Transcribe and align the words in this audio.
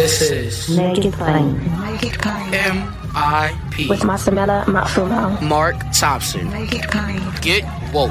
This 0.00 0.22
is 0.22 0.78
Make 0.78 1.04
it 1.04 1.12
plain. 1.12 1.58
Make 1.78 2.02
it 2.04 2.18
plain. 2.18 2.54
M.I.P. 2.54 3.86
With 3.90 4.00
Masamela 4.00 4.64
Matfumo. 4.64 5.42
Mark 5.42 5.76
Thompson. 5.92 6.50
Make 6.50 6.72
it 6.72 6.90
plain. 6.90 7.20
Get 7.42 7.64
woke. 7.92 8.08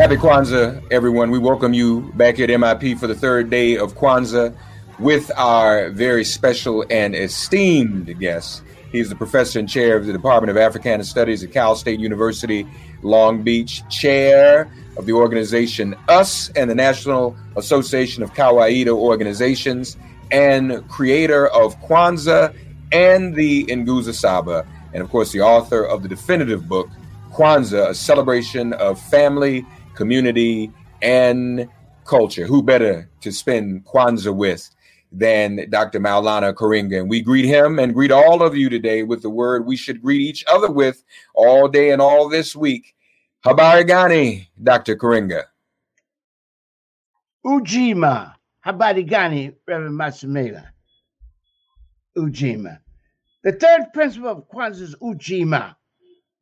Happy 0.00 0.16
Kwanzaa, 0.16 0.82
everyone. 0.90 1.30
We 1.30 1.38
welcome 1.38 1.72
you 1.72 2.10
back 2.16 2.40
at 2.40 2.48
MIP 2.48 2.98
for 2.98 3.06
the 3.06 3.14
third 3.14 3.50
day 3.50 3.76
of 3.76 3.94
Kwanzaa 3.94 4.52
with 4.98 5.30
our 5.36 5.90
very 5.90 6.24
special 6.24 6.84
and 6.90 7.14
esteemed 7.14 8.18
guest. 8.18 8.64
He's 8.92 9.08
the 9.08 9.14
professor 9.14 9.58
and 9.58 9.68
chair 9.68 9.96
of 9.96 10.06
the 10.06 10.12
Department 10.12 10.50
of 10.50 10.56
Africana 10.56 11.04
Studies 11.04 11.44
at 11.44 11.52
Cal 11.52 11.76
State 11.76 12.00
University, 12.00 12.66
Long 13.02 13.42
Beach, 13.42 13.82
chair 13.88 14.70
of 14.96 15.06
the 15.06 15.12
organization 15.12 15.94
US 16.08 16.50
and 16.56 16.68
the 16.68 16.74
National 16.74 17.36
Association 17.56 18.22
of 18.22 18.34
Kawaida 18.34 18.88
Organizations, 18.88 19.96
and 20.32 20.86
creator 20.88 21.46
of 21.48 21.78
Kwanzaa 21.80 22.54
and 22.92 23.34
the 23.34 23.64
Nguzo 23.66 24.12
Saba, 24.12 24.66
and 24.92 25.02
of 25.02 25.10
course, 25.10 25.32
the 25.32 25.40
author 25.40 25.84
of 25.84 26.02
the 26.02 26.08
definitive 26.08 26.68
book, 26.68 26.88
Kwanzaa, 27.32 27.90
a 27.90 27.94
celebration 27.94 28.72
of 28.74 29.00
family, 29.00 29.64
community, 29.94 30.72
and 31.00 31.68
culture. 32.04 32.46
Who 32.46 32.62
better 32.62 33.08
to 33.20 33.30
spend 33.30 33.84
Kwanzaa 33.84 34.34
with 34.34 34.68
than 35.12 35.68
Dr. 35.70 36.00
Maulana 36.00 36.54
Karenga? 36.54 37.00
And 37.00 37.10
we 37.10 37.20
greet 37.20 37.44
him 37.44 37.78
and 37.78 37.94
greet 37.94 38.12
all 38.12 38.42
of 38.42 38.56
you 38.56 38.68
today 38.68 39.02
with 39.02 39.22
the 39.22 39.30
word 39.30 39.66
we 39.66 39.76
should 39.76 40.02
greet 40.02 40.20
each 40.20 40.44
other 40.46 40.70
with 40.70 41.02
all 41.34 41.68
day 41.68 41.90
and 41.90 42.00
all 42.00 42.28
this 42.28 42.54
week. 42.54 42.94
Habari 43.44 43.86
gani, 43.86 44.50
Dr. 44.62 44.96
Karenga? 44.96 45.44
Ujima. 47.44 48.34
Habari 48.66 49.08
gani, 49.08 49.52
Reverend 49.66 49.98
Masamela? 49.98 50.66
Ujima. 52.16 52.78
The 53.42 53.52
third 53.52 53.86
principle 53.94 54.28
of 54.28 54.48
Kwanzaa 54.48 54.82
is 54.82 54.94
Ujima. 54.96 55.74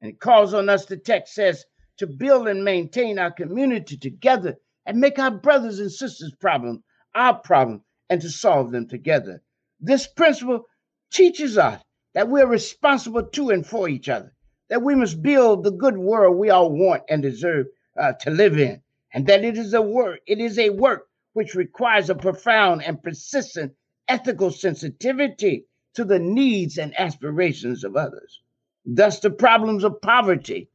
And 0.00 0.10
it 0.10 0.20
calls 0.20 0.54
on 0.54 0.68
us, 0.68 0.86
the 0.86 0.96
text 0.96 1.34
says, 1.34 1.64
to 1.98 2.06
build 2.06 2.48
and 2.48 2.64
maintain 2.64 3.18
our 3.18 3.30
community 3.30 3.96
together 3.96 4.56
and 4.86 4.98
make 4.98 5.18
our 5.18 5.30
brothers 5.30 5.80
and 5.80 5.90
sisters' 5.90 6.34
problem 6.40 6.82
our 7.14 7.38
problem 7.38 7.82
and 8.10 8.20
to 8.20 8.30
solve 8.30 8.70
them 8.70 8.88
together. 8.88 9.42
This 9.80 10.06
principle 10.06 10.66
teaches 11.10 11.56
us 11.58 11.82
that 12.14 12.28
we're 12.28 12.46
responsible 12.46 13.22
to 13.22 13.50
and 13.50 13.66
for 13.66 13.88
each 13.88 14.08
other, 14.08 14.34
that 14.68 14.82
we 14.82 14.94
must 14.94 15.22
build 15.22 15.62
the 15.64 15.70
good 15.70 15.96
world 15.96 16.36
we 16.36 16.50
all 16.50 16.70
want 16.70 17.02
and 17.08 17.22
deserve 17.22 17.66
uh, 17.98 18.12
to 18.12 18.30
live 18.30 18.58
in, 18.58 18.82
and 19.12 19.26
that 19.26 19.44
it 19.44 19.56
is 19.56 19.74
a 19.74 19.82
work, 19.82 20.20
it 20.26 20.40
is 20.40 20.58
a 20.58 20.70
work 20.70 21.08
which 21.32 21.54
requires 21.54 22.10
a 22.10 22.14
profound 22.14 22.82
and 22.82 23.02
persistent 23.02 23.72
ethical 24.08 24.50
sensitivity 24.50 25.64
to 25.94 26.04
the 26.04 26.18
needs 26.18 26.78
and 26.78 26.98
aspirations 26.98 27.84
of 27.84 27.96
others. 27.96 28.40
Thus, 28.84 29.20
the 29.20 29.30
problems 29.30 29.84
of 29.84 30.00
poverty, 30.00 30.70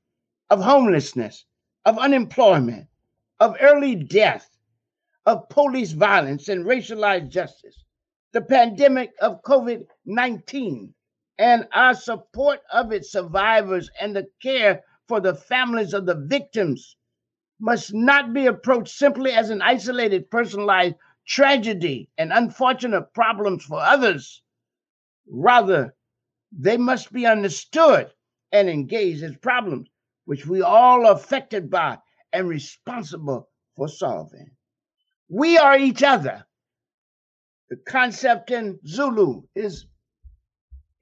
of 0.49 0.61
homelessness, 0.61 1.45
of 1.85 1.97
unemployment, 1.97 2.87
of 3.39 3.57
early 3.59 3.95
death, 3.95 4.52
of 5.25 5.47
police 5.49 5.91
violence 5.91 6.49
and 6.49 6.65
racialized 6.65 7.29
justice, 7.29 7.83
the 8.33 8.41
pandemic 8.41 9.11
of 9.21 9.41
COVID 9.43 9.85
19, 10.05 10.93
and 11.37 11.67
our 11.73 11.93
support 11.93 12.61
of 12.71 12.91
its 12.91 13.11
survivors 13.11 13.89
and 13.99 14.15
the 14.15 14.27
care 14.41 14.83
for 15.07 15.19
the 15.19 15.35
families 15.35 15.93
of 15.93 16.05
the 16.05 16.15
victims 16.27 16.97
must 17.59 17.93
not 17.93 18.33
be 18.33 18.45
approached 18.47 18.95
simply 18.95 19.31
as 19.31 19.49
an 19.49 19.61
isolated, 19.61 20.29
personalized 20.29 20.95
tragedy 21.25 22.09
and 22.17 22.33
unfortunate 22.33 23.13
problems 23.13 23.63
for 23.63 23.79
others. 23.79 24.41
Rather, 25.27 25.95
they 26.51 26.77
must 26.77 27.11
be 27.13 27.25
understood 27.25 28.11
and 28.51 28.69
engaged 28.69 29.23
as 29.23 29.35
problems 29.37 29.87
which 30.25 30.45
we 30.45 30.61
all 30.61 31.05
are 31.05 31.13
affected 31.13 31.69
by 31.69 31.97
and 32.31 32.47
responsible 32.47 33.49
for 33.75 33.87
solving. 33.87 34.52
We 35.33 35.57
are 35.57 35.79
each 35.79 36.03
other. 36.03 36.45
The 37.71 37.77
concept 37.77 38.51
in 38.51 38.79
Zulu 38.85 39.41
is 39.55 39.87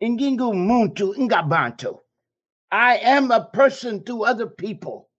Ingingu 0.02 0.54
Muntu 0.54 1.14
Ngabantu. 1.18 2.00
I 2.72 2.96
am 3.00 3.30
a 3.30 3.50
person 3.52 4.06
to 4.06 4.24
other 4.24 4.48
people. 4.48 5.10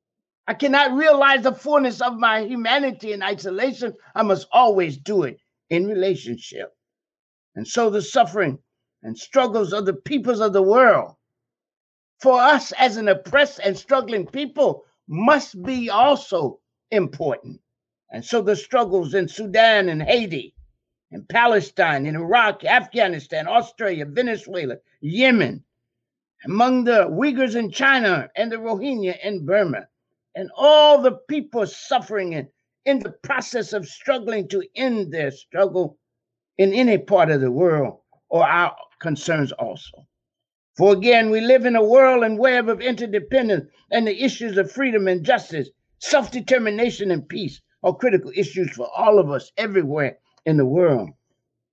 I 0.49 0.55
cannot 0.55 0.93
realize 0.93 1.43
the 1.43 1.53
fullness 1.53 2.01
of 2.01 2.17
my 2.17 2.41
humanity 2.47 3.13
in 3.13 3.23
isolation. 3.23 3.93
I 4.15 4.23
must 4.23 4.49
always 4.51 4.97
do 4.97 5.25
it 5.25 5.37
in 5.69 5.87
relationship. 5.87 6.75
And 7.55 7.69
so 7.69 7.91
the 7.91 8.01
suffering 8.01 8.61
and 9.03 9.19
struggles 9.19 9.75
of 9.75 9.85
the 9.85 9.93
peoples 9.93 10.41
of 10.41 10.55
the 10.55 10.63
world 10.63 11.17
for 12.19 12.41
us 12.41 12.73
as 12.79 12.97
an 12.97 13.09
oppressed 13.09 13.61
and 13.63 13.77
struggling 13.77 14.27
people 14.27 14.87
must 15.07 15.63
be 15.63 15.91
also 15.91 16.61
important. 16.91 17.61
And 18.15 18.23
so 18.23 18.43
the 18.43 18.57
struggles 18.57 19.15
in 19.15 19.27
Sudan 19.27 19.89
and 19.89 20.03
Haiti, 20.03 20.55
in 21.13 21.25
Palestine, 21.25 22.05
in 22.05 22.15
Iraq, 22.15 22.63
Afghanistan, 22.63 23.49
Australia, 23.49 24.05
Venezuela, 24.05 24.77
Yemen, 25.01 25.65
among 26.45 26.85
the 26.85 27.09
Uyghurs 27.09 27.57
in 27.57 27.71
China 27.71 28.29
and 28.37 28.53
the 28.53 28.57
Rohingya 28.57 29.19
in 29.25 29.47
Burma, 29.47 29.89
and 30.35 30.51
all 30.55 31.01
the 31.01 31.13
people 31.27 31.67
suffering 31.67 32.35
in, 32.35 32.49
in 32.85 32.99
the 32.99 33.13
process 33.13 33.73
of 33.73 33.89
struggling 33.89 34.47
to 34.49 34.63
end 34.77 35.11
their 35.11 35.31
struggle 35.31 35.97
in 36.59 36.75
any 36.75 36.99
part 36.99 37.31
of 37.31 37.41
the 37.41 37.51
world 37.51 38.01
or 38.29 38.47
our 38.47 38.77
concerns 39.01 39.53
also. 39.53 40.07
For 40.77 40.93
again, 40.93 41.31
we 41.31 41.41
live 41.41 41.65
in 41.65 41.77
a 41.77 41.85
world 41.85 42.25
and 42.25 42.39
web 42.39 42.69
of 42.69 42.83
interdependence, 42.83 43.71
and 43.91 44.07
the 44.07 44.23
issues 44.23 44.59
of 44.59 44.71
freedom 44.71 45.09
and 45.09 45.25
justice, 45.25 45.71
self 45.99 46.31
determination 46.31 47.11
and 47.11 47.27
peace 47.27 47.63
are 47.83 47.95
critical 47.97 48.33
issues 48.35 48.71
for 48.73 48.89
all 48.97 49.19
of 49.19 49.31
us 49.31 49.53
everywhere 49.57 50.19
in 50.47 50.57
the 50.57 50.67
world. 50.67 51.11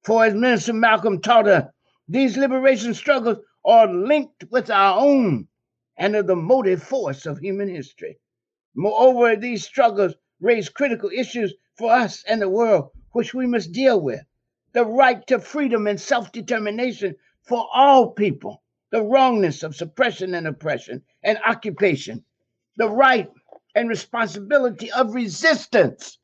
For 0.04 0.26
as 0.26 0.34
Minister 0.34 0.74
Malcolm 0.74 1.22
taught 1.22 1.48
us, 1.48 1.66
These 2.10 2.38
liberation 2.38 2.96
struggles 2.96 3.38
are 3.66 3.88
linked 3.88 4.46
with 4.50 4.72
our 4.72 5.00
own 5.00 5.48
and 5.98 6.16
are 6.16 6.24
the 6.24 6.36
motive 6.36 6.82
force 6.82 7.28
of 7.28 7.40
human 7.40 7.70
history. 7.70 8.18
Moreover, 8.76 9.36
these 9.36 9.64
struggles 9.66 10.16
raise 10.40 10.70
critical 10.70 11.12
issues 11.16 11.54
for 11.76 11.92
us 11.92 12.24
and 12.28 12.42
the 12.42 12.50
world, 12.50 12.92
which 13.12 13.34
we 13.36 13.46
must 13.46 13.72
deal 13.74 14.02
with. 14.02 14.22
The 14.74 14.86
right 14.86 15.26
to 15.28 15.40
freedom 15.40 15.88
and 15.88 16.02
self 16.02 16.32
determination 16.32 17.16
for 17.44 17.68
all 17.74 18.12
people, 18.12 18.64
the 18.92 19.04
wrongness 19.04 19.62
of 19.64 19.76
suppression 19.76 20.34
and 20.34 20.48
oppression 20.48 21.04
and 21.24 21.38
occupation, 21.46 22.26
the 22.78 22.90
right 22.90 23.30
and 23.80 23.88
responsibility 23.88 24.92
of 24.92 25.16
resistance, 25.16 26.18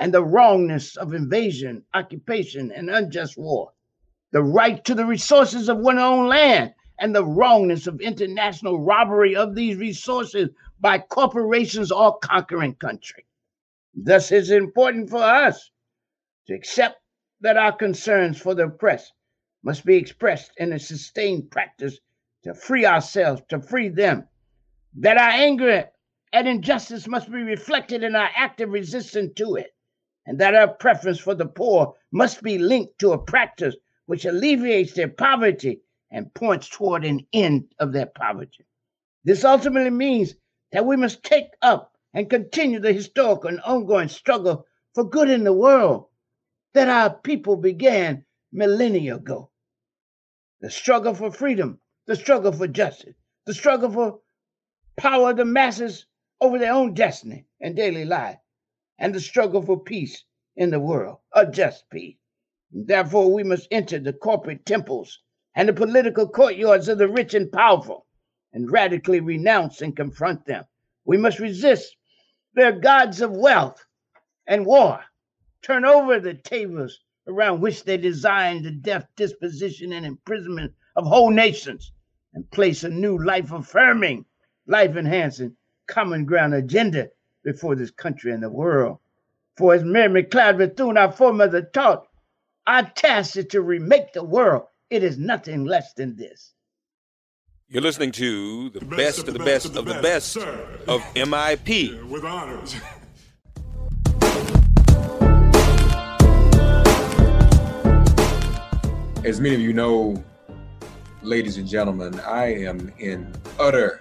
and 0.00 0.12
the 0.12 0.24
wrongness 0.24 0.96
of 0.96 1.14
invasion, 1.14 1.84
occupation, 1.94 2.72
and 2.72 2.90
unjust 2.90 3.38
war, 3.38 3.70
the 4.32 4.42
right 4.42 4.84
to 4.84 4.96
the 4.96 5.06
resources 5.06 5.68
of 5.68 5.78
one's 5.78 6.00
own 6.00 6.26
land, 6.26 6.74
and 6.98 7.14
the 7.14 7.24
wrongness 7.24 7.86
of 7.86 8.00
international 8.00 8.80
robbery 8.80 9.36
of 9.36 9.54
these 9.54 9.76
resources 9.76 10.48
by 10.80 10.98
corporations 10.98 11.92
or 11.92 12.18
conquering 12.18 12.74
country. 12.74 13.24
Thus, 13.94 14.32
it's 14.32 14.50
important 14.50 15.10
for 15.10 15.22
us 15.22 15.70
to 16.48 16.54
accept 16.54 17.00
that 17.40 17.56
our 17.56 17.70
concerns 17.70 18.40
for 18.40 18.56
the 18.56 18.64
oppressed 18.64 19.12
must 19.62 19.84
be 19.84 19.94
expressed 19.94 20.50
in 20.56 20.72
a 20.72 20.78
sustained 20.80 21.52
practice 21.52 22.00
to 22.42 22.52
free 22.52 22.84
ourselves, 22.84 23.42
to 23.48 23.60
free 23.60 23.90
them, 23.90 24.26
that 24.94 25.18
our 25.18 25.30
anger 25.30 25.88
at 26.32 26.46
injustice 26.46 27.08
must 27.08 27.30
be 27.30 27.42
reflected 27.42 28.02
in 28.04 28.14
our 28.14 28.30
active 28.36 28.70
resistance 28.70 29.32
to 29.36 29.56
it, 29.56 29.74
and 30.26 30.38
that 30.38 30.54
our 30.54 30.68
preference 30.68 31.18
for 31.18 31.34
the 31.34 31.46
poor 31.46 31.94
must 32.12 32.42
be 32.42 32.58
linked 32.58 32.98
to 32.98 33.12
a 33.12 33.18
practice 33.18 33.74
which 34.06 34.24
alleviates 34.24 34.92
their 34.92 35.08
poverty 35.08 35.80
and 36.10 36.32
points 36.34 36.68
toward 36.68 37.04
an 37.04 37.26
end 37.32 37.72
of 37.78 37.92
their 37.92 38.06
poverty. 38.06 38.64
This 39.24 39.44
ultimately 39.44 39.90
means 39.90 40.34
that 40.72 40.86
we 40.86 40.96
must 40.96 41.22
take 41.22 41.48
up 41.62 41.96
and 42.14 42.30
continue 42.30 42.80
the 42.80 42.92
historical 42.92 43.48
and 43.48 43.60
ongoing 43.60 44.08
struggle 44.08 44.66
for 44.94 45.04
good 45.04 45.30
in 45.30 45.44
the 45.44 45.52
world 45.52 46.06
that 46.74 46.88
our 46.88 47.10
people 47.10 47.56
began 47.56 48.24
millennia 48.52 49.16
ago. 49.16 49.50
The 50.60 50.70
struggle 50.70 51.14
for 51.14 51.30
freedom, 51.30 51.80
the 52.06 52.16
struggle 52.16 52.52
for 52.52 52.66
justice, 52.66 53.14
the 53.46 53.54
struggle 53.54 53.90
for 53.90 54.20
power 54.96 55.30
of 55.30 55.36
the 55.36 55.44
masses 55.44 56.06
over 56.40 56.58
their 56.58 56.72
own 56.72 56.94
destiny 56.94 57.46
and 57.60 57.76
daily 57.76 58.04
life, 58.04 58.38
and 58.98 59.14
the 59.14 59.20
struggle 59.20 59.62
for 59.62 59.82
peace 59.82 60.24
in 60.56 60.70
the 60.70 60.80
world, 60.80 61.18
a 61.34 61.46
just 61.46 61.88
peace. 61.90 62.16
Therefore, 62.72 63.32
we 63.32 63.42
must 63.42 63.68
enter 63.70 63.98
the 63.98 64.12
corporate 64.12 64.64
temples 64.64 65.20
and 65.54 65.68
the 65.68 65.72
political 65.72 66.28
courtyards 66.28 66.88
of 66.88 66.98
the 66.98 67.08
rich 67.08 67.34
and 67.34 67.50
powerful 67.50 68.06
and 68.52 68.70
radically 68.70 69.20
renounce 69.20 69.82
and 69.82 69.96
confront 69.96 70.44
them. 70.46 70.64
We 71.04 71.16
must 71.16 71.38
resist 71.38 71.96
their 72.54 72.72
gods 72.72 73.20
of 73.20 73.32
wealth 73.32 73.84
and 74.46 74.66
war, 74.66 75.00
turn 75.62 75.84
over 75.84 76.20
the 76.20 76.34
tables 76.34 77.00
around 77.26 77.60
which 77.60 77.84
they 77.84 77.96
designed 77.96 78.64
the 78.64 78.70
death, 78.70 79.06
disposition, 79.16 79.92
and 79.92 80.06
imprisonment 80.06 80.72
of 80.96 81.06
whole 81.06 81.30
nations, 81.30 81.92
and 82.34 82.50
place 82.50 82.84
a 82.84 82.88
new 82.88 83.22
life 83.22 83.52
affirming, 83.52 84.24
life 84.66 84.96
enhancing, 84.96 85.56
common 85.90 86.24
ground 86.24 86.54
agenda 86.54 87.10
before 87.42 87.74
this 87.74 87.90
country 87.90 88.32
and 88.32 88.42
the 88.42 88.48
world. 88.48 88.98
For 89.56 89.74
as 89.74 89.84
Mary 89.84 90.22
McLeod 90.22 90.56
Bethune, 90.56 90.96
our 90.96 91.12
foremother, 91.12 91.62
taught, 91.62 92.06
our 92.66 92.88
task 92.90 93.36
is 93.36 93.46
to 93.46 93.60
remake 93.60 94.12
the 94.12 94.24
world. 94.24 94.62
It 94.88 95.02
is 95.02 95.18
nothing 95.18 95.64
less 95.64 95.92
than 95.94 96.16
this. 96.16 96.54
You're 97.68 97.82
listening 97.82 98.12
to 98.12 98.70
the, 98.70 98.78
the 98.78 98.84
best, 98.84 98.98
best, 98.98 99.18
of 99.18 99.26
the 99.26 99.38
best, 99.38 99.46
best 99.46 99.66
of 99.66 99.84
the 99.84 99.94
best, 100.00 100.36
of, 100.36 100.42
the 100.42 100.48
best 100.48 100.88
of 100.88 101.02
MIP. 101.14 101.94
Yeah, 101.94 102.02
with 102.04 102.24
honors. 102.24 102.74
As 109.24 109.40
many 109.40 109.54
of 109.54 109.60
you 109.60 109.72
know, 109.72 110.24
ladies 111.22 111.58
and 111.58 111.68
gentlemen, 111.68 112.18
I 112.20 112.54
am 112.54 112.92
in 112.98 113.32
utter 113.58 114.00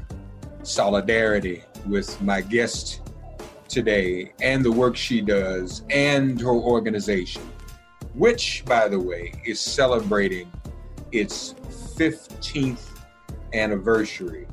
solidarity 0.63 1.63
with 1.85 2.21
my 2.21 2.41
guest 2.41 3.01
today 3.67 4.33
and 4.41 4.65
the 4.65 4.71
work 4.71 4.95
she 4.95 5.21
does 5.21 5.83
and 5.89 6.39
her 6.41 6.49
organization, 6.49 7.41
which, 8.13 8.63
by 8.65 8.87
the 8.87 8.99
way, 8.99 9.31
is 9.45 9.59
celebrating 9.59 10.51
its 11.11 11.53
15th 11.95 12.87
anniversary. 13.53 14.47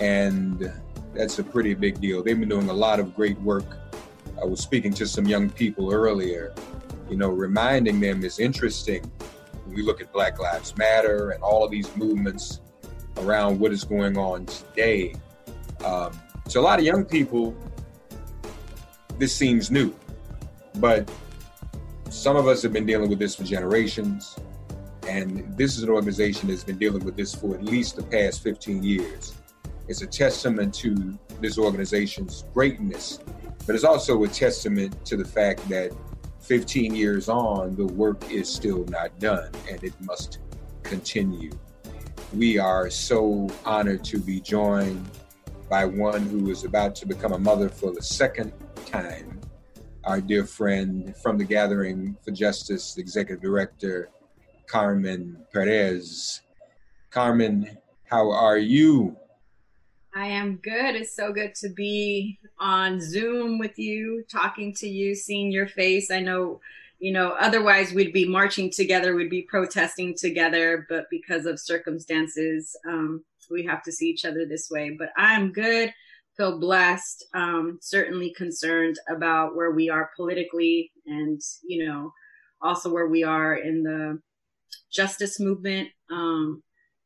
And 0.00 0.72
that's 1.14 1.38
a 1.38 1.44
pretty 1.44 1.74
big 1.74 2.00
deal. 2.00 2.22
They've 2.22 2.38
been 2.38 2.48
doing 2.48 2.70
a 2.70 2.74
lot 2.74 3.00
of 3.00 3.14
great 3.14 3.38
work. 3.40 3.64
I 4.40 4.44
was 4.44 4.60
speaking 4.60 4.92
to 4.94 5.06
some 5.06 5.26
young 5.26 5.50
people 5.50 5.92
earlier, 5.92 6.54
you 7.10 7.16
know, 7.16 7.28
reminding 7.28 8.00
them 8.00 8.24
it's 8.24 8.38
interesting 8.38 9.10
when 9.64 9.74
we 9.74 9.82
look 9.82 10.00
at 10.00 10.12
Black 10.12 10.38
Lives 10.38 10.76
Matter 10.76 11.30
and 11.30 11.42
all 11.42 11.64
of 11.64 11.70
these 11.70 11.94
movements 11.96 12.60
around 13.18 13.58
what 13.58 13.72
is 13.72 13.84
going 13.84 14.16
on 14.16 14.46
today. 14.46 15.14
Um, 15.84 16.12
so 16.50 16.60
a 16.60 16.62
lot 16.62 16.80
of 16.80 16.84
young 16.84 17.04
people, 17.04 17.54
this 19.18 19.32
seems 19.32 19.70
new, 19.70 19.94
but 20.80 21.08
some 22.08 22.34
of 22.34 22.48
us 22.48 22.60
have 22.62 22.72
been 22.72 22.86
dealing 22.86 23.08
with 23.08 23.20
this 23.20 23.36
for 23.36 23.44
generations. 23.44 24.36
And 25.06 25.56
this 25.56 25.76
is 25.76 25.84
an 25.84 25.90
organization 25.90 26.48
that's 26.48 26.64
been 26.64 26.76
dealing 26.76 27.04
with 27.04 27.16
this 27.16 27.32
for 27.32 27.54
at 27.54 27.62
least 27.62 27.94
the 27.94 28.02
past 28.02 28.42
15 28.42 28.82
years. 28.82 29.36
It's 29.86 30.02
a 30.02 30.08
testament 30.08 30.74
to 30.74 31.16
this 31.40 31.56
organization's 31.56 32.44
greatness, 32.52 33.20
but 33.64 33.76
it's 33.76 33.84
also 33.84 34.24
a 34.24 34.28
testament 34.28 35.04
to 35.06 35.16
the 35.16 35.24
fact 35.24 35.68
that 35.68 35.92
15 36.40 36.96
years 36.96 37.28
on, 37.28 37.76
the 37.76 37.86
work 37.86 38.28
is 38.28 38.48
still 38.48 38.84
not 38.86 39.16
done 39.20 39.52
and 39.70 39.84
it 39.84 39.94
must 40.00 40.40
continue. 40.82 41.52
We 42.34 42.58
are 42.58 42.90
so 42.90 43.48
honored 43.64 44.02
to 44.06 44.18
be 44.18 44.40
joined 44.40 45.08
by 45.70 45.84
one 45.84 46.22
who 46.22 46.50
is 46.50 46.64
about 46.64 46.96
to 46.96 47.06
become 47.06 47.32
a 47.32 47.38
mother 47.38 47.68
for 47.68 47.92
the 47.92 48.02
second 48.02 48.52
time, 48.86 49.40
our 50.02 50.20
dear 50.20 50.44
friend 50.44 51.14
from 51.22 51.38
the 51.38 51.44
Gathering 51.44 52.16
for 52.24 52.32
Justice, 52.32 52.98
Executive 52.98 53.40
Director 53.40 54.10
Carmen 54.66 55.46
Perez. 55.52 56.40
Carmen, 57.10 57.78
how 58.04 58.32
are 58.32 58.58
you? 58.58 59.16
I 60.12 60.26
am 60.26 60.56
good. 60.56 60.96
It's 60.96 61.14
so 61.14 61.32
good 61.32 61.54
to 61.60 61.68
be 61.68 62.40
on 62.58 63.00
Zoom 63.00 63.60
with 63.60 63.78
you, 63.78 64.24
talking 64.28 64.74
to 64.74 64.88
you, 64.88 65.14
seeing 65.14 65.52
your 65.52 65.68
face. 65.68 66.10
I 66.10 66.18
know, 66.18 66.60
you 66.98 67.12
know, 67.12 67.36
otherwise 67.38 67.92
we'd 67.92 68.12
be 68.12 68.28
marching 68.28 68.70
together, 68.70 69.14
we'd 69.14 69.30
be 69.30 69.42
protesting 69.42 70.16
together, 70.16 70.84
but 70.88 71.04
because 71.12 71.46
of 71.46 71.60
circumstances, 71.60 72.76
um, 72.88 73.22
we 73.50 73.64
have 73.64 73.82
to 73.84 73.92
see 73.92 74.06
each 74.06 74.24
other 74.24 74.46
this 74.46 74.68
way. 74.70 74.96
But 74.98 75.10
I'm 75.16 75.52
good, 75.52 75.92
feel 76.36 76.58
blessed, 76.58 77.24
um, 77.34 77.78
certainly 77.80 78.32
concerned 78.34 78.96
about 79.08 79.56
where 79.56 79.70
we 79.72 79.90
are 79.90 80.10
politically 80.16 80.90
and, 81.06 81.40
you 81.62 81.86
know, 81.86 82.12
also 82.62 82.92
where 82.92 83.06
we 83.06 83.24
are 83.24 83.54
in 83.54 83.82
the 83.82 84.20
justice 84.92 85.40
movement. 85.40 85.88
Um, 86.10 86.62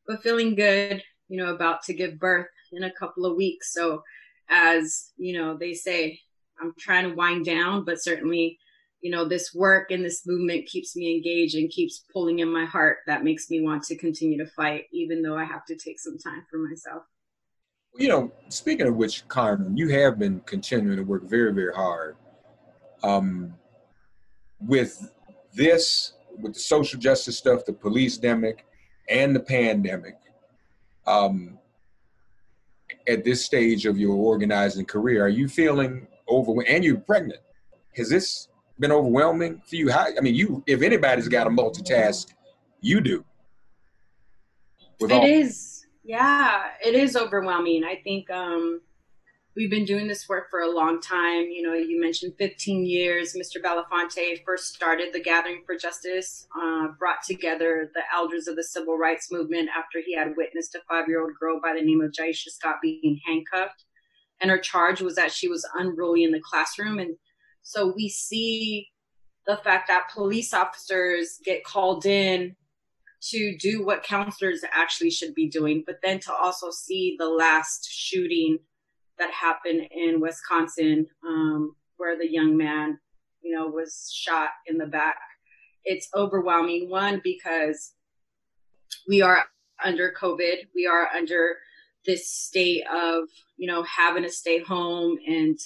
but 0.07 0.21
feeling 0.21 0.55
good, 0.55 1.03
you 1.27 1.37
know, 1.37 1.53
about 1.53 1.83
to 1.83 1.93
give 1.93 2.19
birth 2.19 2.47
in 2.71 2.83
a 2.83 2.91
couple 2.91 3.25
of 3.25 3.35
weeks. 3.35 3.73
So, 3.73 4.03
as 4.49 5.11
you 5.17 5.37
know, 5.37 5.57
they 5.57 5.73
say, 5.73 6.19
I'm 6.61 6.73
trying 6.79 7.09
to 7.09 7.15
wind 7.15 7.45
down, 7.45 7.83
but 7.83 8.01
certainly, 8.01 8.59
you 9.05 9.11
know, 9.11 9.23
this 9.23 9.53
work 9.53 9.91
and 9.91 10.03
this 10.03 10.25
movement 10.25 10.65
keeps 10.65 10.95
me 10.95 11.15
engaged 11.15 11.53
and 11.53 11.69
keeps 11.69 12.05
pulling 12.11 12.39
in 12.39 12.51
my 12.51 12.65
heart. 12.65 12.97
That 13.05 13.23
makes 13.23 13.51
me 13.51 13.61
want 13.61 13.83
to 13.83 13.95
continue 13.95 14.35
to 14.43 14.49
fight, 14.53 14.85
even 14.91 15.21
though 15.21 15.37
I 15.37 15.43
have 15.43 15.63
to 15.65 15.75
take 15.75 15.99
some 15.99 16.17
time 16.17 16.43
for 16.49 16.57
myself. 16.57 17.03
You 17.95 18.09
know, 18.09 18.31
speaking 18.49 18.87
of 18.87 18.95
which, 18.95 19.27
Carmen, 19.27 19.77
you 19.77 19.89
have 19.89 20.17
been 20.17 20.39
continuing 20.47 20.97
to 20.97 21.03
work 21.03 21.21
very, 21.21 21.53
very 21.53 21.71
hard 21.71 22.15
um, 23.03 23.53
with 24.59 25.11
this 25.53 26.13
with 26.39 26.55
the 26.55 26.59
social 26.59 26.99
justice 26.99 27.37
stuff, 27.37 27.63
the 27.63 27.73
police 27.73 28.17
demic, 28.17 28.61
and 29.07 29.35
the 29.35 29.39
pandemic, 29.39 30.15
um, 31.05 31.59
at 33.07 33.23
this 33.23 33.45
stage 33.45 33.85
of 33.85 33.99
your 33.99 34.15
organizing 34.15 34.85
career, 34.85 35.25
are 35.25 35.29
you 35.29 35.47
feeling 35.47 36.07
overwhelmed? 36.27 36.67
And 36.67 36.83
you're 36.83 36.97
pregnant. 36.97 37.41
Has 37.95 38.09
this 38.09 38.47
been 38.79 38.91
overwhelming 38.91 39.61
for 39.67 39.75
you? 39.75 39.91
How, 39.91 40.07
I 40.17 40.21
mean, 40.21 40.35
you 40.35 40.63
if 40.67 40.81
anybody's 40.81 41.27
got 41.27 41.45
to 41.45 41.49
multitask, 41.49 42.27
you 42.81 43.01
do. 43.01 43.25
It 44.99 45.11
all- 45.11 45.25
is, 45.25 45.85
yeah, 46.03 46.63
it 46.83 46.95
is 46.95 47.15
overwhelming. 47.15 47.83
I 47.83 47.99
think 48.03 48.29
um, 48.29 48.81
we've 49.55 49.69
been 49.69 49.85
doing 49.85 50.07
this 50.07 50.27
work 50.27 50.49
for 50.49 50.61
a 50.61 50.69
long 50.69 51.01
time. 51.01 51.43
You 51.49 51.63
know, 51.63 51.73
you 51.73 51.99
mentioned 51.99 52.33
15 52.37 52.85
years. 52.85 53.35
Mr. 53.35 53.61
Belafonte 53.61 54.43
first 54.45 54.73
started 54.73 55.13
the 55.13 55.21
Gathering 55.21 55.63
for 55.65 55.75
Justice, 55.75 56.47
uh, 56.61 56.89
brought 56.99 57.23
together 57.23 57.91
the 57.93 58.03
elders 58.13 58.47
of 58.47 58.55
the 58.55 58.63
civil 58.63 58.97
rights 58.97 59.31
movement 59.31 59.69
after 59.75 59.99
he 60.05 60.15
had 60.15 60.35
witnessed 60.37 60.75
a 60.75 60.81
five 60.89 61.07
year 61.07 61.21
old 61.21 61.33
girl 61.39 61.59
by 61.61 61.73
the 61.73 61.85
name 61.85 62.01
of 62.01 62.11
Jaisha 62.11 62.49
Scott 62.49 62.77
being 62.81 63.19
handcuffed. 63.25 63.85
And 64.41 64.51
her 64.51 64.57
charge 64.59 65.01
was 65.01 65.15
that 65.15 65.31
she 65.31 65.47
was 65.47 65.67
unruly 65.77 66.23
in 66.23 66.31
the 66.31 66.41
classroom. 66.41 66.99
And 66.99 67.15
so 67.65 67.91
we 67.95 68.07
see 68.07 68.89
the 69.47 69.57
fact 69.57 69.87
that 69.87 70.11
police 70.13 70.53
officers 70.53 71.39
get 71.43 71.63
called 71.63 72.05
in 72.05 72.55
to 73.21 73.57
do 73.57 73.83
what 73.83 74.03
counselors 74.03 74.61
actually 74.71 75.09
should 75.09 75.33
be 75.33 75.49
doing, 75.49 75.83
but 75.85 75.97
then 76.03 76.19
to 76.19 76.31
also 76.31 76.69
see 76.69 77.15
the 77.17 77.27
last 77.27 77.89
shooting 77.91 78.59
that 79.17 79.31
happened 79.31 79.87
in 79.89 80.21
Wisconsin, 80.21 81.07
um, 81.25 81.75
where 81.97 82.15
the 82.15 82.31
young 82.31 82.55
man, 82.55 82.99
you 83.41 83.55
know, 83.55 83.65
was 83.67 84.11
shot 84.13 84.49
in 84.67 84.77
the 84.77 84.85
back. 84.85 85.17
It's 85.85 86.07
overwhelming. 86.15 86.89
One, 86.91 87.19
because 87.23 87.93
we 89.07 89.23
are 89.23 89.45
under 89.83 90.13
COVID, 90.19 90.67
we 90.75 90.85
are 90.85 91.07
under 91.17 91.55
this 92.05 92.31
state 92.31 92.83
of, 92.93 93.23
you 93.57 93.65
know, 93.65 93.81
having 93.83 94.21
to 94.21 94.29
stay 94.29 94.59
home 94.59 95.17
and, 95.25 95.57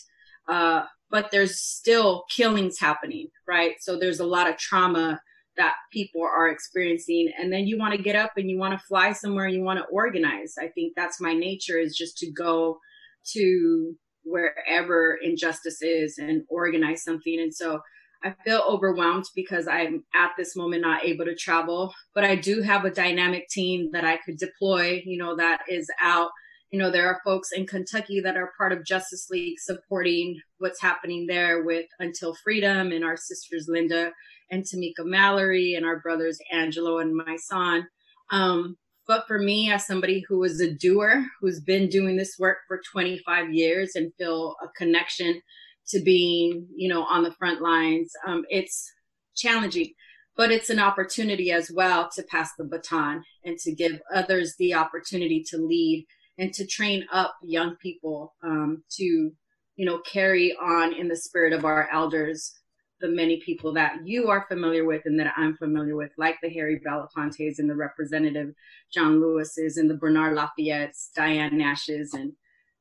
uh, 0.48 0.86
but 1.12 1.32
there's 1.32 1.60
still 1.60 2.24
killings 2.30 2.80
happening, 2.80 3.28
right? 3.48 3.76
So 3.80 3.98
there's 3.98 4.20
a 4.20 4.26
lot 4.26 4.50
of 4.50 4.58
trauma 4.58 5.20
that 5.58 5.76
people 5.92 6.22
are 6.22 6.48
experiencing 6.48 7.32
and 7.38 7.52
then 7.52 7.68
you 7.68 7.78
want 7.78 7.94
to 7.94 8.02
get 8.02 8.16
up 8.16 8.32
and 8.38 8.50
you 8.50 8.58
want 8.58 8.80
to 8.80 8.86
fly 8.86 9.12
somewhere 9.12 9.46
you 9.46 9.62
want 9.62 9.78
to 9.78 9.84
organize 9.92 10.54
i 10.58 10.70
think 10.70 10.94
that's 10.96 11.20
my 11.20 11.34
nature 11.34 11.78
is 11.78 11.98
just 11.98 12.18
to 12.18 12.32
go 12.32 12.78
to 13.26 13.94
wherever 14.24 15.18
injustice 15.22 15.82
is 15.82 16.18
and 16.18 16.44
organize 16.50 17.04
something. 17.04 17.40
And 17.40 17.54
so 17.54 17.82
I 18.24 18.36
feel 18.46 18.64
overwhelmed 18.68 19.26
because 19.36 19.68
I'm 19.68 20.04
at 20.14 20.32
this 20.38 20.56
moment 20.56 20.82
not 20.82 21.06
able 21.06 21.26
to 21.26 21.36
travel, 21.36 21.94
but 22.14 22.24
I 22.24 22.36
do 22.36 22.62
have 22.62 22.86
a 22.86 22.92
dynamic 22.92 23.48
team 23.50 23.90
that 23.94 24.04
I 24.04 24.18
could 24.18 24.38
deploy, 24.38 25.02
you 25.06 25.18
know, 25.18 25.36
that 25.38 25.62
is 25.70 25.90
out. 26.02 26.32
You 26.72 26.78
know, 26.78 26.92
there 26.92 27.08
are 27.08 27.22
folks 27.26 27.52
in 27.52 27.66
Kentucky 27.66 28.20
that 28.22 28.38
are 28.38 28.54
part 28.56 28.72
of 28.72 28.86
Justice 28.86 29.30
League 29.32 29.60
supporting 29.60 30.40
what's 30.60 30.80
happening 30.80 31.26
there 31.26 31.64
with 31.64 31.88
Until 32.00 32.36
Freedom 32.36 32.92
and 32.92 33.04
our 33.04 33.18
sisters 33.18 33.66
Linda 33.68 34.12
and 34.52 34.64
Tamika 34.64 35.04
Mallory 35.04 35.74
and 35.74 35.84
our 35.84 36.00
brothers 36.00 36.38
Angelo 36.52 37.00
and 37.00 37.20
Mysonne. 37.20 37.86
Um, 38.32 38.78
but 39.08 39.26
for 39.26 39.40
me, 39.40 39.72
as 39.72 39.88
somebody 39.88 40.24
who 40.30 40.44
is 40.44 40.62
a 40.62 40.72
doer, 40.72 41.26
who's 41.42 41.60
been 41.60 41.90
doing 41.90 42.16
this 42.16 42.36
work 42.38 42.60
for 42.68 42.80
25 42.92 43.52
years 43.52 43.96
and 43.96 44.14
feel 44.20 44.56
a 44.64 44.68
connection 44.78 45.42
to 45.88 46.00
being, 46.02 46.68
you 46.76 46.88
know, 46.88 47.04
on 47.06 47.24
the 47.24 47.34
front 47.34 47.62
lines, 47.62 48.12
um, 48.28 48.44
it's 48.50 48.92
challenging, 49.36 49.92
but 50.38 50.52
it's 50.52 50.70
an 50.70 50.78
opportunity 50.78 51.52
as 51.52 51.72
well 51.72 52.08
to 52.16 52.22
pass 52.30 52.52
the 52.60 52.64
baton 52.64 53.24
and 53.44 53.58
to 53.58 53.74
give 53.74 54.00
others 54.14 54.54
the 54.60 54.76
opportunity 54.76 55.44
to 55.50 55.58
lead 55.58 56.06
and 56.40 56.54
to 56.54 56.66
train 56.66 57.06
up 57.12 57.36
young 57.44 57.76
people 57.76 58.34
um, 58.44 58.82
to, 58.92 59.04
you 59.04 59.86
know, 59.86 60.00
carry 60.00 60.56
on 60.60 60.94
in 60.94 61.08
the 61.08 61.16
spirit 61.16 61.54
of 61.54 61.66
our 61.66 61.88
elders 61.92 62.56
the 63.02 63.08
many 63.08 63.40
people 63.42 63.74
that 63.74 63.96
you 64.06 64.28
are 64.28 64.46
familiar 64.50 64.86
with 64.86 65.04
and 65.06 65.20
that 65.20 65.34
I'm 65.38 65.56
familiar 65.56 65.96
with, 65.96 66.12
like 66.18 66.38
the 66.42 66.50
Harry 66.50 66.82
Belafontes 66.86 67.60
and 67.60 67.70
the 67.70 67.76
Representative 67.76 68.54
John 68.94 69.22
Lewis's 69.22 69.78
and 69.78 69.90
the 69.90 69.96
Bernard 69.96 70.36
Lafayette's, 70.36 71.12
Diane 71.16 71.58
Nash's, 71.58 72.14
and 72.14 72.34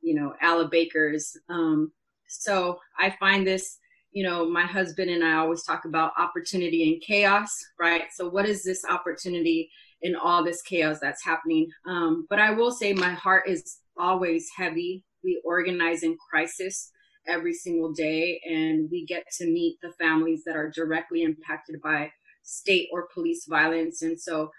you 0.03 0.15
know 0.15 0.35
Ella 0.43 0.69
Baker's. 0.69 1.37
Um, 1.49 1.93
so 2.29 2.79
I 2.99 3.15
find 3.21 3.47
this, 3.47 3.79
you 4.11 4.25
know, 4.25 4.49
my 4.49 4.67
husband 4.67 5.11
and 5.11 5.25
I 5.25 5.35
always 5.35 5.63
talk 5.63 5.85
about 5.85 6.13
opportunity 6.19 6.93
and 6.93 7.01
chaos, 7.01 7.51
right? 7.79 8.05
So 8.13 8.29
what 8.29 8.47
is 8.47 8.65
this 8.65 8.85
opportunity 8.85 9.71
in 10.03 10.15
all 10.17 10.45
this 10.45 10.63
chaos 10.63 10.99
that's 11.01 11.25
happening? 11.25 11.69
Um, 11.87 12.27
but 12.29 12.39
I 12.39 12.53
will 12.53 12.71
say 12.71 12.93
my 12.93 13.11
heart 13.11 13.49
is 13.49 13.79
always 13.99 14.49
heavy. 14.57 15.05
We 15.25 15.41
organize 15.45 16.03
in 16.03 16.17
crisis 16.31 16.91
every 17.29 17.55
single 17.55 17.93
day 17.93 18.41
and 18.45 18.89
we 18.91 19.05
get 19.05 19.25
to 19.39 19.47
meet 19.47 19.79
the 19.83 19.93
families 20.01 20.43
that 20.47 20.57
are 20.57 20.71
directly 20.71 21.23
impacted 21.23 21.81
by 21.83 22.11
state 22.43 22.89
or 22.93 23.09
police 23.13 23.45
violence 23.49 24.01
and 24.01 24.19
so 24.19 24.51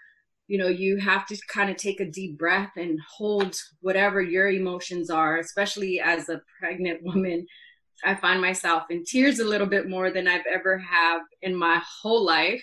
you 0.46 0.56
know 0.56 0.68
you 0.68 0.96
have 0.98 1.26
to 1.26 1.36
kind 1.48 1.70
of 1.70 1.76
take 1.76 2.00
a 2.00 2.10
deep 2.10 2.38
breath 2.38 2.70
and 2.76 2.98
hold 3.16 3.56
whatever 3.80 4.22
your 4.22 4.48
emotions 4.48 5.10
are 5.10 5.38
especially 5.38 6.00
as 6.00 6.28
a 6.28 6.40
pregnant 6.60 7.00
woman 7.02 7.44
i 8.04 8.14
find 8.14 8.40
myself 8.40 8.84
in 8.90 9.04
tears 9.04 9.40
a 9.40 9.44
little 9.44 9.66
bit 9.66 9.88
more 9.88 10.10
than 10.10 10.28
i've 10.28 10.46
ever 10.52 10.78
have 10.78 11.22
in 11.42 11.54
my 11.54 11.80
whole 12.02 12.24
life 12.24 12.62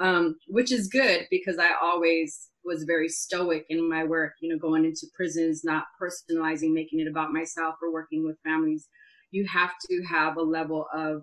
um, 0.00 0.36
which 0.48 0.72
is 0.72 0.88
good 0.88 1.26
because 1.30 1.58
i 1.58 1.70
always 1.82 2.48
was 2.64 2.84
very 2.84 3.08
stoic 3.08 3.64
in 3.68 3.88
my 3.88 4.04
work 4.04 4.32
you 4.40 4.48
know 4.48 4.58
going 4.58 4.84
into 4.84 5.06
prisons 5.14 5.62
not 5.64 5.84
personalizing 6.00 6.72
making 6.72 7.00
it 7.00 7.08
about 7.08 7.32
myself 7.32 7.76
or 7.82 7.92
working 7.92 8.24
with 8.24 8.36
families 8.44 8.88
you 9.30 9.46
have 9.46 9.72
to 9.88 10.02
have 10.04 10.36
a 10.36 10.42
level 10.42 10.86
of 10.94 11.22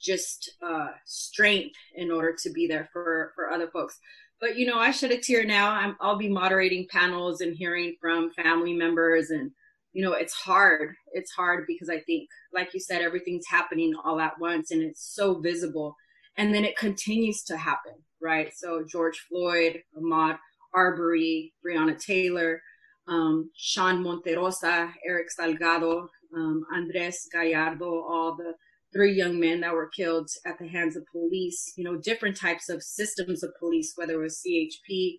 just 0.00 0.52
uh, 0.62 0.88
strength 1.04 1.74
in 1.94 2.10
order 2.10 2.34
to 2.42 2.50
be 2.50 2.66
there 2.66 2.88
for 2.92 3.32
for 3.34 3.50
other 3.50 3.68
folks. 3.68 3.98
But 4.40 4.56
you 4.56 4.66
know, 4.66 4.78
I 4.78 4.92
shed 4.92 5.10
a 5.10 5.18
tear 5.18 5.44
now. 5.44 5.72
I'm, 5.72 5.96
I'll 6.00 6.16
be 6.16 6.28
moderating 6.28 6.86
panels 6.90 7.40
and 7.40 7.56
hearing 7.56 7.96
from 8.00 8.30
family 8.32 8.72
members, 8.72 9.30
and 9.30 9.50
you 9.92 10.04
know, 10.04 10.12
it's 10.12 10.34
hard. 10.34 10.94
It's 11.12 11.32
hard 11.32 11.64
because 11.66 11.90
I 11.90 12.00
think, 12.00 12.28
like 12.52 12.72
you 12.74 12.80
said, 12.80 13.02
everything's 13.02 13.46
happening 13.48 13.94
all 14.04 14.20
at 14.20 14.38
once, 14.38 14.70
and 14.70 14.82
it's 14.82 15.14
so 15.14 15.40
visible, 15.40 15.96
and 16.38 16.54
then 16.54 16.64
it 16.64 16.76
continues 16.76 17.42
to 17.42 17.56
happen, 17.56 17.94
right? 18.22 18.50
So 18.56 18.84
George 18.88 19.18
Floyd, 19.28 19.82
Ahmaud 19.96 20.38
Arbery, 20.74 21.52
Breonna 21.64 21.98
Taylor, 21.98 22.62
um, 23.08 23.50
Sean 23.56 24.02
Monterrosa, 24.02 24.92
Eric 25.06 25.26
Salgado, 25.38 26.06
um, 26.34 26.64
Andres 26.74 27.28
Gallardo, 27.32 28.04
all 28.08 28.36
the 28.36 28.54
three 28.92 29.12
young 29.12 29.38
men 29.40 29.60
that 29.60 29.74
were 29.74 29.88
killed 29.88 30.30
at 30.46 30.58
the 30.58 30.68
hands 30.68 30.96
of 30.96 31.04
police, 31.10 31.72
you 31.76 31.84
know, 31.84 31.96
different 31.96 32.36
types 32.36 32.68
of 32.68 32.82
systems 32.82 33.42
of 33.42 33.50
police, 33.58 33.92
whether 33.96 34.14
it 34.14 34.22
was 34.22 34.42
CHP 34.46 35.18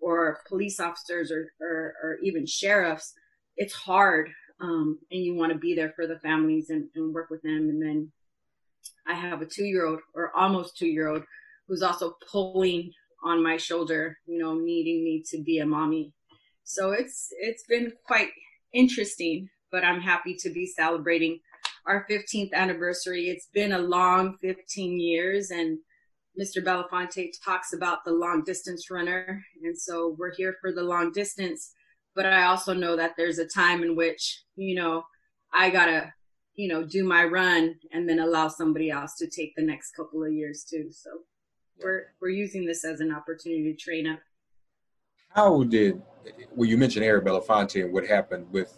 or 0.00 0.40
police 0.48 0.78
officers 0.78 1.32
or, 1.32 1.50
or, 1.60 1.94
or 2.02 2.18
even 2.22 2.46
sheriffs, 2.46 3.14
it's 3.56 3.74
hard. 3.74 4.28
Um, 4.60 4.98
and 5.10 5.22
you 5.22 5.34
want 5.34 5.52
to 5.52 5.58
be 5.58 5.74
there 5.74 5.92
for 5.94 6.06
the 6.06 6.18
families 6.18 6.70
and, 6.70 6.88
and 6.94 7.14
work 7.14 7.30
with 7.30 7.42
them. 7.42 7.68
And 7.68 7.80
then 7.80 8.12
I 9.08 9.14
have 9.14 9.42
a 9.42 9.46
two 9.46 9.64
year 9.64 9.86
old 9.86 10.00
or 10.14 10.36
almost 10.36 10.76
two 10.76 10.86
year 10.86 11.08
old 11.08 11.22
who's 11.66 11.82
also 11.82 12.14
pulling 12.30 12.92
on 13.24 13.42
my 13.42 13.56
shoulder, 13.56 14.16
you 14.26 14.38
know, 14.38 14.54
needing 14.54 15.02
me 15.04 15.24
to 15.30 15.42
be 15.42 15.58
a 15.58 15.66
mommy. 15.66 16.12
So 16.64 16.92
it's, 16.92 17.28
it's 17.40 17.64
been 17.64 17.92
quite 18.06 18.28
interesting 18.72 19.48
but 19.70 19.84
I'm 19.84 20.00
happy 20.00 20.34
to 20.40 20.50
be 20.50 20.66
celebrating 20.66 21.40
our 21.86 22.06
15th 22.10 22.52
anniversary. 22.52 23.28
It's 23.28 23.48
been 23.52 23.72
a 23.72 23.78
long 23.78 24.36
15 24.40 25.00
years, 25.00 25.50
and 25.50 25.78
Mr. 26.40 26.62
Belafonte 26.62 27.30
talks 27.44 27.72
about 27.72 28.04
the 28.04 28.12
long 28.12 28.44
distance 28.44 28.90
runner. 28.90 29.42
And 29.62 29.78
so 29.78 30.14
we're 30.18 30.34
here 30.34 30.54
for 30.60 30.72
the 30.72 30.82
long 30.82 31.12
distance. 31.12 31.72
But 32.14 32.26
I 32.26 32.44
also 32.44 32.74
know 32.74 32.96
that 32.96 33.12
there's 33.16 33.38
a 33.38 33.46
time 33.46 33.82
in 33.82 33.96
which, 33.96 34.42
you 34.56 34.74
know, 34.74 35.04
I 35.52 35.70
got 35.70 35.86
to, 35.86 36.12
you 36.58 36.66
know, 36.66 36.82
do 36.82 37.04
my 37.04 37.24
run 37.24 37.76
and 37.92 38.08
then 38.08 38.18
allow 38.18 38.48
somebody 38.48 38.90
else 38.90 39.14
to 39.14 39.28
take 39.28 39.54
the 39.54 39.62
next 39.62 39.92
couple 39.92 40.24
of 40.24 40.32
years 40.32 40.64
too. 40.68 40.88
So 40.90 41.10
we're, 41.80 42.06
we're 42.20 42.30
using 42.30 42.66
this 42.66 42.84
as 42.84 42.98
an 42.98 43.14
opportunity 43.14 43.72
to 43.72 43.78
train 43.78 44.08
up. 44.08 44.18
How 45.30 45.62
did, 45.62 46.02
well, 46.50 46.68
you 46.68 46.76
mentioned 46.76 47.04
Harry 47.04 47.20
Belafonte 47.20 47.84
and 47.84 47.92
what 47.92 48.04
happened 48.04 48.50
with 48.50 48.76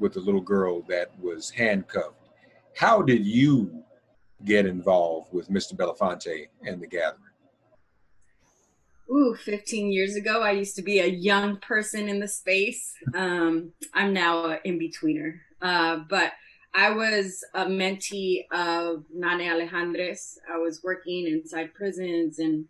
with 0.00 0.14
the 0.14 0.20
little 0.20 0.40
girl 0.40 0.82
that 0.88 1.10
was 1.20 1.50
handcuffed. 1.50 2.30
How 2.74 3.02
did 3.02 3.24
you 3.24 3.84
get 4.44 4.66
involved 4.66 5.32
with 5.32 5.50
Mr. 5.50 5.74
Belafonte 5.74 6.48
and 6.66 6.80
the 6.80 6.86
gathering? 6.86 7.20
Ooh, 9.12 9.36
15 9.36 9.92
years 9.92 10.16
ago, 10.16 10.42
I 10.42 10.52
used 10.52 10.76
to 10.76 10.82
be 10.82 11.00
a 11.00 11.06
young 11.06 11.58
person 11.58 12.08
in 12.08 12.18
the 12.18 12.28
space. 12.28 12.94
Um, 13.14 13.72
I'm 13.92 14.14
now 14.14 14.46
an 14.46 14.58
in-betweener. 14.64 15.34
Uh, 15.60 15.98
but 16.08 16.32
I 16.74 16.90
was 16.90 17.44
a 17.54 17.66
mentee 17.66 18.44
of 18.52 19.04
Nane 19.12 19.50
Alejandrez. 19.50 20.36
I 20.52 20.56
was 20.56 20.82
working 20.84 21.26
inside 21.26 21.74
prisons 21.74 22.38
and 22.38 22.66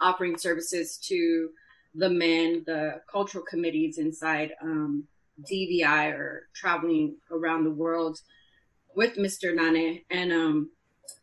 offering 0.00 0.36
services 0.36 0.98
to 1.04 1.50
the 1.94 2.10
men, 2.10 2.64
the 2.66 3.00
cultural 3.10 3.44
committees 3.44 3.98
inside 3.98 4.52
um, 4.60 5.04
DVI 5.50 6.12
or 6.14 6.48
traveling 6.54 7.16
around 7.30 7.64
the 7.64 7.70
world 7.70 8.20
with 8.96 9.16
Mr. 9.16 9.54
Nane. 9.54 10.02
And 10.10 10.32
um, 10.32 10.70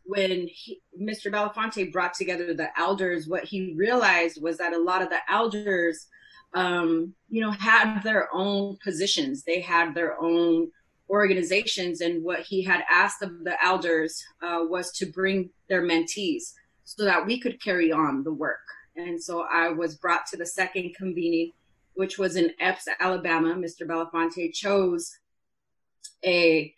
when 0.04 0.48
he, 0.48 0.80
Mr. 0.98 1.30
Belafonte 1.30 1.92
brought 1.92 2.14
together 2.14 2.54
the 2.54 2.68
elders, 2.78 3.28
what 3.28 3.44
he 3.44 3.74
realized 3.76 4.40
was 4.40 4.56
that 4.58 4.72
a 4.72 4.78
lot 4.78 5.02
of 5.02 5.10
the 5.10 5.18
elders, 5.30 6.06
um, 6.54 7.14
you 7.28 7.42
know, 7.42 7.50
had 7.50 8.00
their 8.00 8.34
own 8.34 8.78
positions. 8.82 9.44
They 9.44 9.60
had 9.60 9.94
their 9.94 10.20
own 10.20 10.70
organizations. 11.10 12.00
And 12.00 12.24
what 12.24 12.40
he 12.40 12.62
had 12.62 12.84
asked 12.90 13.22
of 13.22 13.44
the 13.44 13.56
elders 13.64 14.22
uh, 14.42 14.60
was 14.68 14.92
to 14.92 15.06
bring 15.06 15.50
their 15.68 15.82
mentees 15.82 16.52
so 16.84 17.04
that 17.04 17.24
we 17.26 17.40
could 17.40 17.62
carry 17.62 17.92
on 17.92 18.22
the 18.22 18.32
work. 18.32 18.58
And 18.96 19.22
so 19.22 19.46
I 19.50 19.70
was 19.70 19.96
brought 19.96 20.26
to 20.28 20.36
the 20.36 20.46
second 20.46 20.94
convening, 20.94 21.52
which 21.94 22.18
was 22.18 22.36
in 22.36 22.52
Epes, 22.60 22.88
Alabama. 23.00 23.54
Mr. 23.54 23.86
Belafonte 23.86 24.52
chose 24.52 25.18
a 26.24 26.72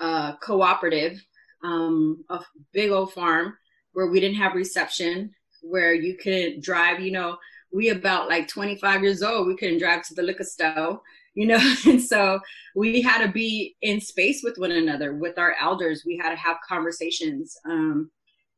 uh, 0.00 0.36
cooperative, 0.36 1.22
um, 1.62 2.24
a 2.30 2.40
big 2.72 2.90
old 2.90 3.12
farm 3.12 3.56
where 3.92 4.06
we 4.06 4.20
didn't 4.20 4.36
have 4.36 4.54
reception, 4.54 5.34
where 5.62 5.92
you 5.92 6.16
couldn't 6.16 6.62
drive, 6.62 7.00
you 7.00 7.10
know, 7.10 7.36
we 7.72 7.90
about 7.90 8.28
like 8.28 8.48
25 8.48 9.02
years 9.02 9.22
old, 9.22 9.46
we 9.46 9.56
couldn't 9.56 9.78
drive 9.78 10.06
to 10.06 10.14
the 10.14 10.22
liquor 10.22 10.44
store, 10.44 11.00
you 11.38 11.46
know, 11.46 11.74
and 11.86 12.02
so 12.02 12.40
we 12.74 13.00
had 13.00 13.24
to 13.24 13.30
be 13.30 13.76
in 13.80 14.00
space 14.00 14.40
with 14.42 14.58
one 14.58 14.72
another, 14.72 15.14
with 15.14 15.38
our 15.38 15.54
elders. 15.60 16.02
We 16.04 16.16
had 16.20 16.30
to 16.30 16.36
have 16.36 16.56
conversations. 16.68 17.56
Um, 17.64 18.10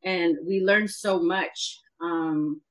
and 0.02 0.38
we 0.46 0.62
learned 0.62 0.90
so 0.90 1.22
much 1.22 1.78
um, 2.00 2.62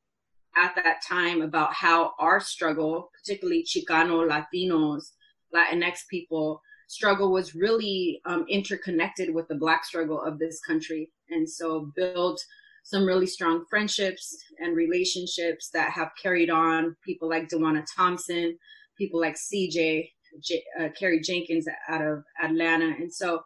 at 0.58 0.74
that 0.76 1.04
time 1.08 1.44
about 1.44 1.76
how 1.76 2.14
our 2.18 2.40
struggle, 2.40 3.12
particularly 3.14 3.64
Chicano, 3.64 4.28
Latinos, 4.28 5.12
Latinx 5.56 6.00
people, 6.10 6.60
struggle 6.88 7.32
was 7.32 7.54
really 7.54 8.20
um, 8.26 8.48
interconnected 8.50 9.32
with 9.32 9.48
the 9.48 9.54
Black 9.54 9.86
struggle 9.86 10.20
of 10.20 10.40
this 10.40 10.60
country. 10.60 11.12
And 11.30 11.48
so 11.48 11.92
build 11.96 12.40
some 12.84 13.06
really 13.06 13.28
strong 13.28 13.64
friendships 13.70 14.36
and 14.58 14.76
relationships 14.76 15.70
that 15.76 15.92
have 15.92 16.10
carried 16.20 16.50
on. 16.50 16.96
People 17.06 17.30
like 17.30 17.48
Dewana 17.48 17.86
Thompson, 17.96 18.58
people 19.00 19.20
like 19.20 19.36
CJ, 19.36 20.12
J- 20.44 20.64
uh, 20.80 20.90
Carrie 20.98 21.22
Jenkins 21.22 21.68
out 21.88 22.06
of 22.06 22.24
Atlanta. 22.44 22.94
And 23.00 23.12
so 23.12 23.42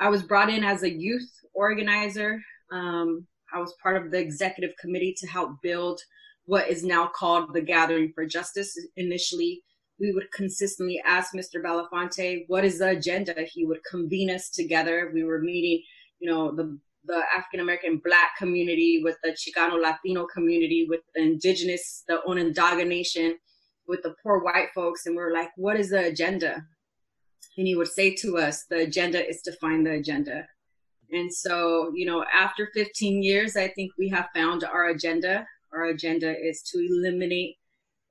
I 0.00 0.08
was 0.08 0.24
brought 0.24 0.50
in 0.50 0.64
as 0.64 0.82
a 0.82 0.90
youth 0.90 1.30
organizer. 1.54 2.40
Um, 2.72 3.26
I 3.54 3.60
was 3.60 3.74
part 3.80 3.96
of 3.96 4.10
the 4.10 4.18
executive 4.18 4.76
committee 4.80 5.14
to 5.18 5.26
help 5.28 5.52
build 5.62 6.00
what 6.46 6.68
is 6.68 6.82
now 6.82 7.10
called 7.14 7.54
the 7.54 7.60
Gathering 7.60 8.12
for 8.14 8.26
Justice. 8.26 8.76
Initially, 8.96 9.62
we 10.00 10.12
would 10.12 10.30
consistently 10.32 11.00
ask 11.06 11.32
Mr. 11.32 11.62
Belafonte, 11.62 12.44
what 12.48 12.64
is 12.64 12.78
the 12.78 12.90
agenda? 12.90 13.34
He 13.50 13.64
would 13.64 13.80
convene 13.88 14.30
us 14.30 14.50
together. 14.50 15.10
We 15.14 15.24
were 15.24 15.40
meeting, 15.40 15.82
you 16.18 16.30
know, 16.30 16.54
the 16.54 16.78
the 17.06 17.22
African 17.36 17.60
American 17.60 18.00
Black 18.04 18.36
community, 18.36 19.00
with 19.02 19.16
the 19.22 19.30
Chicano 19.30 19.80
Latino 19.80 20.26
community, 20.26 20.86
with 20.88 21.02
the 21.14 21.22
indigenous, 21.22 22.02
the 22.08 22.18
Onondaga 22.26 22.84
Nation, 22.84 23.36
with 23.88 24.02
the 24.02 24.14
poor 24.22 24.40
white 24.40 24.68
folks. 24.74 25.06
And 25.06 25.14
we 25.14 25.22
we're 25.22 25.32
like, 25.32 25.50
what 25.56 25.78
is 25.78 25.90
the 25.90 26.06
agenda? 26.06 26.64
And 27.56 27.66
he 27.66 27.74
would 27.74 27.88
say 27.88 28.14
to 28.16 28.38
us, 28.38 28.64
the 28.68 28.80
agenda 28.80 29.26
is 29.26 29.42
to 29.42 29.52
find 29.52 29.86
the 29.86 29.92
agenda. 29.92 30.46
And 31.10 31.32
so, 31.32 31.92
you 31.94 32.06
know, 32.06 32.24
after 32.34 32.70
15 32.74 33.22
years, 33.22 33.56
I 33.56 33.68
think 33.68 33.92
we 33.98 34.08
have 34.08 34.28
found 34.34 34.64
our 34.64 34.88
agenda. 34.88 35.46
Our 35.72 35.86
agenda 35.86 36.34
is 36.36 36.62
to 36.72 36.78
eliminate 36.78 37.56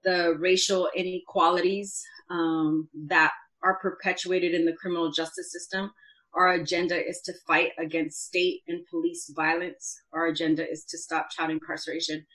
the 0.03 0.35
racial 0.39 0.89
inequalities 0.95 2.01
um, 2.29 2.87
that 3.07 3.31
are 3.63 3.79
perpetuated 3.79 4.53
in 4.53 4.65
the 4.65 4.73
criminal 4.73 5.11
justice 5.11 5.51
system. 5.51 5.91
Our 6.33 6.53
agenda 6.53 7.03
is 7.03 7.21
to 7.25 7.33
fight 7.47 7.71
against 7.79 8.25
state 8.25 8.61
and 8.67 8.85
police 8.87 9.31
violence. 9.35 10.01
Our 10.13 10.27
agenda 10.27 10.69
is 10.69 10.83
to 10.85 10.97
stop 10.97 11.31
child 11.31 11.51
incarceration. 11.51 12.25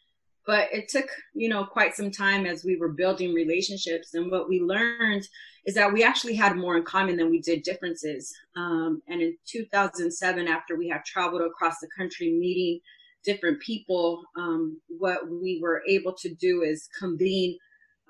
But 0.50 0.66
it 0.72 0.88
took, 0.88 1.08
you 1.32 1.48
know, 1.48 1.64
quite 1.64 1.94
some 1.94 2.10
time 2.10 2.44
as 2.44 2.64
we 2.64 2.74
were 2.74 2.88
building 2.88 3.32
relationships. 3.32 4.14
And 4.14 4.32
what 4.32 4.48
we 4.48 4.60
learned 4.60 5.24
is 5.64 5.76
that 5.76 5.92
we 5.92 6.02
actually 6.02 6.34
had 6.34 6.56
more 6.56 6.76
in 6.76 6.82
common 6.82 7.16
than 7.16 7.30
we 7.30 7.40
did 7.40 7.62
differences. 7.62 8.34
Um, 8.56 9.00
and 9.06 9.22
in 9.22 9.36
2007, 9.46 10.48
after 10.48 10.76
we 10.76 10.88
had 10.88 11.04
traveled 11.04 11.42
across 11.42 11.78
the 11.78 11.86
country 11.96 12.32
meeting 12.32 12.80
different 13.22 13.60
people, 13.60 14.24
um, 14.36 14.80
what 14.88 15.30
we 15.30 15.60
were 15.62 15.84
able 15.86 16.14
to 16.14 16.34
do 16.34 16.62
is 16.62 16.88
convene 16.98 17.56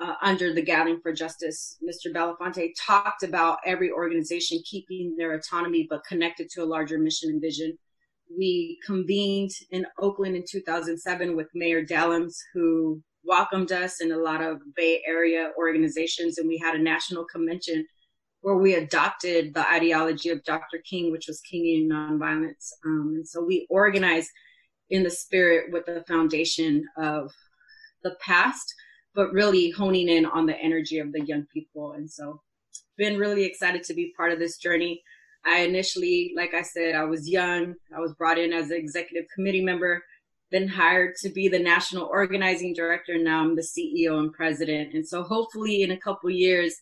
uh, 0.01 0.15
under 0.23 0.55
the 0.55 0.63
Gathering 0.63 1.03
for 1.03 1.13
Justice. 1.13 1.77
Mr. 1.87 2.11
Belafonte 2.11 2.73
talked 2.87 3.23
about 3.23 3.59
every 3.67 3.91
organization 3.91 4.63
keeping 4.65 5.15
their 5.19 5.35
autonomy 5.35 5.87
but 5.91 6.07
connected 6.07 6.49
to 6.53 6.63
a 6.63 6.65
larger 6.65 6.99
mission 6.99 7.29
and 7.29 7.43
vision. 7.43 7.77
We 8.37 8.79
convened 8.87 9.51
in 9.71 9.87
Oakland 9.99 10.37
in 10.37 10.45
2007 10.49 11.37
with 11.37 11.49
Mayor 11.55 11.85
Dellums, 11.85 12.35
who 12.55 13.03
welcomed 13.25 13.73
us 13.73 14.01
and 14.01 14.13
a 14.13 14.23
lot 14.23 14.43
of 14.43 14.59
Bay 14.77 15.03
Area 15.07 15.51
organizations, 15.59 16.39
and 16.39 16.49
we 16.49 16.59
had 16.59 16.75
a 16.75 16.83
national 16.83 17.27
convention 17.27 17.87
where 18.43 18.57
we 18.57 18.75
adopted 18.75 19.53
the 19.53 19.69
ideology 19.71 20.31
of 20.31 20.43
Dr. 20.45 20.79
King, 20.89 21.13
which 21.13 21.27
was 21.29 21.43
Kingian 21.53 21.89
nonviolence. 21.89 22.71
Um, 22.87 23.13
and 23.17 23.29
so 23.29 23.45
we 23.45 23.67
organized 23.69 24.31
in 24.89 25.03
the 25.03 25.11
spirit 25.11 25.71
with 25.73 25.87
the 25.87 26.05
foundation 26.09 26.85
of 26.97 27.31
the 28.03 28.17
past, 28.25 28.75
but 29.15 29.33
really 29.33 29.71
honing 29.71 30.09
in 30.09 30.25
on 30.25 30.47
the 30.47 30.57
energy 30.57 30.99
of 30.99 31.13
the 31.13 31.25
young 31.25 31.47
people. 31.53 31.93
And 31.93 32.11
so, 32.11 32.41
been 32.97 33.19
really 33.19 33.45
excited 33.45 33.83
to 33.85 33.95
be 33.95 34.13
part 34.17 34.33
of 34.33 34.39
this 34.39 34.59
journey. 34.59 35.03
I 35.45 35.61
initially, 35.61 36.33
like 36.37 36.55
I 36.55 36.63
said, 36.63 36.95
I 36.95 37.05
was 37.05 37.29
young. 37.29 37.75
I 37.95 38.01
was 38.01 38.15
brought 38.15 38.39
in 38.39 38.53
as 38.53 38.71
an 38.71 38.77
executive 38.77 39.29
committee 39.35 39.65
member, 39.65 40.05
then 40.51 40.69
hired 40.69 41.17
to 41.17 41.31
be 41.31 41.49
the 41.49 41.59
national 41.59 42.07
organizing 42.07 42.75
director. 42.75 43.17
Now 43.19 43.41
I'm 43.41 43.57
the 43.57 43.63
CEO 43.63 44.19
and 44.19 44.33
president. 44.33 44.95
And 44.95 45.07
so, 45.07 45.23
hopefully, 45.23 45.83
in 45.83 45.93
a 45.93 45.97
couple 45.97 46.31
years, 46.31 46.75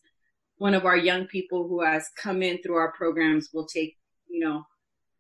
one 0.57 0.75
of 0.75 0.85
our 0.85 0.97
young 0.97 1.27
people 1.27 1.69
who 1.69 1.83
has 1.83 2.09
come 2.21 2.43
in 2.43 2.61
through 2.63 2.77
our 2.77 2.93
programs 2.93 3.51
will 3.53 3.67
take, 3.67 3.97
you 4.29 4.41
know, 4.41 4.65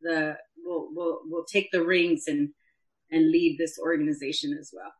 the 0.03 0.37
will 0.65 0.89
will 0.95 1.21
will 1.29 1.45
take 1.45 1.71
the 1.71 1.83
rings 1.83 2.25
and 2.27 2.51
and 3.11 3.31
lead 3.31 3.57
this 3.59 3.79
organization 3.79 4.57
as 4.59 4.71
well. 4.73 4.93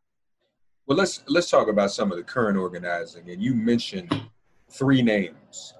Well, 0.87 0.97
let's 0.97 1.23
let's 1.27 1.49
talk 1.49 1.67
about 1.67 1.91
some 1.91 2.11
of 2.11 2.17
the 2.17 2.23
current 2.23 2.57
organizing. 2.57 3.29
And 3.29 3.41
you 3.41 3.53
mentioned 3.53 4.11
three 4.71 5.01
names. 5.01 5.73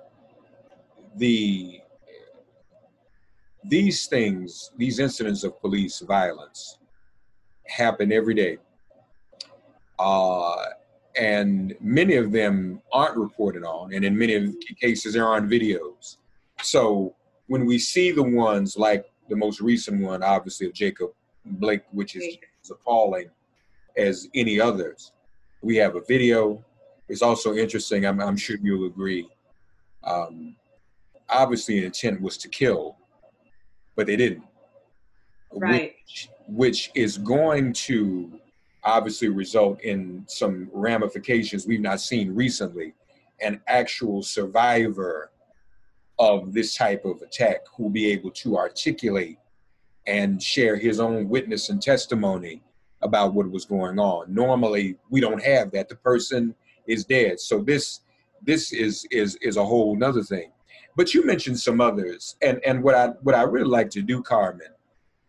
The 1.15 1.81
these 3.63 4.07
things, 4.07 4.71
these 4.77 4.99
incidents 4.99 5.43
of 5.43 5.59
police 5.61 5.99
violence, 5.99 6.77
happen 7.67 8.11
every 8.11 8.33
day, 8.33 8.57
uh, 9.99 10.55
and 11.17 11.75
many 11.81 12.15
of 12.15 12.31
them 12.31 12.81
aren't 12.93 13.17
reported 13.17 13.63
on, 13.63 13.93
and 13.93 14.05
in 14.05 14.17
many 14.17 14.35
of 14.35 14.43
the 14.43 14.75
cases, 14.79 15.13
they're 15.13 15.27
on 15.27 15.49
videos. 15.49 16.17
So 16.61 17.15
when 17.47 17.65
we 17.65 17.79
see 17.79 18.11
the 18.11 18.23
ones 18.23 18.77
like 18.77 19.05
the 19.29 19.35
most 19.35 19.61
recent 19.61 20.01
one, 20.01 20.23
obviously 20.23 20.67
of 20.67 20.73
Jacob 20.73 21.11
Blake, 21.45 21.83
which 21.91 22.15
is, 22.15 22.37
is 22.63 22.71
appalling 22.71 23.29
as 23.97 24.27
any 24.33 24.59
others. 24.59 25.11
We 25.61 25.75
have 25.77 25.95
a 25.95 26.01
video. 26.01 26.63
It's 27.07 27.21
also 27.21 27.55
interesting. 27.55 28.05
I'm, 28.05 28.19
I'm 28.21 28.37
sure 28.37 28.57
you'll 28.61 28.87
agree. 28.87 29.29
Um, 30.03 30.55
obviously, 31.29 31.79
the 31.79 31.87
intent 31.87 32.21
was 32.21 32.37
to 32.37 32.49
kill, 32.49 32.97
but 33.99 34.07
they 34.07 34.15
didn't. 34.15 34.45
Right. 35.51 35.93
Which, 36.05 36.29
which 36.47 36.91
is 36.95 37.17
going 37.17 37.73
to 37.73 38.31
obviously 38.85 39.27
result 39.27 39.81
in 39.81 40.23
some 40.29 40.69
ramifications 40.71 41.67
we've 41.67 41.81
not 41.81 41.99
seen 41.99 42.33
recently. 42.33 42.93
An 43.41 43.59
actual 43.67 44.23
survivor 44.23 45.31
of 46.17 46.53
this 46.53 46.75
type 46.75 47.03
of 47.03 47.21
attack 47.21 47.65
who 47.75 47.83
will 47.83 47.89
be 47.89 48.09
able 48.09 48.31
to 48.31 48.57
articulate 48.57 49.37
and 50.07 50.41
share 50.41 50.77
his 50.77 51.01
own 51.01 51.27
witness 51.27 51.67
and 51.67 51.81
testimony 51.81 52.63
about 53.01 53.33
what 53.33 53.51
was 53.51 53.65
going 53.65 53.99
on. 53.99 54.33
Normally, 54.33 54.95
we 55.09 55.19
don't 55.19 55.43
have 55.43 55.71
that. 55.71 55.89
The 55.89 55.95
person 55.95 56.55
is 56.87 57.03
dead. 57.03 57.37
So 57.41 57.59
this 57.59 57.99
this 58.41 58.71
is 58.71 59.05
is 59.11 59.35
is 59.41 59.57
a 59.57 59.65
whole 59.65 59.97
nother 59.97 60.23
thing. 60.23 60.53
But 60.99 61.13
you 61.13 61.25
mentioned 61.25 61.57
some 61.57 61.79
others, 61.79 62.35
and 62.41 62.59
and 62.65 62.83
what 62.83 62.93
I 62.93 63.07
what 63.21 63.33
I 63.33 63.43
really 63.43 63.69
like 63.69 63.89
to 63.91 64.01
do, 64.01 64.21
Carmen, 64.21 64.67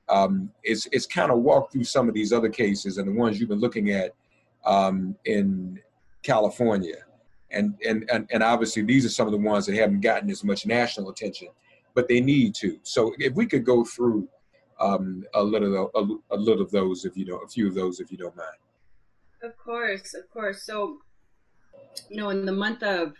um, 0.08 0.50
is 0.64 0.86
is 0.86 1.06
kind 1.06 1.30
of 1.30 1.38
walk 1.38 1.70
through 1.70 1.84
some 1.84 2.08
of 2.08 2.14
these 2.14 2.32
other 2.32 2.48
cases 2.48 2.98
and 2.98 3.06
the 3.06 3.12
ones 3.12 3.38
you've 3.38 3.50
been 3.50 3.60
looking 3.60 3.90
at 3.90 4.12
um, 4.64 5.14
in 5.26 5.78
California, 6.24 6.96
and, 7.52 7.76
and 7.86 8.10
and 8.12 8.28
and 8.32 8.42
obviously 8.42 8.82
these 8.82 9.04
are 9.04 9.10
some 9.10 9.28
of 9.28 9.32
the 9.32 9.38
ones 9.38 9.64
that 9.66 9.76
haven't 9.76 10.00
gotten 10.00 10.28
as 10.28 10.42
much 10.42 10.66
national 10.66 11.08
attention, 11.08 11.46
but 11.94 12.08
they 12.08 12.20
need 12.20 12.52
to. 12.56 12.80
So 12.82 13.14
if 13.20 13.34
we 13.34 13.46
could 13.46 13.64
go 13.64 13.84
through 13.84 14.28
um, 14.80 15.24
a 15.34 15.40
little 15.40 15.88
a, 15.94 16.34
a 16.34 16.36
little 16.36 16.64
of 16.64 16.72
those 16.72 17.04
if 17.04 17.16
you 17.16 17.24
don't 17.24 17.44
a 17.44 17.48
few 17.48 17.68
of 17.68 17.76
those 17.76 18.00
if 18.00 18.10
you 18.10 18.18
don't 18.18 18.36
mind. 18.36 18.58
Of 19.40 19.56
course, 19.56 20.14
of 20.14 20.28
course. 20.30 20.64
So, 20.64 20.98
you 22.08 22.16
know, 22.16 22.30
in 22.30 22.44
the 22.44 22.50
month 22.50 22.82
of 22.82 23.14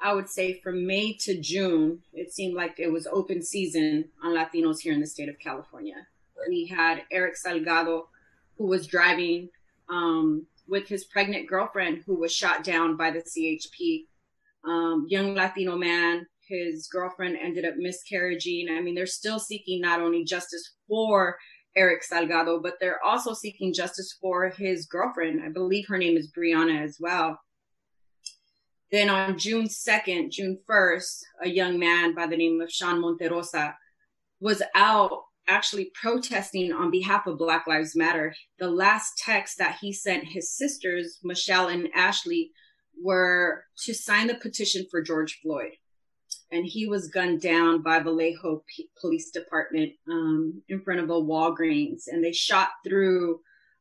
I 0.00 0.12
would 0.12 0.28
say 0.28 0.60
from 0.60 0.86
May 0.86 1.14
to 1.20 1.40
June, 1.40 2.00
it 2.12 2.32
seemed 2.32 2.54
like 2.54 2.78
it 2.78 2.92
was 2.92 3.06
open 3.06 3.42
season 3.42 4.06
on 4.22 4.34
Latinos 4.34 4.80
here 4.80 4.92
in 4.92 5.00
the 5.00 5.06
state 5.06 5.28
of 5.28 5.38
California. 5.38 6.06
We 6.48 6.66
had 6.66 7.02
Eric 7.10 7.34
Salgado, 7.34 8.02
who 8.58 8.66
was 8.66 8.86
driving 8.86 9.48
um, 9.88 10.46
with 10.68 10.86
his 10.88 11.04
pregnant 11.04 11.48
girlfriend, 11.48 12.02
who 12.06 12.18
was 12.18 12.32
shot 12.32 12.62
down 12.62 12.96
by 12.96 13.10
the 13.10 13.20
CHP. 13.22 14.04
Um, 14.68 15.06
young 15.08 15.34
Latino 15.34 15.76
man, 15.76 16.26
his 16.46 16.88
girlfriend 16.88 17.36
ended 17.40 17.64
up 17.64 17.74
miscarriaging. 17.74 18.70
I 18.70 18.80
mean, 18.80 18.94
they're 18.94 19.06
still 19.06 19.38
seeking 19.38 19.80
not 19.80 20.00
only 20.00 20.24
justice 20.24 20.74
for 20.88 21.38
Eric 21.76 22.02
Salgado, 22.10 22.62
but 22.62 22.74
they're 22.80 23.02
also 23.02 23.32
seeking 23.34 23.72
justice 23.72 24.16
for 24.20 24.50
his 24.50 24.86
girlfriend. 24.86 25.42
I 25.44 25.50
believe 25.50 25.86
her 25.88 25.98
name 25.98 26.16
is 26.16 26.32
Brianna 26.32 26.82
as 26.82 26.96
well. 27.00 27.38
Then 28.92 29.10
on 29.10 29.38
June 29.38 29.66
2nd, 29.66 30.30
June 30.30 30.58
1st, 30.68 31.22
a 31.42 31.48
young 31.48 31.78
man 31.78 32.14
by 32.14 32.26
the 32.26 32.36
name 32.36 32.60
of 32.60 32.70
Sean 32.70 33.02
Monterrosa 33.02 33.74
was 34.40 34.62
out 34.74 35.22
actually 35.48 35.90
protesting 36.00 36.72
on 36.72 36.90
behalf 36.90 37.26
of 37.26 37.38
Black 37.38 37.66
Lives 37.66 37.96
Matter. 37.96 38.34
The 38.58 38.70
last 38.70 39.18
text 39.18 39.58
that 39.58 39.78
he 39.80 39.92
sent 39.92 40.24
his 40.24 40.52
sisters, 40.52 41.18
Michelle 41.22 41.68
and 41.68 41.88
Ashley, 41.94 42.50
were 43.02 43.64
to 43.84 43.94
sign 43.94 44.28
the 44.28 44.34
petition 44.34 44.86
for 44.90 45.02
George 45.02 45.38
Floyd. 45.42 45.72
And 46.52 46.64
he 46.64 46.86
was 46.86 47.08
gunned 47.08 47.40
down 47.40 47.82
by 47.82 47.98
Vallejo 47.98 48.62
P- 48.68 48.88
Police 49.00 49.30
Department 49.30 49.92
um, 50.08 50.62
in 50.68 50.80
front 50.82 51.00
of 51.00 51.10
a 51.10 51.14
Walgreens, 51.14 52.04
and 52.06 52.22
they 52.24 52.32
shot 52.32 52.68
through 52.84 53.40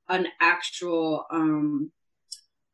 an 0.10 0.28
actual 0.42 1.26
um, 1.32 1.92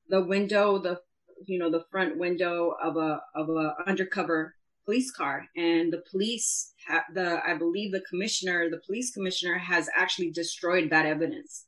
the 0.08 0.24
window, 0.24 0.78
the 0.78 1.00
you 1.46 1.60
know 1.60 1.72
the 1.72 1.86
front 1.92 2.18
window 2.18 2.76
of 2.84 2.98
a 2.98 3.22
of 3.36 3.50
a 3.50 3.76
undercover 3.88 4.56
police 4.86 5.12
car, 5.12 5.46
and 5.56 5.94
the 5.94 6.04
police 6.10 6.74
ha- 6.88 7.06
the 7.14 7.42
I 7.46 7.56
believe 7.56 7.92
the 7.92 8.04
commissioner, 8.10 8.70
the 8.70 8.82
police 8.86 9.12
commissioner, 9.12 9.58
has 9.58 9.90
actually 9.96 10.32
destroyed 10.32 10.90
that 10.90 11.06
evidence 11.06 11.66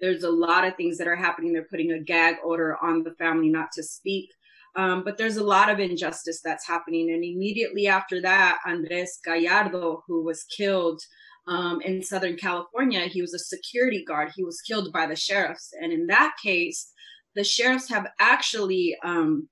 there's 0.00 0.22
a 0.22 0.30
lot 0.30 0.66
of 0.66 0.76
things 0.76 0.98
that 0.98 1.08
are 1.08 1.16
happening. 1.16 1.52
They're 1.52 1.68
putting 1.70 1.92
a 1.92 2.00
gag 2.00 2.36
order 2.44 2.76
on 2.82 3.04
the 3.04 3.14
family 3.18 3.48
not 3.48 3.72
to 3.72 3.82
speak. 3.82 4.30
Um, 4.76 5.04
but 5.04 5.16
there's 5.16 5.36
a 5.36 5.44
lot 5.44 5.70
of 5.70 5.78
injustice 5.78 6.40
that's 6.44 6.66
happening. 6.66 7.10
And 7.10 7.24
immediately 7.24 7.86
after 7.86 8.20
that, 8.22 8.58
Andres 8.66 9.20
Gallardo, 9.24 10.02
who 10.06 10.24
was 10.24 10.44
killed 10.44 11.00
um, 11.46 11.80
in 11.80 12.02
Southern 12.02 12.36
California, 12.36 13.06
he 13.06 13.22
was 13.22 13.32
a 13.32 13.38
security 13.38 14.04
guard. 14.04 14.32
He 14.34 14.42
was 14.42 14.60
killed 14.60 14.92
by 14.92 15.06
the 15.06 15.14
sheriffs. 15.14 15.70
And 15.80 15.92
in 15.92 16.08
that 16.08 16.34
case, 16.42 16.92
the 17.34 17.44
sheriffs 17.44 17.88
have 17.88 18.06
actually, 18.18 18.96
um, 19.02 19.48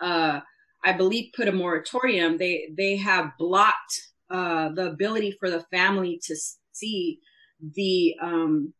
uh, 0.00 0.40
I 0.84 0.92
believe, 0.92 1.32
put 1.34 1.48
a 1.48 1.52
moratorium. 1.52 2.38
They 2.38 2.68
they 2.76 2.96
have 2.96 3.32
blocked 3.38 4.00
uh, 4.30 4.70
the 4.70 4.86
ability 4.90 5.36
for 5.38 5.50
the 5.50 5.64
family 5.70 6.20
to 6.24 6.36
see 6.72 7.20
the 7.60 8.14
um, 8.22 8.72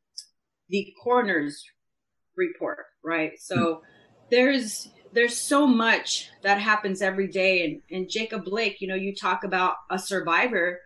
the 0.68 0.94
coroner's 1.02 1.64
report, 2.36 2.86
right? 3.02 3.32
So 3.38 3.82
there's 4.30 4.88
there's 5.12 5.36
so 5.36 5.66
much 5.66 6.28
that 6.42 6.60
happens 6.60 7.02
every 7.02 7.28
day 7.28 7.64
and, 7.64 7.82
and 7.90 8.10
Jacob 8.10 8.44
Blake, 8.44 8.80
you 8.80 8.88
know, 8.88 8.94
you 8.94 9.14
talk 9.14 9.44
about 9.44 9.76
a 9.90 9.98
survivor. 9.98 10.80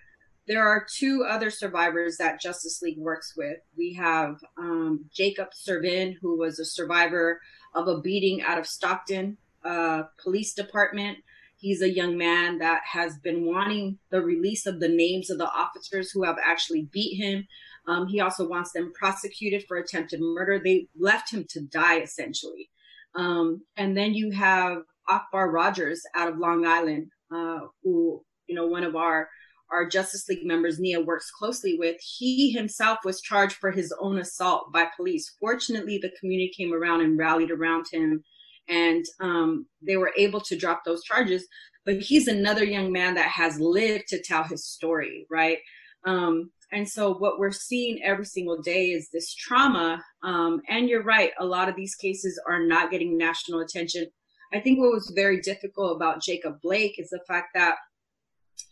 There 0.48 0.66
are 0.66 0.86
two 0.92 1.24
other 1.28 1.50
survivors 1.50 2.16
that 2.16 2.40
Justice 2.40 2.82
League 2.82 2.98
works 2.98 3.34
with. 3.36 3.58
We 3.76 3.94
have 3.94 4.40
um, 4.58 5.06
Jacob 5.14 5.48
Servin, 5.54 6.16
who 6.20 6.36
was 6.36 6.58
a 6.58 6.64
survivor 6.64 7.40
of 7.74 7.86
a 7.86 8.00
beating 8.00 8.42
out 8.42 8.58
of 8.58 8.66
Stockton 8.66 9.36
uh, 9.64 10.04
Police 10.22 10.52
Department. 10.52 11.18
He's 11.56 11.80
a 11.80 11.88
young 11.88 12.18
man 12.18 12.58
that 12.58 12.82
has 12.92 13.18
been 13.18 13.46
wanting 13.46 13.98
the 14.10 14.20
release 14.20 14.66
of 14.66 14.80
the 14.80 14.88
names 14.88 15.30
of 15.30 15.38
the 15.38 15.48
officers 15.48 16.10
who 16.10 16.24
have 16.24 16.36
actually 16.44 16.88
beat 16.90 17.16
him. 17.16 17.46
Um, 17.86 18.08
he 18.08 18.20
also 18.20 18.48
wants 18.48 18.72
them 18.72 18.92
prosecuted 18.92 19.64
for 19.68 19.76
attempted 19.76 20.20
murder. 20.20 20.58
They 20.58 20.88
left 20.98 21.32
him 21.32 21.44
to 21.50 21.60
die 21.60 22.00
essentially. 22.00 22.68
Um, 23.14 23.62
and 23.76 23.96
then 23.96 24.14
you 24.14 24.32
have 24.32 24.82
Akbar 25.08 25.50
Rogers 25.50 26.02
out 26.16 26.28
of 26.28 26.38
Long 26.38 26.66
Island, 26.66 27.10
uh, 27.32 27.60
who, 27.84 28.24
you 28.48 28.56
know, 28.56 28.66
one 28.66 28.84
of 28.84 28.96
our 28.96 29.28
our 29.72 29.86
Justice 29.86 30.28
League 30.28 30.44
members, 30.46 30.78
Nia, 30.78 31.00
works 31.00 31.30
closely 31.30 31.76
with. 31.78 31.96
He 32.00 32.50
himself 32.52 32.98
was 33.04 33.20
charged 33.20 33.56
for 33.56 33.70
his 33.70 33.92
own 34.00 34.18
assault 34.18 34.72
by 34.72 34.86
police. 34.96 35.34
Fortunately, 35.40 35.98
the 35.98 36.12
community 36.20 36.52
came 36.56 36.72
around 36.72 37.00
and 37.00 37.18
rallied 37.18 37.50
around 37.50 37.86
him, 37.90 38.22
and 38.68 39.04
um, 39.20 39.66
they 39.80 39.96
were 39.96 40.12
able 40.16 40.40
to 40.42 40.56
drop 40.56 40.82
those 40.84 41.02
charges. 41.02 41.46
But 41.84 42.00
he's 42.00 42.28
another 42.28 42.64
young 42.64 42.92
man 42.92 43.14
that 43.14 43.28
has 43.28 43.58
lived 43.58 44.04
to 44.08 44.22
tell 44.22 44.44
his 44.44 44.64
story, 44.64 45.26
right? 45.30 45.58
Um, 46.04 46.50
and 46.70 46.88
so 46.88 47.14
what 47.14 47.38
we're 47.38 47.52
seeing 47.52 48.02
every 48.02 48.24
single 48.24 48.60
day 48.62 48.86
is 48.86 49.08
this 49.12 49.34
trauma. 49.34 50.02
Um, 50.22 50.60
and 50.68 50.88
you're 50.88 51.02
right, 51.02 51.32
a 51.38 51.44
lot 51.44 51.68
of 51.68 51.76
these 51.76 51.94
cases 51.94 52.40
are 52.48 52.64
not 52.64 52.90
getting 52.90 53.18
national 53.18 53.60
attention. 53.60 54.06
I 54.54 54.60
think 54.60 54.78
what 54.78 54.92
was 54.92 55.12
very 55.14 55.40
difficult 55.40 55.96
about 55.96 56.22
Jacob 56.22 56.56
Blake 56.62 56.98
is 56.98 57.10
the 57.10 57.20
fact 57.26 57.48
that 57.54 57.76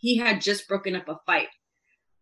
he 0.01 0.17
had 0.17 0.41
just 0.41 0.69
broken 0.69 0.97
up 0.97 1.09
a 1.09 1.21
fight, 1.27 1.49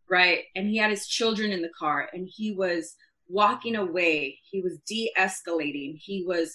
right? 0.09 0.45
And 0.55 0.69
he 0.69 0.77
had 0.77 0.91
his 0.91 1.07
children 1.07 1.53
in 1.53 1.62
the 1.62 1.73
car 1.79 2.09
and 2.12 2.29
he 2.31 2.53
was 2.53 2.95
walking 3.29 3.77
away. 3.77 4.38
He 4.51 4.61
was 4.61 4.79
de 4.87 5.11
escalating. 5.19 5.99
He 5.99 6.25
was 6.27 6.55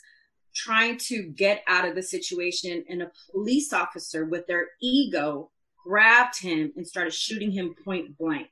trying 0.56 0.98
to 0.98 1.24
get 1.24 1.64
out 1.68 1.88
of 1.88 1.96
the 1.96 2.04
situation. 2.04 2.84
And 2.90 3.02
a 3.02 3.12
police 3.32 3.74
officer 3.74 4.26
with 4.26 4.46
their 4.48 4.68
ego 4.82 5.52
grabbed 5.86 6.40
him 6.40 6.72
and 6.76 6.88
started 6.88 7.14
shooting 7.14 7.52
him 7.52 7.76
point 7.84 8.18
blank 8.18 8.50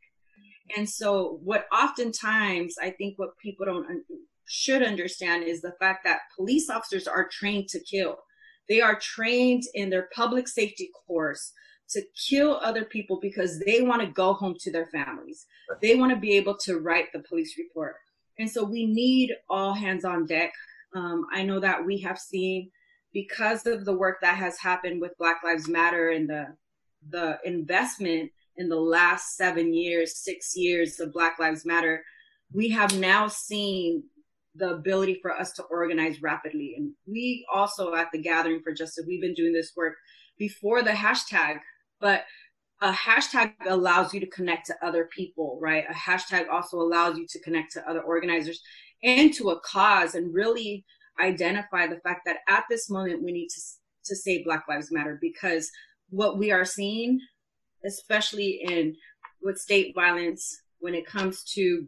and 0.77 0.89
so, 0.89 1.39
what 1.43 1.65
oftentimes 1.71 2.75
I 2.81 2.91
think 2.91 3.17
what 3.17 3.37
people 3.37 3.65
don't 3.65 4.03
should 4.45 4.83
understand 4.83 5.43
is 5.43 5.61
the 5.61 5.75
fact 5.79 6.03
that 6.03 6.21
police 6.35 6.69
officers 6.69 7.07
are 7.07 7.27
trained 7.27 7.69
to 7.69 7.79
kill. 7.79 8.17
They 8.67 8.81
are 8.81 8.99
trained 8.99 9.63
in 9.73 9.89
their 9.89 10.09
public 10.13 10.47
safety 10.47 10.89
course 11.07 11.51
to 11.91 12.01
kill 12.29 12.59
other 12.63 12.85
people 12.85 13.19
because 13.21 13.59
they 13.59 13.81
want 13.81 14.01
to 14.01 14.07
go 14.07 14.33
home 14.33 14.55
to 14.59 14.71
their 14.71 14.87
families. 14.87 15.45
They 15.81 15.95
want 15.95 16.11
to 16.11 16.19
be 16.19 16.37
able 16.37 16.57
to 16.65 16.79
write 16.79 17.11
the 17.13 17.19
police 17.19 17.55
report. 17.57 17.95
And 18.39 18.49
so 18.49 18.63
we 18.63 18.85
need 18.85 19.31
all 19.49 19.73
hands 19.73 20.05
on 20.05 20.25
deck. 20.25 20.51
Um, 20.95 21.25
I 21.31 21.43
know 21.43 21.59
that 21.59 21.85
we 21.85 21.99
have 21.99 22.17
seen 22.17 22.71
because 23.13 23.65
of 23.67 23.85
the 23.85 23.93
work 23.93 24.17
that 24.21 24.37
has 24.37 24.57
happened 24.57 25.01
with 25.01 25.17
Black 25.17 25.41
Lives 25.43 25.67
Matter 25.67 26.09
and 26.09 26.29
the 26.29 26.47
the 27.09 27.39
investment 27.43 28.31
in 28.57 28.69
the 28.69 28.79
last 28.79 29.35
seven 29.35 29.73
years, 29.73 30.17
six 30.23 30.55
years 30.55 30.99
of 30.99 31.13
Black 31.13 31.39
Lives 31.39 31.65
Matter, 31.65 32.03
we 32.53 32.69
have 32.69 32.97
now 32.99 33.27
seen 33.27 34.03
the 34.55 34.71
ability 34.71 35.19
for 35.21 35.31
us 35.31 35.51
to 35.53 35.63
organize 35.63 36.21
rapidly. 36.21 36.75
And 36.77 36.93
we 37.07 37.45
also 37.53 37.95
at 37.95 38.07
the 38.11 38.21
Gathering 38.21 38.61
for 38.61 38.73
Justice, 38.73 39.05
we've 39.07 39.21
been 39.21 39.33
doing 39.33 39.53
this 39.53 39.71
work 39.75 39.95
before 40.37 40.83
the 40.83 40.91
hashtag, 40.91 41.59
but 42.01 42.25
a 42.81 42.91
hashtag 42.91 43.53
allows 43.67 44.13
you 44.13 44.19
to 44.19 44.27
connect 44.27 44.65
to 44.67 44.75
other 44.85 45.07
people, 45.15 45.59
right? 45.61 45.85
A 45.89 45.93
hashtag 45.93 46.49
also 46.49 46.77
allows 46.77 47.17
you 47.17 47.27
to 47.29 47.39
connect 47.41 47.71
to 47.73 47.89
other 47.89 48.01
organizers 48.01 48.59
and 49.03 49.33
to 49.35 49.51
a 49.51 49.59
cause 49.59 50.15
and 50.15 50.33
really 50.33 50.83
identify 51.23 51.85
the 51.85 51.99
fact 51.99 52.21
that 52.25 52.37
at 52.49 52.63
this 52.69 52.89
moment 52.89 53.23
we 53.23 53.31
need 53.31 53.49
to 53.49 53.61
to 54.03 54.15
say 54.15 54.43
Black 54.43 54.63
Lives 54.67 54.91
Matter 54.91 55.19
because 55.21 55.69
what 56.09 56.39
we 56.39 56.51
are 56.51 56.65
seeing 56.65 57.19
especially 57.85 58.61
in 58.63 58.95
with 59.41 59.57
state 59.57 59.93
violence 59.95 60.61
when 60.79 60.93
it 60.93 61.05
comes 61.05 61.43
to 61.43 61.87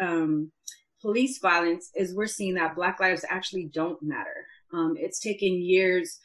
um, 0.00 0.50
police 1.00 1.38
violence 1.38 1.90
is 1.94 2.14
we're 2.14 2.26
seeing 2.26 2.54
that 2.54 2.76
black 2.76 3.00
lives 3.00 3.24
actually 3.28 3.68
don't 3.72 4.02
matter 4.02 4.46
um, 4.72 4.94
it's 4.96 5.20
taken 5.20 5.54
years 5.54 6.18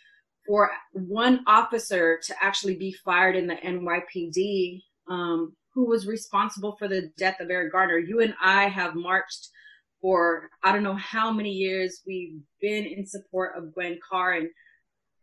for 0.50 0.72
one 0.94 1.42
officer 1.46 2.20
to 2.26 2.34
actually 2.42 2.76
be 2.76 2.92
fired 2.92 3.36
in 3.36 3.46
the 3.46 3.56
nypd 3.56 4.82
um, 5.08 5.56
who 5.76 5.86
was 5.86 6.08
responsible 6.08 6.76
for 6.80 6.88
the 6.88 7.12
death 7.18 7.40
of 7.40 7.52
eric 7.52 7.72
garner 7.72 8.00
you 8.00 8.20
and 8.22 8.34
i 8.42 8.68
have 8.68 8.96
marched 8.96 9.50
for 10.02 10.50
i 10.64 10.72
don't 10.72 10.84
know 10.84 10.96
how 10.96 11.32
many 11.32 11.52
years 11.52 12.02
we've 12.08 12.42
been 12.60 12.86
in 12.86 13.06
support 13.06 13.56
of 13.56 13.72
gwen 13.76 14.00
carr 14.10 14.34
and 14.34 14.50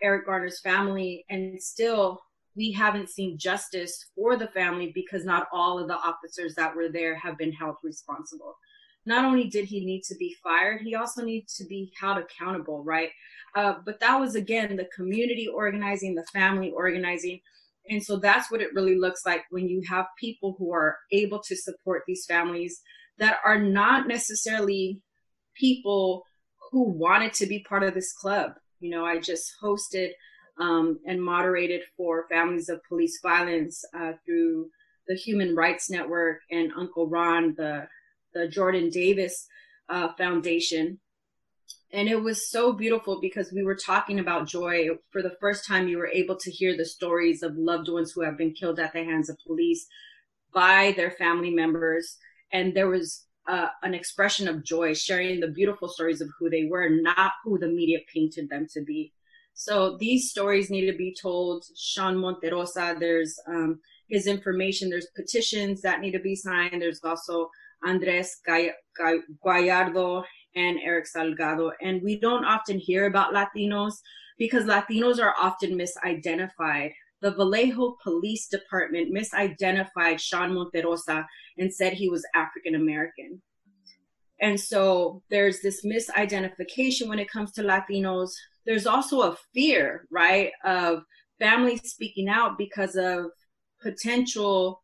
eric 0.01 0.27
garner's 0.27 0.61
family 0.61 1.25
and 1.29 1.61
still 1.61 2.21
we 2.57 2.73
haven't 2.73 3.11
seen 3.11 3.39
justice 3.39 4.07
for 4.15 4.37
the 4.37 4.49
family 4.49 4.91
because 4.95 5.25
not 5.25 5.49
all 5.53 5.79
of 5.79 5.89
the 5.89 5.97
officers 5.97 6.55
that 6.55 6.75
were 6.75 6.89
there 6.89 7.15
have 7.15 7.37
been 7.37 7.53
held 7.53 7.77
responsible. 7.83 8.57
Not 9.05 9.25
only 9.25 9.45
did 9.45 9.67
he 9.67 9.85
need 9.85 10.03
to 10.05 10.17
be 10.17 10.35
fired, 10.43 10.81
he 10.81 10.95
also 10.95 11.23
needs 11.23 11.55
to 11.57 11.65
be 11.65 11.93
held 12.01 12.19
accountable, 12.19 12.83
right? 12.83 13.11
Uh, 13.57 13.75
but 13.85 13.99
that 14.01 14.21
was 14.21 14.35
again 14.35 14.77
the 14.77 14.89
community 14.95 15.49
organizing, 15.49 16.15
the 16.15 16.27
family 16.33 16.71
organizing. 16.71 17.41
And 17.89 18.03
so 18.03 18.17
that's 18.17 18.51
what 18.51 18.61
it 18.61 18.75
really 18.75 18.99
looks 18.99 19.25
like 19.25 19.45
when 19.51 19.67
you 19.67 19.83
have 19.89 20.07
people 20.21 20.55
who 20.59 20.73
are 20.73 20.99
able 21.11 21.41
to 21.41 21.57
support 21.57 22.03
these 22.07 22.27
families 22.27 22.83
that 23.19 23.39
are 23.45 23.59
not 23.59 24.07
necessarily 24.07 25.01
people 25.55 26.25
who 26.71 26.83
wanted 26.83 27.33
to 27.35 27.47
be 27.47 27.65
part 27.67 27.83
of 27.83 27.95
this 27.95 28.13
club. 28.13 28.53
You 28.81 28.91
know, 28.91 29.07
I 29.07 29.21
just 29.21 29.53
hosted 29.63 30.11
um, 30.61 30.99
and 31.07 31.23
moderated 31.23 31.83
for 31.97 32.27
families 32.29 32.69
of 32.69 32.85
police 32.89 33.21
violence 33.23 33.83
uh, 33.99 34.13
through 34.25 34.69
the 35.09 35.15
Human 35.15 35.55
Rights 35.55 35.89
Network 35.89 36.41
and 36.51 36.73
Uncle 36.77 37.09
Ron, 37.09 37.55
the 37.57 37.89
the 38.35 38.49
Jordan 38.49 38.91
Davis 38.91 39.47
uh, 39.89 40.09
Foundation. 40.19 40.99
And 41.93 42.09
it 42.09 42.21
was 42.21 42.51
so 42.51 42.73
beautiful 42.73 43.21
because 43.21 43.53
we 43.53 43.63
were 43.63 43.77
talking 43.77 44.19
about 44.19 44.49
joy. 44.49 44.89
For 45.11 45.23
the 45.23 45.37
first 45.41 45.67
time 45.67 45.89
you 45.89 45.99
were 45.99 46.09
able 46.09 46.37
to 46.37 46.51
hear 46.51 46.77
the 46.77 46.85
stories 46.85 47.43
of 47.43 47.57
loved 47.57 47.89
ones 47.89 48.13
who 48.13 48.23
have 48.23 48.37
been 48.37 48.53
killed 48.53 48.81
at 48.81 48.93
the 48.93 49.05
hands 49.05 49.29
of 49.31 49.39
police 49.47 49.87
by 50.53 50.95
their 50.97 51.13
family 51.13 51.51
members. 51.51 52.17
And 52.53 52.75
there 52.75 52.89
was 52.89 53.27
uh, 53.49 53.69
an 53.83 53.95
expression 53.95 54.49
of 54.49 54.65
joy 54.65 54.95
sharing 54.95 55.41
the 55.41 55.49
beautiful 55.49 55.89
stories 55.89 56.21
of 56.21 56.29
who 56.39 56.51
they 56.51 56.65
were 56.65 56.89
not 56.89 57.33
who 57.45 57.59
the 57.59 57.69
media 57.69 57.99
painted 58.13 58.49
them 58.49 58.67
to 58.73 58.83
be. 58.83 59.13
So 59.55 59.97
these 59.99 60.31
stories 60.31 60.69
need 60.69 60.91
to 60.91 60.97
be 60.97 61.15
told. 61.21 61.65
Sean 61.77 62.17
monterrosa 62.17 62.99
there's 62.99 63.39
um, 63.47 63.81
his 64.09 64.27
information 64.27 64.91
there's 64.91 65.07
petitions 65.15 65.81
that 65.83 66.01
need 66.01 66.13
to 66.13 66.19
be 66.19 66.35
signed. 66.35 66.83
There's 66.83 67.03
also 67.05 67.51
andres 67.87 68.41
Gallardo 69.45 70.25
and 70.57 70.81
Eric 70.83 71.07
Salgado. 71.07 71.71
And 71.81 72.03
we 72.03 72.19
don't 72.19 72.45
often 72.45 72.79
hear 72.79 73.07
about 73.07 73.35
Latinos 73.35 73.95
because 74.39 74.65
Latinos 74.65 75.23
are 75.23 75.35
often 75.39 75.79
misidentified. 75.79 76.93
The 77.21 77.33
Vallejo 77.33 77.97
Police 78.03 78.49
Department 78.49 79.15
misidentified 79.15 80.19
Sean 80.19 80.53
Monterrosa 80.53 81.25
and 81.59 81.73
said 81.73 81.93
he 81.93 82.09
was 82.09 82.27
African 82.35 82.75
American. 82.75 83.41
And 84.41 84.59
so 84.61 85.23
there's 85.31 85.61
this 85.61 85.85
misidentification 85.85 87.09
when 87.09 87.19
it 87.19 87.31
comes 87.31 87.53
to 87.53 87.63
Latinos. 87.63 88.33
There's 88.67 88.87
also 88.87 89.23
a 89.23 89.37
fear, 89.55 90.07
right, 90.11 90.53
of 90.65 91.05
families 91.39 91.81
speaking 91.85 92.29
out 92.29 92.59
because 92.59 92.97
of 92.97 93.27
potential 93.81 94.83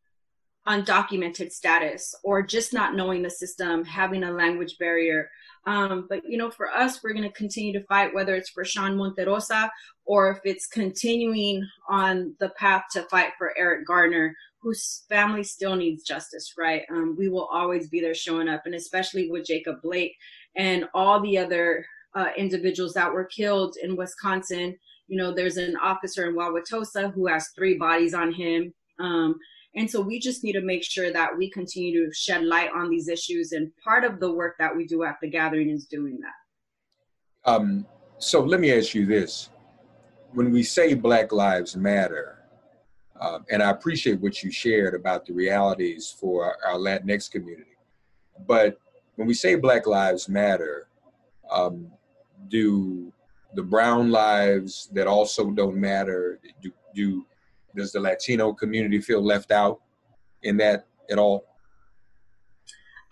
undocumented 0.66 1.50
status 1.50 2.14
or 2.22 2.42
just 2.42 2.72
not 2.72 2.94
knowing 2.94 3.22
the 3.22 3.30
system, 3.30 3.85
having 3.85 4.24
a 4.24 4.30
language 4.30 4.76
barrier, 4.78 5.28
um, 5.66 6.07
but 6.09 6.22
you 6.27 6.37
know, 6.38 6.51
for 6.51 6.68
us, 6.70 7.03
we're 7.03 7.12
going 7.12 7.29
to 7.29 7.37
continue 7.37 7.72
to 7.72 7.87
fight, 7.87 8.14
whether 8.14 8.35
it's 8.35 8.51
for 8.51 8.64
Sean 8.64 8.96
Monterrosa 8.96 9.68
or 10.05 10.31
if 10.31 10.38
it's 10.44 10.66
continuing 10.66 11.66
on 11.88 12.35
the 12.40 12.51
path 12.51 12.85
to 12.92 13.03
fight 13.05 13.33
for 13.38 13.57
Eric 13.57 13.87
Garner, 13.87 14.35
whose 14.61 15.05
family 15.09 15.44
still 15.44 15.77
needs 15.77 16.03
justice. 16.03 16.55
Right? 16.59 16.83
Um, 16.90 17.16
we 17.18 17.29
will 17.29 17.48
always 17.53 17.88
be 17.88 18.01
there 18.01 18.14
showing 18.14 18.48
up, 18.48 18.62
and 18.66 18.75
especially 18.75 19.31
with 19.31 19.46
Jacob 19.46 19.77
Blake 19.83 20.16
and 20.57 20.87
all 20.94 21.20
the 21.20 21.38
other 21.38 21.87
uh, 22.14 22.29
individuals 22.37 22.94
that 22.94 23.12
were 23.12 23.25
killed 23.25 23.77
in 23.83 23.96
Wisconsin. 23.96 24.77
You 25.07 25.18
know, 25.18 25.33
there's 25.33 25.57
an 25.59 25.77
officer 25.77 26.29
in 26.29 26.35
Wauwatosa 26.35 27.12
who 27.12 27.27
has 27.27 27.48
three 27.55 27.79
bodies 27.79 28.14
on 28.14 28.33
him. 28.33 28.72
Um, 28.98 29.37
and 29.74 29.90
so 29.90 30.00
we 30.00 30.18
just 30.18 30.44
need 30.44 30.52
to 30.52 30.61
make 30.61 30.85
sure 30.85 31.12
that 31.12 31.37
we 31.37 31.50
continue 31.50 32.06
to 32.06 32.14
shed 32.14 32.44
light 32.44 32.70
on 32.74 32.90
these 32.90 33.08
issues. 33.08 33.52
And 33.52 33.72
part 33.82 34.04
of 34.04 34.20
the 34.20 34.30
work 34.30 34.56
that 34.58 34.74
we 34.76 34.87
do 34.87 35.02
at 35.04 35.16
the 35.22 35.30
gathering 35.30 35.70
is 35.70 35.87
doing 35.87 36.18
that. 36.20 37.50
Um, 37.50 37.87
so 38.18 38.42
let 38.42 38.61
me 38.61 38.76
ask 38.76 38.94
you 38.94 39.06
this. 39.06 39.48
When 40.32 40.50
we 40.50 40.62
say 40.62 40.94
Black 40.94 41.32
Lives 41.32 41.74
Matter, 41.74 42.38
uh, 43.20 43.38
and 43.50 43.62
I 43.62 43.70
appreciate 43.70 44.20
what 44.20 44.42
you 44.42 44.50
shared 44.50 44.94
about 44.94 45.26
the 45.26 45.32
realities 45.32 46.14
for 46.18 46.56
our, 46.66 46.76
Latinx 46.76 47.30
community, 47.30 47.76
but 48.46 48.78
when 49.16 49.28
we 49.28 49.35
say 49.35 49.54
Black 49.54 49.87
Lives 49.87 50.28
Matter, 50.28 50.88
um, 51.50 51.87
do 52.48 53.12
the 53.54 53.62
brown 53.62 54.11
lives 54.11 54.88
that 54.92 55.06
also 55.06 55.50
don't 55.50 55.76
matter, 55.76 56.40
do, 56.62 56.72
do 56.94 57.26
does 57.76 57.92
the 57.92 58.00
Latino 58.00 58.52
community 58.52 59.00
feel 59.00 59.22
left 59.22 59.50
out 59.50 59.80
in 60.42 60.56
that 60.58 60.87
at 61.11 61.18
all? 61.18 61.46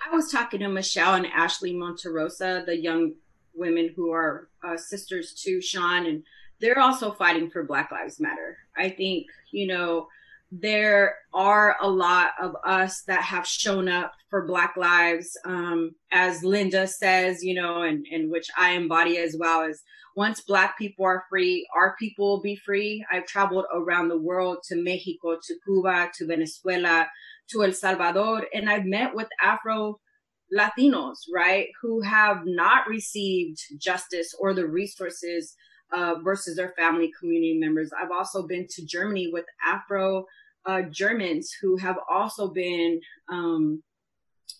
I 0.04 0.14
was 0.14 0.30
talking 0.30 0.60
to 0.60 0.68
Michelle 0.68 1.14
and 1.14 1.26
Ashley 1.26 1.74
Monterrosa, 1.74 2.64
the 2.64 2.76
young 2.76 3.12
women 3.54 3.92
who 3.94 4.12
are 4.12 4.48
uh, 4.64 4.76
sisters 4.76 5.34
to 5.44 5.60
Sean, 5.60 6.06
and 6.06 6.22
they're 6.60 6.80
also 6.80 7.12
fighting 7.12 7.50
for 7.50 7.62
Black 7.64 7.90
Lives 7.90 8.20
Matter. 8.20 8.56
I 8.76 8.90
think, 8.90 9.26
you 9.50 9.66
know, 9.66 10.08
there 10.52 11.16
are 11.32 11.76
a 11.80 11.88
lot 11.88 12.32
of 12.40 12.56
us 12.64 13.02
that 13.02 13.22
have 13.22 13.46
shown 13.46 13.88
up 13.88 14.14
for 14.28 14.46
Black 14.46 14.76
lives. 14.76 15.36
Um, 15.44 15.94
as 16.10 16.42
Linda 16.42 16.86
says, 16.86 17.44
you 17.44 17.54
know, 17.54 17.82
and, 17.82 18.04
and 18.10 18.30
which 18.30 18.48
I 18.58 18.72
embody 18.72 19.18
as 19.18 19.36
well, 19.38 19.62
is 19.62 19.82
once 20.16 20.40
Black 20.40 20.76
people 20.78 21.04
are 21.04 21.24
free, 21.30 21.66
our 21.74 21.96
people 21.98 22.28
will 22.28 22.42
be 22.42 22.56
free. 22.56 23.04
I've 23.10 23.26
traveled 23.26 23.66
around 23.72 24.08
the 24.08 24.18
world 24.18 24.58
to 24.64 24.76
Mexico, 24.76 25.36
to 25.42 25.54
Cuba, 25.64 26.10
to 26.16 26.26
Venezuela, 26.26 27.08
to 27.50 27.64
El 27.64 27.72
Salvador, 27.72 28.46
and 28.54 28.68
I've 28.68 28.84
met 28.84 29.14
with 29.14 29.28
Afro 29.40 30.00
Latinos, 30.56 31.18
right, 31.32 31.68
who 31.80 32.00
have 32.02 32.42
not 32.44 32.88
received 32.88 33.58
justice 33.78 34.34
or 34.38 34.52
the 34.52 34.66
resources 34.66 35.54
uh, 35.92 36.16
versus 36.22 36.56
their 36.56 36.72
family 36.76 37.10
community 37.18 37.58
members. 37.58 37.90
I've 37.98 38.10
also 38.10 38.46
been 38.46 38.66
to 38.70 38.84
Germany 38.84 39.30
with 39.32 39.44
Afro 39.66 40.26
uh, 40.66 40.82
Germans 40.82 41.52
who 41.60 41.76
have 41.78 41.96
also 42.08 42.48
been 42.48 43.00
um, 43.28 43.82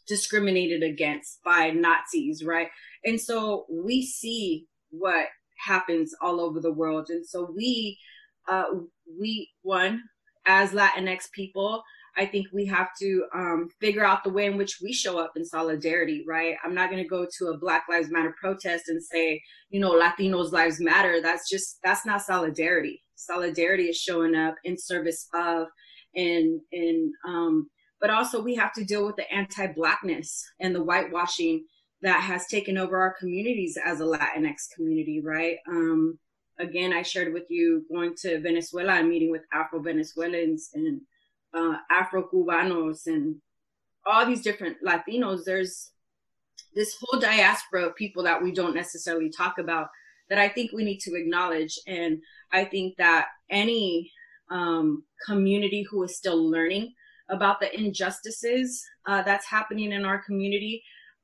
discriminated 0.07 0.83
against 0.83 1.43
by 1.45 1.71
Nazis, 1.71 2.45
right? 2.45 2.69
And 3.05 3.21
so 3.21 3.67
we 3.71 4.05
see 4.05 4.67
what 4.91 5.27
happens 5.65 6.15
all 6.21 6.41
over 6.41 6.61
the 6.61 6.73
world. 6.73 7.07
And 7.11 7.27
so 7.27 7.51
we, 7.55 7.99
uh, 8.51 8.65
we, 9.19 9.51
one, 9.63 10.03
as 10.47 10.71
Latinx 10.71 11.31
people, 11.33 11.83
I 12.17 12.27
think 12.27 12.49
we 12.53 12.67
have 12.67 12.89
to 13.01 13.25
um, 13.35 13.69
figure 13.81 14.05
out 14.05 14.25
the 14.25 14.31
way 14.31 14.47
in 14.47 14.57
which 14.57 14.79
we 14.83 14.93
show 14.93 15.19
up 15.19 15.33
in 15.37 15.45
solidarity, 15.45 16.25
right? 16.27 16.57
I'm 16.65 16.75
not 16.75 16.91
going 16.91 17.03
to 17.03 17.09
go 17.09 17.27
to 17.39 17.47
a 17.47 17.59
Black 17.59 17.85
Lives 17.89 18.11
Matter 18.11 18.35
protest 18.41 18.89
and 18.89 19.03
say, 19.03 19.41
you 19.69 19.81
know, 19.81 19.93
Latinos' 19.93 20.51
lives 20.51 20.81
matter. 20.81 21.23
That's 21.23 21.49
just, 21.49 21.79
that's 21.85 22.05
not 22.05 22.23
solidarity. 22.23 23.01
Solidarity 23.15 23.85
is 23.85 23.97
showing 23.97 24.35
up 24.35 24.57
in 24.65 24.77
service 24.77 25.29
of, 25.35 25.69
and, 26.17 26.61
and, 26.73 27.13
um, 27.29 27.71
but 28.01 28.11
also 28.11 28.43
we 28.43 28.57
have 28.57 28.73
to 28.73 28.85
deal 28.85 29.07
with 29.07 29.17
the 29.17 29.31
anti-blackness 29.33 30.45
and 30.59 30.75
the 30.75 30.83
whitewashing 30.83 31.65
that 32.03 32.21
has 32.23 32.47
taken 32.47 32.79
over 32.79 32.99
our 32.99 33.15
communities 33.19 33.79
as 33.85 34.01
a 34.01 34.05
Latinx 34.05 34.71
community, 34.75 35.21
right? 35.21 35.57
Um, 35.69 36.19
again, 36.59 36.93
I 36.93 37.03
shared 37.03 37.33
with 37.33 37.45
you 37.49 37.85
going 37.93 38.15
to 38.23 38.41
Venezuela 38.41 38.95
and 38.95 39.09
meeting 39.09 39.31
with 39.31 39.43
Afro 39.53 39.81
Venezuelans 39.81 40.71
and 40.75 41.01
uh, 41.55 41.77
Afro 41.91 42.29
Cubanos 42.29 43.07
and 43.07 43.37
all 44.07 44.25
these 44.25 44.43
different 44.43 44.79
Latinos. 44.85 45.45
There's 45.45 45.91
this 46.75 46.97
whole 47.01 47.21
diaspora 47.21 47.87
of 47.87 47.97
people 47.97 48.23
that 48.23 48.43
we 48.43 48.53
don't 48.53 48.75
necessarily 48.75 49.31
talk 49.31 49.59
about 49.59 49.89
that 50.29 50.39
I 50.39 50.49
think 50.49 50.73
we 50.73 50.85
need 50.85 51.01
to 51.01 51.17
acknowledge. 51.17 51.79
And 51.87 52.23
I 52.53 52.65
think 52.65 52.97
that 52.97 53.27
any 53.51 54.11
um, 54.51 55.05
community 55.27 55.85
who 55.91 56.03
is 56.05 56.17
still 56.17 56.51
learning 56.51 56.95
about 57.29 57.61
the 57.61 57.77
injustices 57.79 58.83
uh, 59.07 59.23
that's 59.23 59.47
happening 59.47 59.93
in 59.93 60.05
our 60.05 60.23
community 60.23 60.83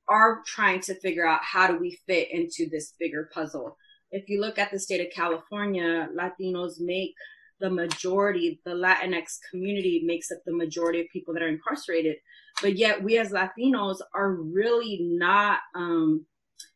are 0.09 0.43
trying 0.47 0.81
to 0.81 0.99
figure 1.01 1.27
out 1.27 1.41
how 1.43 1.67
do 1.67 1.79
we 1.79 1.99
fit 2.07 2.29
into 2.31 2.69
this 2.71 2.95
bigger 2.99 3.29
puzzle. 3.33 3.77
If 4.11 4.29
you 4.29 4.41
look 4.41 4.59
at 4.59 4.71
the 4.71 4.79
state 4.79 5.01
of 5.01 5.13
California, 5.13 6.09
Latinos 6.17 6.75
make 6.79 7.15
the 7.59 7.71
majority, 7.71 8.61
the 8.65 8.73
Latinx 8.73 9.39
community 9.51 10.03
makes 10.05 10.31
up 10.31 10.39
the 10.45 10.55
majority 10.55 11.01
of 11.01 11.07
people 11.13 11.35
that 11.35 11.43
are 11.43 11.49
incarcerated. 11.49 12.17
But 12.63 12.77
yet, 12.77 13.03
we 13.03 13.19
as 13.19 13.33
Latinos 13.33 13.99
are 14.15 14.33
really 14.33 14.99
not 15.03 15.59
um, 15.75 16.27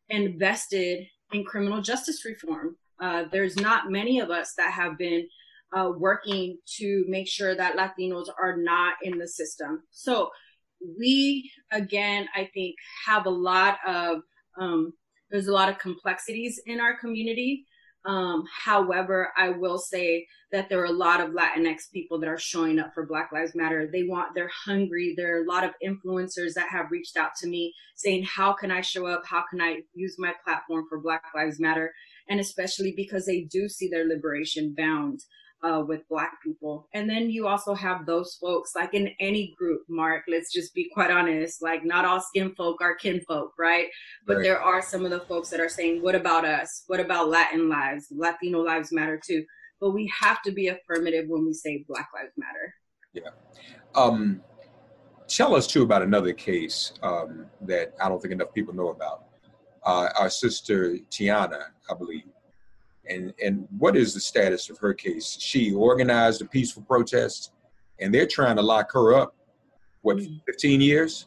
invested 0.08 1.06
in 1.32 1.44
criminal 1.44 1.80
justice 1.80 2.24
reform. 2.24 2.76
Uh, 3.00 3.24
there's 3.30 3.56
not 3.56 3.90
many 3.90 4.20
of 4.20 4.30
us 4.30 4.54
that 4.56 4.72
have 4.72 4.98
been 4.98 5.26
uh, 5.76 5.90
working 5.96 6.58
to 6.78 7.04
make 7.08 7.28
sure 7.28 7.54
that 7.54 7.76
Latinos 7.76 8.26
are 8.42 8.56
not 8.56 8.94
in 9.02 9.18
the 9.18 9.28
system. 9.28 9.82
So 9.90 10.30
we 10.98 11.50
again 11.72 12.28
i 12.34 12.48
think 12.54 12.74
have 13.06 13.26
a 13.26 13.30
lot 13.30 13.78
of 13.86 14.22
um, 14.58 14.92
there's 15.30 15.48
a 15.48 15.52
lot 15.52 15.68
of 15.68 15.78
complexities 15.78 16.60
in 16.66 16.80
our 16.80 16.98
community. 16.98 17.64
Um, 18.06 18.44
however 18.64 19.30
i 19.36 19.50
will 19.50 19.78
say 19.78 20.26
that 20.52 20.68
there 20.68 20.80
are 20.80 20.86
a 20.86 20.92
lot 20.92 21.20
of 21.20 21.30
latinx 21.30 21.90
people 21.92 22.18
that 22.18 22.28
are 22.28 22.38
showing 22.38 22.78
up 22.78 22.92
for 22.94 23.06
black 23.06 23.30
lives 23.32 23.54
matter. 23.54 23.88
They 23.90 24.02
want 24.04 24.34
they're 24.34 24.50
hungry. 24.64 25.14
There 25.16 25.36
are 25.36 25.44
a 25.44 25.46
lot 25.46 25.64
of 25.64 25.72
influencers 25.84 26.54
that 26.54 26.70
have 26.70 26.90
reached 26.90 27.16
out 27.16 27.34
to 27.40 27.46
me 27.46 27.74
saying 27.94 28.24
how 28.24 28.52
can 28.52 28.70
i 28.70 28.80
show 28.80 29.06
up? 29.06 29.24
How 29.26 29.44
can 29.48 29.60
i 29.60 29.80
use 29.94 30.16
my 30.18 30.32
platform 30.44 30.86
for 30.88 31.00
black 31.00 31.22
lives 31.34 31.60
matter? 31.60 31.92
And 32.28 32.40
especially 32.40 32.94
because 32.96 33.26
they 33.26 33.42
do 33.42 33.68
see 33.68 33.88
their 33.88 34.06
liberation 34.06 34.74
bound 34.76 35.20
uh, 35.62 35.82
with 35.86 36.08
black 36.08 36.42
people. 36.42 36.88
And 36.94 37.08
then 37.08 37.30
you 37.30 37.46
also 37.46 37.74
have 37.74 38.06
those 38.06 38.36
folks 38.40 38.72
like 38.74 38.94
in 38.94 39.10
any 39.20 39.54
group 39.58 39.82
mark 39.88 40.24
let's 40.28 40.52
just 40.52 40.74
be 40.74 40.88
quite 40.92 41.10
honest 41.10 41.62
like 41.62 41.84
not 41.84 42.04
all 42.04 42.20
skin 42.20 42.54
folk 42.56 42.80
are 42.80 42.94
kinfolk 42.94 43.52
right? 43.58 43.86
But 44.26 44.36
right. 44.36 44.42
there 44.42 44.60
are 44.60 44.82
some 44.82 45.04
of 45.04 45.10
the 45.10 45.20
folks 45.20 45.50
that 45.50 45.60
are 45.60 45.68
saying 45.68 46.02
what 46.02 46.14
about 46.14 46.44
us? 46.44 46.84
What 46.86 47.00
about 47.00 47.28
latin 47.28 47.68
lives? 47.68 48.06
Latino 48.10 48.60
lives 48.62 48.92
matter 48.92 49.20
too. 49.24 49.44
But 49.80 49.90
we 49.90 50.12
have 50.20 50.42
to 50.42 50.52
be 50.52 50.68
affirmative 50.68 51.26
when 51.28 51.46
we 51.46 51.52
say 51.52 51.84
black 51.88 52.08
lives 52.14 52.32
matter. 52.36 52.74
Yeah. 53.12 53.30
Um 53.94 54.42
tell 55.28 55.54
us 55.54 55.66
too 55.66 55.82
about 55.82 56.02
another 56.02 56.32
case 56.32 56.92
um, 57.04 57.46
that 57.60 57.94
i 58.02 58.08
don't 58.08 58.20
think 58.20 58.32
enough 58.32 58.52
people 58.52 58.74
know 58.74 58.88
about. 58.88 59.26
Uh, 59.82 60.08
our 60.18 60.28
sister 60.28 60.98
Tiana, 61.10 61.66
I 61.88 61.94
believe. 61.94 62.24
And 63.10 63.34
and 63.42 63.66
what 63.76 63.96
is 63.96 64.14
the 64.14 64.20
status 64.20 64.70
of 64.70 64.78
her 64.78 64.94
case? 64.94 65.36
She 65.38 65.72
organized 65.72 66.40
a 66.42 66.46
peaceful 66.46 66.82
protest, 66.82 67.52
and 67.98 68.14
they're 68.14 68.26
trying 68.26 68.56
to 68.56 68.62
lock 68.62 68.92
her 68.92 69.14
up. 69.14 69.34
What, 70.02 70.16
mm. 70.16 70.40
15 70.46 70.80
years? 70.80 71.26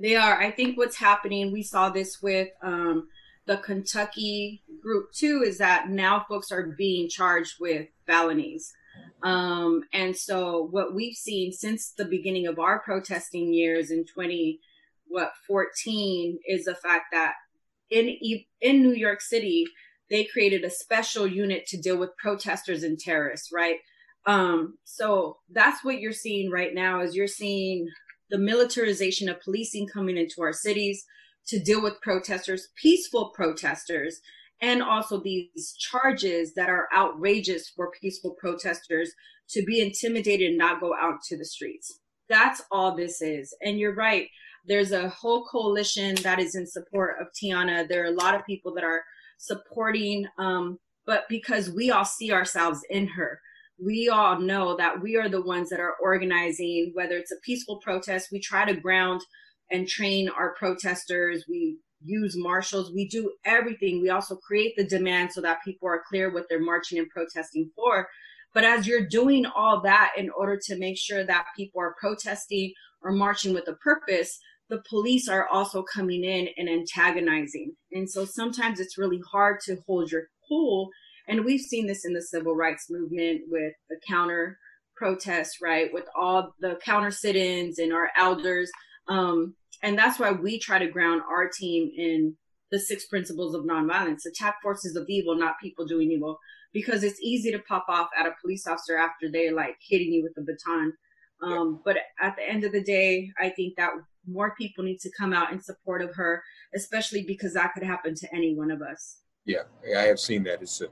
They 0.00 0.16
are. 0.16 0.40
I 0.40 0.50
think 0.50 0.78
what's 0.78 0.96
happening. 0.96 1.52
We 1.52 1.62
saw 1.62 1.90
this 1.90 2.22
with 2.22 2.48
um, 2.62 3.08
the 3.46 3.58
Kentucky 3.58 4.62
group 4.80 5.12
too. 5.12 5.42
Is 5.46 5.58
that 5.58 5.90
now 5.90 6.24
folks 6.28 6.50
are 6.52 6.74
being 6.78 7.08
charged 7.08 7.56
with 7.60 7.88
felonies. 8.06 8.72
Um, 9.22 9.82
and 9.92 10.16
so 10.16 10.68
what 10.70 10.94
we've 10.94 11.16
seen 11.16 11.50
since 11.50 11.90
the 11.90 12.04
beginning 12.04 12.46
of 12.46 12.58
our 12.58 12.78
protesting 12.80 13.52
years 13.52 13.90
in 13.90 14.04
20 14.04 14.60
what 15.08 15.32
14 15.46 16.38
is 16.46 16.64
the 16.64 16.74
fact 16.74 17.06
that 17.12 17.34
in 17.90 18.16
in 18.60 18.82
New 18.82 18.94
York 18.94 19.20
City 19.20 19.64
they 20.10 20.24
created 20.24 20.64
a 20.64 20.70
special 20.70 21.26
unit 21.26 21.66
to 21.66 21.80
deal 21.80 21.96
with 21.96 22.16
protesters 22.16 22.82
and 22.82 22.98
terrorists, 22.98 23.50
right? 23.52 23.76
Um, 24.26 24.78
so 24.84 25.38
that's 25.50 25.84
what 25.84 26.00
you're 26.00 26.12
seeing 26.12 26.50
right 26.50 26.74
now 26.74 27.00
is 27.00 27.14
you're 27.14 27.26
seeing 27.26 27.88
the 28.30 28.38
militarization 28.38 29.28
of 29.28 29.40
policing 29.40 29.86
coming 29.92 30.16
into 30.16 30.42
our 30.42 30.52
cities 30.52 31.04
to 31.48 31.58
deal 31.58 31.82
with 31.82 32.00
protesters, 32.00 32.68
peaceful 32.80 33.32
protesters, 33.34 34.20
and 34.60 34.82
also 34.82 35.20
these 35.20 35.74
charges 35.78 36.54
that 36.54 36.70
are 36.70 36.88
outrageous 36.96 37.68
for 37.68 37.90
peaceful 38.00 38.34
protesters 38.40 39.12
to 39.50 39.62
be 39.64 39.80
intimidated 39.80 40.48
and 40.48 40.58
not 40.58 40.80
go 40.80 40.94
out 40.94 41.22
to 41.28 41.36
the 41.36 41.44
streets. 41.44 42.00
That's 42.30 42.62
all 42.70 42.96
this 42.96 43.20
is. 43.20 43.54
And 43.60 43.78
you're 43.78 43.94
right. 43.94 44.28
There's 44.66 44.92
a 44.92 45.10
whole 45.10 45.44
coalition 45.44 46.14
that 46.22 46.38
is 46.38 46.54
in 46.54 46.66
support 46.66 47.16
of 47.20 47.26
Tiana. 47.34 47.86
There 47.86 48.02
are 48.02 48.12
a 48.12 48.16
lot 48.16 48.34
of 48.34 48.46
people 48.46 48.72
that 48.74 48.84
are 48.84 49.02
supporting, 49.38 50.26
um, 50.38 50.78
but 51.06 51.24
because 51.28 51.70
we 51.70 51.90
all 51.90 52.04
see 52.04 52.32
ourselves 52.32 52.80
in 52.90 53.06
her, 53.08 53.40
we 53.82 54.08
all 54.08 54.40
know 54.40 54.76
that 54.76 55.02
we 55.02 55.16
are 55.16 55.28
the 55.28 55.42
ones 55.42 55.68
that 55.70 55.80
are 55.80 55.96
organizing, 56.02 56.92
whether 56.94 57.16
it's 57.16 57.32
a 57.32 57.40
peaceful 57.44 57.80
protest, 57.82 58.28
we 58.30 58.40
try 58.40 58.64
to 58.64 58.80
ground 58.80 59.20
and 59.70 59.88
train 59.88 60.28
our 60.28 60.54
protesters. 60.54 61.44
We 61.48 61.78
use 62.02 62.36
marshals. 62.36 62.92
We 62.92 63.08
do 63.08 63.32
everything. 63.44 64.00
We 64.00 64.10
also 64.10 64.36
create 64.36 64.74
the 64.76 64.84
demand 64.84 65.32
so 65.32 65.40
that 65.40 65.64
people 65.64 65.88
are 65.88 66.02
clear 66.08 66.32
what 66.32 66.44
they're 66.48 66.60
marching 66.60 66.98
and 66.98 67.08
protesting 67.08 67.70
for. 67.74 68.08
But 68.52 68.64
as 68.64 68.86
you're 68.86 69.06
doing 69.06 69.46
all 69.46 69.80
that 69.82 70.12
in 70.16 70.30
order 70.30 70.58
to 70.66 70.78
make 70.78 70.96
sure 70.98 71.24
that 71.24 71.46
people 71.56 71.80
are 71.80 71.96
protesting 71.98 72.72
or 73.02 73.10
marching 73.10 73.52
with 73.52 73.66
a 73.68 73.74
purpose, 73.74 74.38
the 74.70 74.82
police 74.88 75.28
are 75.28 75.46
also 75.48 75.82
coming 75.82 76.24
in 76.24 76.48
and 76.56 76.68
antagonizing. 76.68 77.74
And 77.92 78.10
so 78.10 78.24
sometimes 78.24 78.80
it's 78.80 78.98
really 78.98 79.20
hard 79.30 79.60
to 79.66 79.76
hold 79.86 80.10
your 80.10 80.28
cool. 80.48 80.88
And 81.28 81.44
we've 81.44 81.60
seen 81.60 81.86
this 81.86 82.04
in 82.04 82.12
the 82.12 82.22
civil 82.22 82.54
rights 82.54 82.86
movement 82.90 83.42
with 83.48 83.72
the 83.88 83.96
counter 84.08 84.58
protests, 84.96 85.58
right? 85.62 85.92
With 85.92 86.06
all 86.18 86.54
the 86.60 86.78
counter 86.84 87.10
sit 87.10 87.36
ins 87.36 87.78
and 87.78 87.92
our 87.92 88.10
elders. 88.16 88.70
Um, 89.08 89.54
and 89.82 89.98
that's 89.98 90.18
why 90.18 90.32
we 90.32 90.58
try 90.58 90.78
to 90.78 90.88
ground 90.90 91.22
our 91.28 91.48
team 91.48 91.90
in 91.96 92.36
the 92.70 92.80
six 92.80 93.06
principles 93.06 93.54
of 93.54 93.64
nonviolence 93.64 94.26
attack 94.26 94.56
forces 94.62 94.96
of 94.96 95.04
evil, 95.08 95.34
not 95.36 95.60
people 95.62 95.86
doing 95.86 96.10
evil. 96.10 96.38
Because 96.72 97.04
it's 97.04 97.20
easy 97.20 97.52
to 97.52 97.60
pop 97.60 97.84
off 97.88 98.08
at 98.18 98.26
a 98.26 98.34
police 98.40 98.66
officer 98.66 98.96
after 98.96 99.30
they're 99.30 99.54
like 99.54 99.76
hitting 99.88 100.12
you 100.12 100.22
with 100.22 100.42
a 100.42 100.44
baton. 100.44 100.94
Um, 101.42 101.80
but 101.84 101.96
at 102.20 102.36
the 102.36 102.48
end 102.48 102.64
of 102.64 102.72
the 102.72 102.82
day, 102.82 103.30
I 103.38 103.50
think 103.50 103.76
that 103.76 103.90
more 104.26 104.54
people 104.56 104.84
need 104.84 105.00
to 105.00 105.10
come 105.16 105.32
out 105.32 105.52
in 105.52 105.60
support 105.60 106.02
of 106.02 106.14
her, 106.14 106.42
especially 106.74 107.22
because 107.22 107.54
that 107.54 107.72
could 107.74 107.82
happen 107.82 108.14
to 108.14 108.34
any 108.34 108.54
one 108.54 108.70
of 108.70 108.80
us. 108.82 109.18
Yeah, 109.44 109.62
I 109.96 110.02
have 110.02 110.18
seen 110.18 110.42
that. 110.44 110.62
It's 110.62 110.80
a 110.80 110.88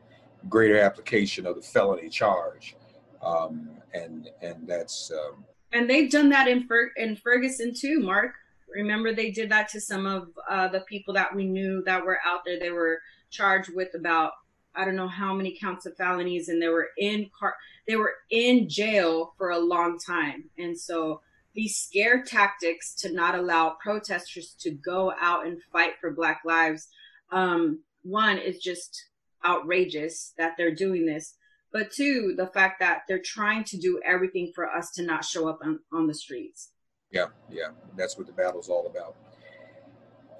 greater 0.48 0.78
application 0.78 1.46
of 1.46 1.56
the 1.56 1.62
felony 1.62 2.08
charge, 2.08 2.76
um, 3.22 3.70
and 3.94 4.28
and 4.42 4.66
that's. 4.66 5.10
Um, 5.10 5.44
and 5.72 5.88
they've 5.88 6.10
done 6.10 6.28
that 6.30 6.48
in 6.48 6.66
Fer- 6.66 6.92
in 6.96 7.16
Ferguson 7.16 7.72
too, 7.74 8.00
Mark. 8.00 8.32
Remember, 8.74 9.14
they 9.14 9.30
did 9.30 9.50
that 9.50 9.68
to 9.70 9.80
some 9.80 10.06
of 10.06 10.28
uh, 10.50 10.68
the 10.68 10.80
people 10.80 11.14
that 11.14 11.34
we 11.34 11.46
knew 11.46 11.82
that 11.84 12.04
were 12.04 12.18
out 12.26 12.40
there. 12.44 12.58
They 12.58 12.70
were 12.70 13.00
charged 13.30 13.70
with 13.74 13.94
about 13.94 14.32
I 14.74 14.84
don't 14.84 14.96
know 14.96 15.08
how 15.08 15.34
many 15.34 15.56
counts 15.58 15.86
of 15.86 15.96
felonies, 15.96 16.48
and 16.48 16.60
they 16.60 16.68
were 16.68 16.90
in 16.98 17.30
car 17.38 17.54
they 17.86 17.96
were 17.96 18.14
in 18.30 18.68
jail 18.68 19.34
for 19.36 19.50
a 19.50 19.58
long 19.58 19.98
time, 19.98 20.44
and 20.58 20.78
so 20.78 21.20
these 21.54 21.76
scare 21.76 22.22
tactics 22.22 22.94
to 22.94 23.12
not 23.12 23.34
allow 23.34 23.76
protesters 23.82 24.54
to 24.60 24.70
go 24.70 25.12
out 25.20 25.46
and 25.46 25.60
fight 25.72 25.92
for 26.00 26.10
Black 26.10 26.40
lives. 26.44 26.88
Um, 27.30 27.80
one 28.02 28.38
is 28.38 28.58
just 28.58 29.06
outrageous 29.44 30.32
that 30.38 30.54
they're 30.56 30.74
doing 30.74 31.04
this, 31.04 31.34
but 31.72 31.90
two, 31.90 32.34
the 32.36 32.46
fact 32.48 32.80
that 32.80 33.02
they're 33.08 33.22
trying 33.22 33.64
to 33.64 33.76
do 33.76 34.00
everything 34.04 34.52
for 34.54 34.70
us 34.70 34.90
to 34.92 35.02
not 35.02 35.24
show 35.24 35.48
up 35.48 35.60
on, 35.64 35.80
on 35.92 36.06
the 36.06 36.14
streets. 36.14 36.70
Yeah, 37.10 37.26
yeah, 37.50 37.68
that's 37.96 38.16
what 38.16 38.26
the 38.26 38.32
battle's 38.32 38.68
all 38.68 38.86
about. 38.86 39.16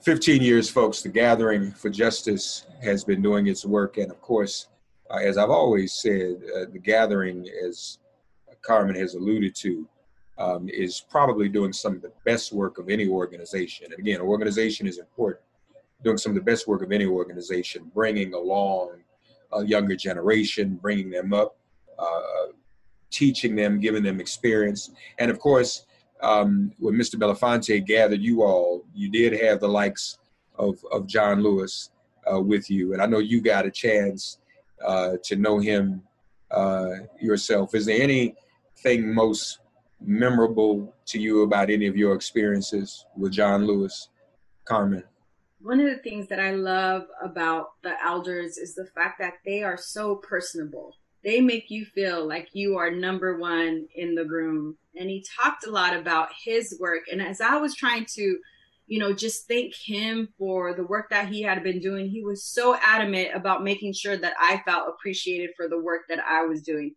15 0.03 0.43
years, 0.43 0.69
folks, 0.69 1.01
the 1.01 1.09
Gathering 1.09 1.71
for 1.71 1.89
Justice 1.89 2.67
has 2.83 3.05
been 3.05 3.23
doing 3.23 3.47
its 3.47 3.65
work. 3.65 3.99
And 3.99 4.11
of 4.11 4.21
course, 4.21 4.67
uh, 5.13 5.19
as 5.19 5.37
I've 5.37 5.51
always 5.51 5.93
said, 5.93 6.37
uh, 6.57 6.65
the 6.73 6.81
Gathering, 6.83 7.47
as 7.67 7.99
Carmen 8.63 8.97
has 8.97 9.15
alluded 9.15 9.55
to, 9.57 9.87
um, 10.39 10.69
is 10.69 11.05
probably 11.11 11.49
doing 11.49 11.73
some 11.73 11.95
of 11.95 12.03
the 12.03 12.13
best 12.25 12.53
work 12.53 12.79
of 12.79 12.89
any 12.89 13.07
organization. 13.07 13.87
And 13.91 13.99
again, 13.99 14.21
organization 14.21 14.87
is 14.87 14.99
important. 14.99 15.43
Doing 16.03 16.17
some 16.17 16.31
of 16.31 16.37
the 16.37 16.43
best 16.43 16.67
work 16.67 16.83
of 16.83 16.91
any 16.91 17.05
organization, 17.07 17.91
bringing 17.95 18.33
along 18.33 19.03
a 19.53 19.65
younger 19.65 19.95
generation, 19.95 20.79
bringing 20.81 21.11
them 21.11 21.35
up, 21.35 21.57
uh, 21.99 22.47
teaching 23.11 23.55
them, 23.55 23.79
giving 23.79 24.03
them 24.03 24.19
experience. 24.19 24.91
And 25.19 25.31
of 25.31 25.39
course, 25.39 25.87
um, 26.23 26.73
when 26.79 26.95
Mr. 26.95 27.17
Belafonte 27.17 27.85
gathered 27.87 28.23
you 28.23 28.43
all, 28.43 28.85
you 28.95 29.11
did 29.11 29.33
have 29.43 29.61
the 29.61 29.69
likes 29.69 30.19
of, 30.57 30.79
of 30.91 31.07
John 31.07 31.43
Lewis 31.43 31.91
uh, 32.33 32.41
with 32.41 32.71
you. 32.71 32.95
And 32.95 33.03
I 33.03 33.07
know 33.07 33.19
you 33.19 33.43
got 33.43 33.67
a 33.67 33.71
chance 33.71 34.39
uh, 34.85 35.17
to 35.25 35.37
know 35.37 35.59
him 35.59 36.03
uh, 36.51 36.91
yourself. 37.21 37.75
Is 37.75 37.87
there 37.87 38.01
anything 38.01 39.15
most 39.15 39.59
memorable 40.01 40.95
to 41.07 41.21
you 41.21 41.43
about 41.43 41.71
any 41.71 41.87
of 41.87 41.97
your 41.97 42.15
experiences 42.15 43.07
with 43.17 43.33
John 43.33 43.67
Lewis, 43.67 44.09
Carmen? 44.65 45.05
One 45.61 45.81
of 45.81 45.87
the 45.87 46.03
things 46.03 46.27
that 46.29 46.41
I 46.41 46.53
love 46.53 47.05
about 47.23 47.75
the 47.83 47.95
elders 48.05 48.59
is 48.59 48.75
the 48.75 48.89
fact 48.95 49.21
that 49.21 49.35
they 49.45 49.63
are 49.63 49.77
so 49.77 50.17
personable. 50.17 50.97
They 51.23 51.41
make 51.41 51.71
you 51.71 51.85
feel 51.85 52.27
like 52.27 52.49
you 52.53 52.77
are 52.77 52.91
number 52.91 53.39
one 53.39 53.87
in 53.95 54.17
the 54.17 54.25
room. 54.25 54.77
And 54.99 55.09
he 55.09 55.25
talked 55.41 55.67
a 55.67 55.71
lot 55.71 55.95
about 55.95 56.31
his 56.45 56.77
work. 56.81 57.03
And 57.11 57.23
as 57.23 57.41
I 57.41 57.57
was 57.57 57.77
trying 57.77 58.07
to, 58.17 58.39
you 58.87 58.99
know, 58.99 59.13
just 59.13 59.49
thank 59.49 59.75
him 59.75 60.29
for 60.39 60.75
the 60.75 60.85
work 60.85 61.11
that 61.11 61.29
he 61.29 61.43
had 61.43 61.63
been 61.63 61.81
doing, 61.81 62.09
he 62.09 62.23
was 62.23 62.45
so 62.45 62.77
adamant 62.85 63.31
about 63.35 63.65
making 63.65 63.93
sure 63.93 64.17
that 64.17 64.35
I 64.39 64.63
felt 64.67 64.89
appreciated 64.89 65.51
for 65.57 65.69
the 65.69 65.81
work 65.81 66.03
that 66.09 66.19
I 66.21 66.45
was 66.45 66.63
doing. 66.63 66.95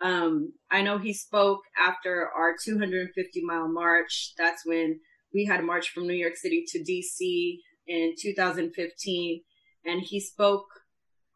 Um, 0.00 0.52
I 0.70 0.82
know 0.82 0.98
he 0.98 1.12
spoke 1.12 1.60
after 1.78 2.28
our 2.36 2.54
250 2.62 3.42
mile 3.44 3.68
march. 3.68 4.34
That's 4.38 4.64
when 4.64 5.00
we 5.34 5.44
had 5.44 5.60
a 5.60 5.64
march 5.64 5.90
from 5.90 6.06
New 6.06 6.14
York 6.14 6.36
City 6.36 6.64
to 6.68 6.78
DC 6.78 7.58
in 7.86 8.14
2015. 8.20 9.42
And 9.84 10.00
he 10.02 10.20
spoke 10.20 10.66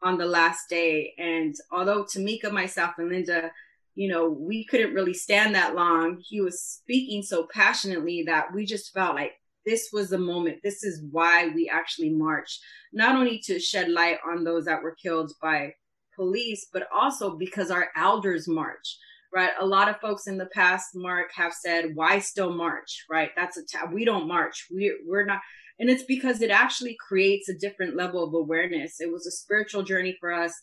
on 0.03 0.19
the 0.19 0.27
last 0.27 0.69
day. 0.69 1.15
And 1.19 1.55
although 1.73 2.05
Tamika, 2.05 2.53
myself, 2.53 2.93
and 2.99 3.09
Linda, 3.09 3.51
you 3.95 4.09
know, 4.09 4.29
we 4.29 4.65
couldn't 4.67 4.95
really 4.95 5.15
stand 5.15 5.55
that 5.55 5.75
long, 5.75 6.23
he 6.23 6.41
was 6.41 6.63
speaking 6.63 7.23
so 7.23 7.49
passionately 7.53 8.23
that 8.27 8.55
we 8.55 8.67
just 8.67 8.93
felt 8.93 9.15
like 9.15 9.33
this 9.67 9.91
was 9.93 10.11
the 10.11 10.19
moment. 10.19 10.59
This 10.63 10.85
is 10.85 11.03
why 11.11 11.49
we 11.49 11.69
actually 11.69 12.11
marched, 12.11 12.61
not 12.93 13.17
only 13.17 13.41
to 13.47 13.59
shed 13.59 13.91
light 13.91 14.19
on 14.27 14.45
those 14.45 14.65
that 14.67 14.83
were 14.83 14.95
killed 14.95 15.33
by 15.43 15.73
police, 16.15 16.69
but 16.73 16.89
also 16.95 17.37
because 17.37 17.71
our 17.71 17.89
elders 17.97 18.49
march, 18.49 18.97
right? 19.35 19.51
A 19.61 19.67
lot 19.67 19.89
of 19.89 20.01
folks 20.01 20.27
in 20.27 20.39
the 20.39 20.47
past, 20.47 20.91
Mark, 20.95 21.31
have 21.35 21.53
said, 21.53 21.91
why 21.95 22.21
still 22.21 22.55
march, 22.55 23.05
right? 23.11 23.31
That's 23.37 23.59
a, 23.59 23.63
we 23.93 24.05
don't 24.05 24.29
march. 24.29 24.67
We, 24.75 24.97
we're 25.07 25.27
not. 25.27 25.41
And 25.79 25.91
it's 25.91 26.05
because 26.05 26.41
it 26.41 26.51
actually 26.51 26.97
creates 27.07 27.49
a 27.49 27.59
different 27.59 27.97
level 27.97 28.25
of 28.25 28.33
awareness. 28.33 29.01
It 29.01 29.13
was 29.13 29.27
a 29.27 29.31
spiritual 29.31 29.83
journey 29.83 30.17
for 30.19 30.33
us. 30.33 30.55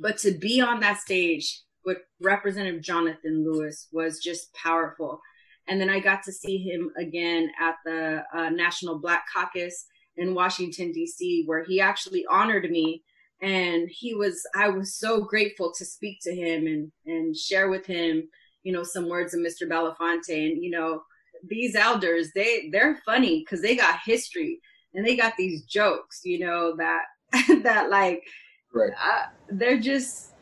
But 0.00 0.16
to 0.18 0.32
be 0.32 0.60
on 0.60 0.80
that 0.80 0.98
stage 0.98 1.60
with 1.84 1.98
Representative 2.20 2.82
Jonathan 2.82 3.44
Lewis 3.44 3.88
was 3.92 4.20
just 4.20 4.54
powerful. 4.54 5.20
And 5.68 5.80
then 5.80 5.90
I 5.90 5.98
got 5.98 6.22
to 6.24 6.32
see 6.32 6.58
him 6.58 6.90
again 6.96 7.50
at 7.60 7.76
the 7.84 8.22
uh, 8.32 8.50
National 8.50 8.98
Black 8.98 9.24
Caucus 9.34 9.86
in 10.16 10.34
Washington, 10.34 10.92
D.C., 10.92 11.44
where 11.46 11.64
he 11.64 11.80
actually 11.80 12.24
honored 12.30 12.70
me 12.70 13.02
and 13.42 13.90
he 13.90 14.14
was 14.14 14.40
i 14.54 14.66
was 14.66 14.94
so 14.94 15.20
grateful 15.20 15.70
to 15.70 15.84
speak 15.84 16.16
to 16.22 16.34
him 16.34 16.66
and 16.66 16.90
and 17.04 17.36
share 17.36 17.68
with 17.68 17.84
him 17.84 18.26
you 18.62 18.72
know 18.72 18.82
some 18.82 19.10
words 19.10 19.34
of 19.34 19.40
mr 19.40 19.68
belafonte 19.68 20.30
and 20.30 20.64
you 20.64 20.70
know 20.70 21.02
these 21.46 21.76
elders 21.76 22.30
they 22.34 22.70
they're 22.72 22.98
funny 23.04 23.40
because 23.40 23.60
they 23.60 23.76
got 23.76 24.00
history 24.06 24.58
and 24.96 25.06
they 25.06 25.14
got 25.14 25.34
these 25.36 25.62
jokes, 25.62 26.22
you 26.24 26.40
know, 26.40 26.74
that 26.76 27.02
that 27.62 27.90
like 27.90 28.22
right. 28.72 28.92
uh, 28.92 29.26
they're 29.50 29.78
just 29.78 30.32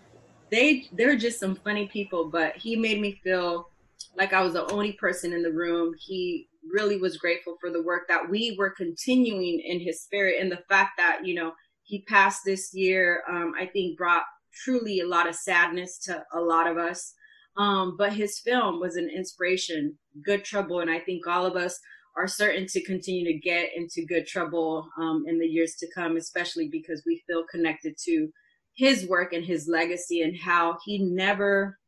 they 0.50 0.88
they're 0.92 1.16
just 1.16 1.40
some 1.40 1.56
funny 1.56 1.88
people. 1.88 2.30
But 2.30 2.56
he 2.56 2.76
made 2.76 3.00
me 3.00 3.20
feel 3.22 3.68
like 4.16 4.32
I 4.32 4.42
was 4.42 4.52
the 4.54 4.70
only 4.72 4.92
person 4.92 5.32
in 5.32 5.42
the 5.42 5.52
room. 5.52 5.94
He 5.98 6.48
really 6.72 6.96
was 6.96 7.16
grateful 7.16 7.56
for 7.60 7.70
the 7.70 7.82
work 7.82 8.02
that 8.08 8.30
we 8.30 8.56
were 8.58 8.70
continuing 8.70 9.60
in 9.64 9.80
his 9.80 10.02
spirit 10.02 10.36
and 10.40 10.50
the 10.50 10.62
fact 10.68 10.92
that 10.98 11.20
you 11.24 11.34
know 11.34 11.52
he 11.82 12.02
passed 12.02 12.42
this 12.44 12.70
year. 12.72 13.22
Um, 13.28 13.52
I 13.58 13.66
think 13.66 13.98
brought 13.98 14.24
truly 14.64 15.00
a 15.00 15.08
lot 15.08 15.28
of 15.28 15.34
sadness 15.34 15.98
to 16.04 16.22
a 16.32 16.40
lot 16.40 16.66
of 16.66 16.78
us. 16.78 17.14
Um, 17.56 17.96
but 17.96 18.12
his 18.12 18.40
film 18.40 18.80
was 18.80 18.96
an 18.96 19.08
inspiration, 19.14 19.96
Good 20.24 20.44
Trouble, 20.44 20.80
and 20.80 20.90
I 20.90 20.98
think 20.98 21.26
all 21.26 21.46
of 21.46 21.54
us 21.54 21.78
are 22.16 22.26
certain 22.26 22.66
to 22.68 22.84
continue 22.84 23.24
to 23.24 23.38
get 23.38 23.70
into 23.76 24.06
good 24.06 24.26
trouble 24.26 24.88
um, 25.00 25.24
in 25.26 25.38
the 25.38 25.46
years 25.46 25.74
to 25.78 25.86
come, 25.94 26.16
especially 26.16 26.68
because 26.70 27.02
we 27.06 27.22
feel 27.26 27.44
connected 27.50 27.94
to 28.04 28.28
his 28.74 29.06
work 29.06 29.32
and 29.32 29.44
his 29.44 29.68
legacy 29.68 30.20
and 30.20 30.36
how 30.36 30.78
he 30.84 30.98
never. 30.98 31.78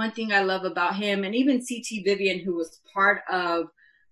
One 0.00 0.12
thing 0.12 0.32
I 0.32 0.40
love 0.40 0.64
about 0.64 0.96
him, 0.96 1.24
and 1.24 1.34
even 1.34 1.58
CT 1.58 2.06
Vivian, 2.06 2.38
who 2.38 2.54
was 2.54 2.80
part 2.94 3.20
of 3.30 3.66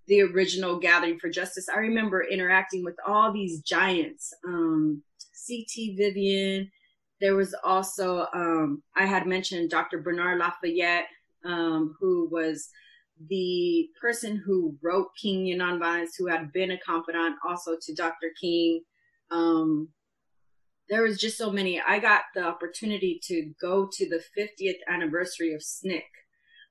the 0.06 0.20
original 0.20 0.78
Gathering 0.78 1.18
for 1.18 1.30
Justice, 1.30 1.66
I 1.66 1.78
remember 1.78 2.28
interacting 2.30 2.84
with 2.84 2.96
all 3.06 3.32
these 3.32 3.62
giants. 3.62 4.34
Um, 4.46 5.02
CT 5.32 5.96
Vivian, 5.96 6.70
there 7.22 7.36
was 7.36 7.54
also, 7.64 8.26
um, 8.34 8.82
I 8.98 9.06
had 9.06 9.26
mentioned 9.26 9.70
Dr. 9.70 10.02
Bernard 10.02 10.38
Lafayette, 10.38 11.06
um, 11.46 11.96
who 11.98 12.28
was 12.30 12.68
the 13.30 13.88
person 13.98 14.36
who 14.36 14.76
wrote 14.82 15.08
Kingian 15.16 15.56
Nonviolence, 15.56 16.10
who 16.18 16.26
had 16.26 16.52
been 16.52 16.72
a 16.72 16.78
confidant 16.80 17.36
also 17.48 17.78
to 17.80 17.94
Dr. 17.94 18.32
King. 18.38 18.82
Um, 19.30 19.88
there 20.88 21.02
was 21.02 21.18
just 21.18 21.36
so 21.36 21.50
many. 21.50 21.80
I 21.80 21.98
got 21.98 22.22
the 22.34 22.42
opportunity 22.42 23.20
to 23.24 23.52
go 23.60 23.88
to 23.92 24.08
the 24.08 24.22
50th 24.38 24.78
anniversary 24.88 25.54
of 25.54 25.60
SNCC 25.60 26.02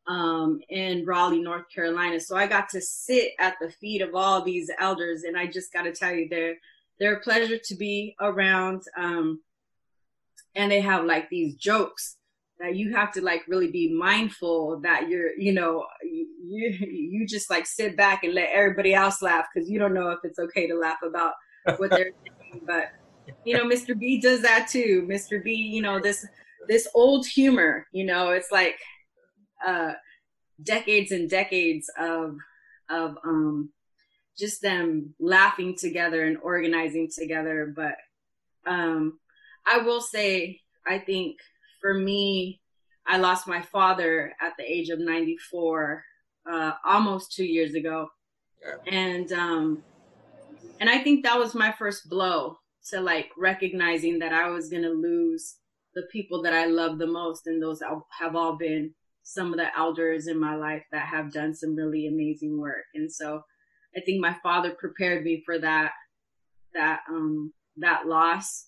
um, 0.07 0.59
in 0.69 1.05
Raleigh, 1.05 1.41
North 1.41 1.65
Carolina. 1.73 2.19
So 2.19 2.35
I 2.35 2.47
got 2.47 2.69
to 2.69 2.81
sit 2.81 3.31
at 3.39 3.55
the 3.61 3.69
feet 3.69 4.01
of 4.01 4.15
all 4.15 4.41
these 4.41 4.71
elders, 4.79 5.23
and 5.23 5.37
I 5.37 5.47
just 5.47 5.71
got 5.73 5.83
to 5.83 5.91
tell 5.91 6.13
you, 6.13 6.27
they're 6.29 6.55
they're 6.99 7.17
a 7.17 7.21
pleasure 7.21 7.57
to 7.57 7.75
be 7.75 8.15
around. 8.19 8.83
Um, 8.97 9.41
and 10.55 10.71
they 10.71 10.81
have 10.81 11.05
like 11.05 11.29
these 11.29 11.55
jokes 11.55 12.17
that 12.59 12.75
you 12.75 12.95
have 12.95 13.11
to 13.13 13.21
like 13.21 13.43
really 13.47 13.69
be 13.69 13.93
mindful 13.93 14.79
that 14.81 15.07
you're 15.07 15.37
you 15.37 15.53
know 15.53 15.85
you 16.03 16.75
you 16.81 17.27
just 17.27 17.49
like 17.49 17.65
sit 17.65 17.95
back 17.95 18.23
and 18.23 18.33
let 18.33 18.49
everybody 18.49 18.93
else 18.93 19.21
laugh 19.21 19.45
because 19.53 19.69
you 19.69 19.77
don't 19.77 19.93
know 19.93 20.09
if 20.09 20.19
it's 20.23 20.39
okay 20.39 20.67
to 20.67 20.75
laugh 20.75 20.97
about 21.07 21.33
what 21.77 21.91
they're 21.91 22.11
saying 22.51 22.61
but 22.65 22.85
you 23.43 23.55
know 23.55 23.65
mr 23.65 23.97
b 23.97 24.19
does 24.19 24.41
that 24.41 24.67
too 24.67 25.05
mr 25.09 25.43
b 25.43 25.53
you 25.53 25.81
know 25.81 25.99
this 25.99 26.25
this 26.67 26.87
old 26.93 27.25
humor 27.25 27.85
you 27.91 28.05
know 28.05 28.29
it's 28.29 28.51
like 28.51 28.77
uh 29.65 29.93
decades 30.63 31.11
and 31.11 31.29
decades 31.29 31.89
of 31.97 32.37
of 32.89 33.17
um 33.23 33.69
just 34.37 34.61
them 34.61 35.13
laughing 35.19 35.75
together 35.77 36.23
and 36.25 36.37
organizing 36.41 37.09
together 37.11 37.73
but 37.75 37.95
um 38.65 39.19
i 39.65 39.77
will 39.77 40.01
say 40.01 40.59
i 40.85 40.97
think 40.97 41.37
for 41.87 41.93
me, 41.93 42.61
I 43.05 43.17
lost 43.17 43.47
my 43.47 43.61
father 43.61 44.33
at 44.41 44.53
the 44.57 44.69
age 44.69 44.89
of 44.89 44.99
94, 44.99 46.03
uh, 46.51 46.71
almost 46.85 47.31
two 47.31 47.45
years 47.45 47.75
ago. 47.75 48.09
Yeah. 48.61 48.91
And, 48.91 49.31
um, 49.31 49.83
and 50.79 50.89
I 50.89 50.99
think 50.99 51.23
that 51.23 51.39
was 51.39 51.55
my 51.55 51.71
first 51.71 52.09
blow 52.09 52.57
to 52.89 53.01
like 53.01 53.29
recognizing 53.37 54.19
that 54.19 54.33
I 54.33 54.49
was 54.49 54.69
going 54.69 54.83
to 54.83 54.89
lose 54.89 55.55
the 55.93 56.03
people 56.11 56.41
that 56.43 56.53
I 56.53 56.65
love 56.65 56.97
the 56.97 57.07
most. 57.07 57.47
And 57.47 57.61
those 57.61 57.81
have 58.19 58.35
all 58.35 58.57
been 58.57 58.93
some 59.23 59.51
of 59.51 59.57
the 59.57 59.77
elders 59.77 60.27
in 60.27 60.39
my 60.39 60.55
life 60.55 60.83
that 60.91 61.07
have 61.07 61.33
done 61.33 61.53
some 61.53 61.75
really 61.75 62.07
amazing 62.07 62.59
work. 62.59 62.85
And 62.95 63.11
so 63.11 63.41
I 63.95 64.01
think 64.01 64.21
my 64.21 64.35
father 64.41 64.75
prepared 64.79 65.23
me 65.23 65.43
for 65.45 65.59
that, 65.59 65.91
that, 66.73 67.01
um, 67.09 67.53
that 67.77 68.07
loss 68.07 68.67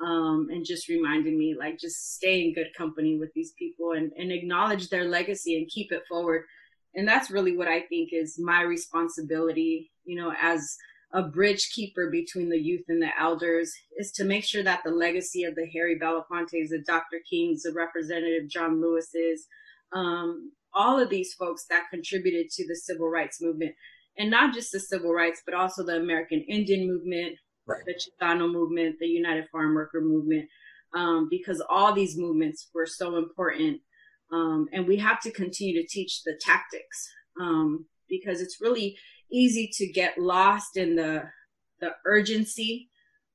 um, 0.00 0.48
and 0.50 0.64
just 0.64 0.88
reminding 0.88 1.38
me 1.38 1.54
like 1.58 1.78
just 1.78 2.14
stay 2.14 2.42
in 2.42 2.54
good 2.54 2.68
company 2.76 3.18
with 3.18 3.30
these 3.34 3.52
people 3.58 3.92
and, 3.92 4.12
and 4.16 4.32
acknowledge 4.32 4.88
their 4.88 5.04
legacy 5.04 5.56
and 5.56 5.68
keep 5.68 5.92
it 5.92 6.02
forward 6.08 6.44
and 6.94 7.06
that's 7.06 7.30
really 7.30 7.56
what 7.56 7.68
i 7.68 7.80
think 7.80 8.10
is 8.12 8.38
my 8.38 8.62
responsibility 8.62 9.90
you 10.04 10.16
know 10.16 10.32
as 10.40 10.76
a 11.12 11.22
bridge 11.22 11.70
keeper 11.72 12.08
between 12.10 12.48
the 12.48 12.58
youth 12.58 12.84
and 12.88 13.02
the 13.02 13.10
elders 13.18 13.72
is 13.98 14.12
to 14.12 14.24
make 14.24 14.44
sure 14.44 14.62
that 14.62 14.80
the 14.84 14.90
legacy 14.90 15.44
of 15.44 15.54
the 15.54 15.66
harry 15.72 15.98
belafontes 15.98 16.68
the 16.68 16.82
dr 16.86 17.16
kings 17.28 17.62
the 17.62 17.72
representative 17.72 18.48
john 18.48 18.80
lewis's 18.80 19.46
um, 19.92 20.52
all 20.72 21.00
of 21.00 21.10
these 21.10 21.34
folks 21.34 21.66
that 21.68 21.90
contributed 21.90 22.48
to 22.48 22.66
the 22.68 22.76
civil 22.76 23.08
rights 23.08 23.42
movement 23.42 23.74
and 24.16 24.30
not 24.30 24.54
just 24.54 24.70
the 24.72 24.80
civil 24.80 25.12
rights 25.12 25.42
but 25.44 25.54
also 25.54 25.84
the 25.84 25.96
american 25.96 26.40
indian 26.48 26.86
movement 26.86 27.36
right. 27.70 27.82
the 27.86 27.94
Chicano 27.94 28.50
movement, 28.50 28.96
the 29.00 29.06
United 29.06 29.48
Farm 29.50 29.74
Worker 29.74 30.00
movement, 30.00 30.48
um, 30.94 31.28
because 31.30 31.62
all 31.68 31.92
these 31.92 32.16
movements 32.16 32.68
were 32.74 32.86
so 32.86 33.16
important. 33.16 33.80
Um, 34.32 34.66
and 34.72 34.86
we 34.86 34.96
have 34.96 35.20
to 35.22 35.30
continue 35.30 35.80
to 35.80 35.88
teach 35.88 36.22
the 36.22 36.38
tactics 36.40 37.08
um, 37.40 37.86
because 38.08 38.40
it's 38.40 38.60
really 38.60 38.96
easy 39.32 39.70
to 39.74 39.86
get 39.86 40.18
lost 40.18 40.76
in 40.76 40.96
the 40.96 41.24
the 41.80 41.92
urgency 42.04 42.90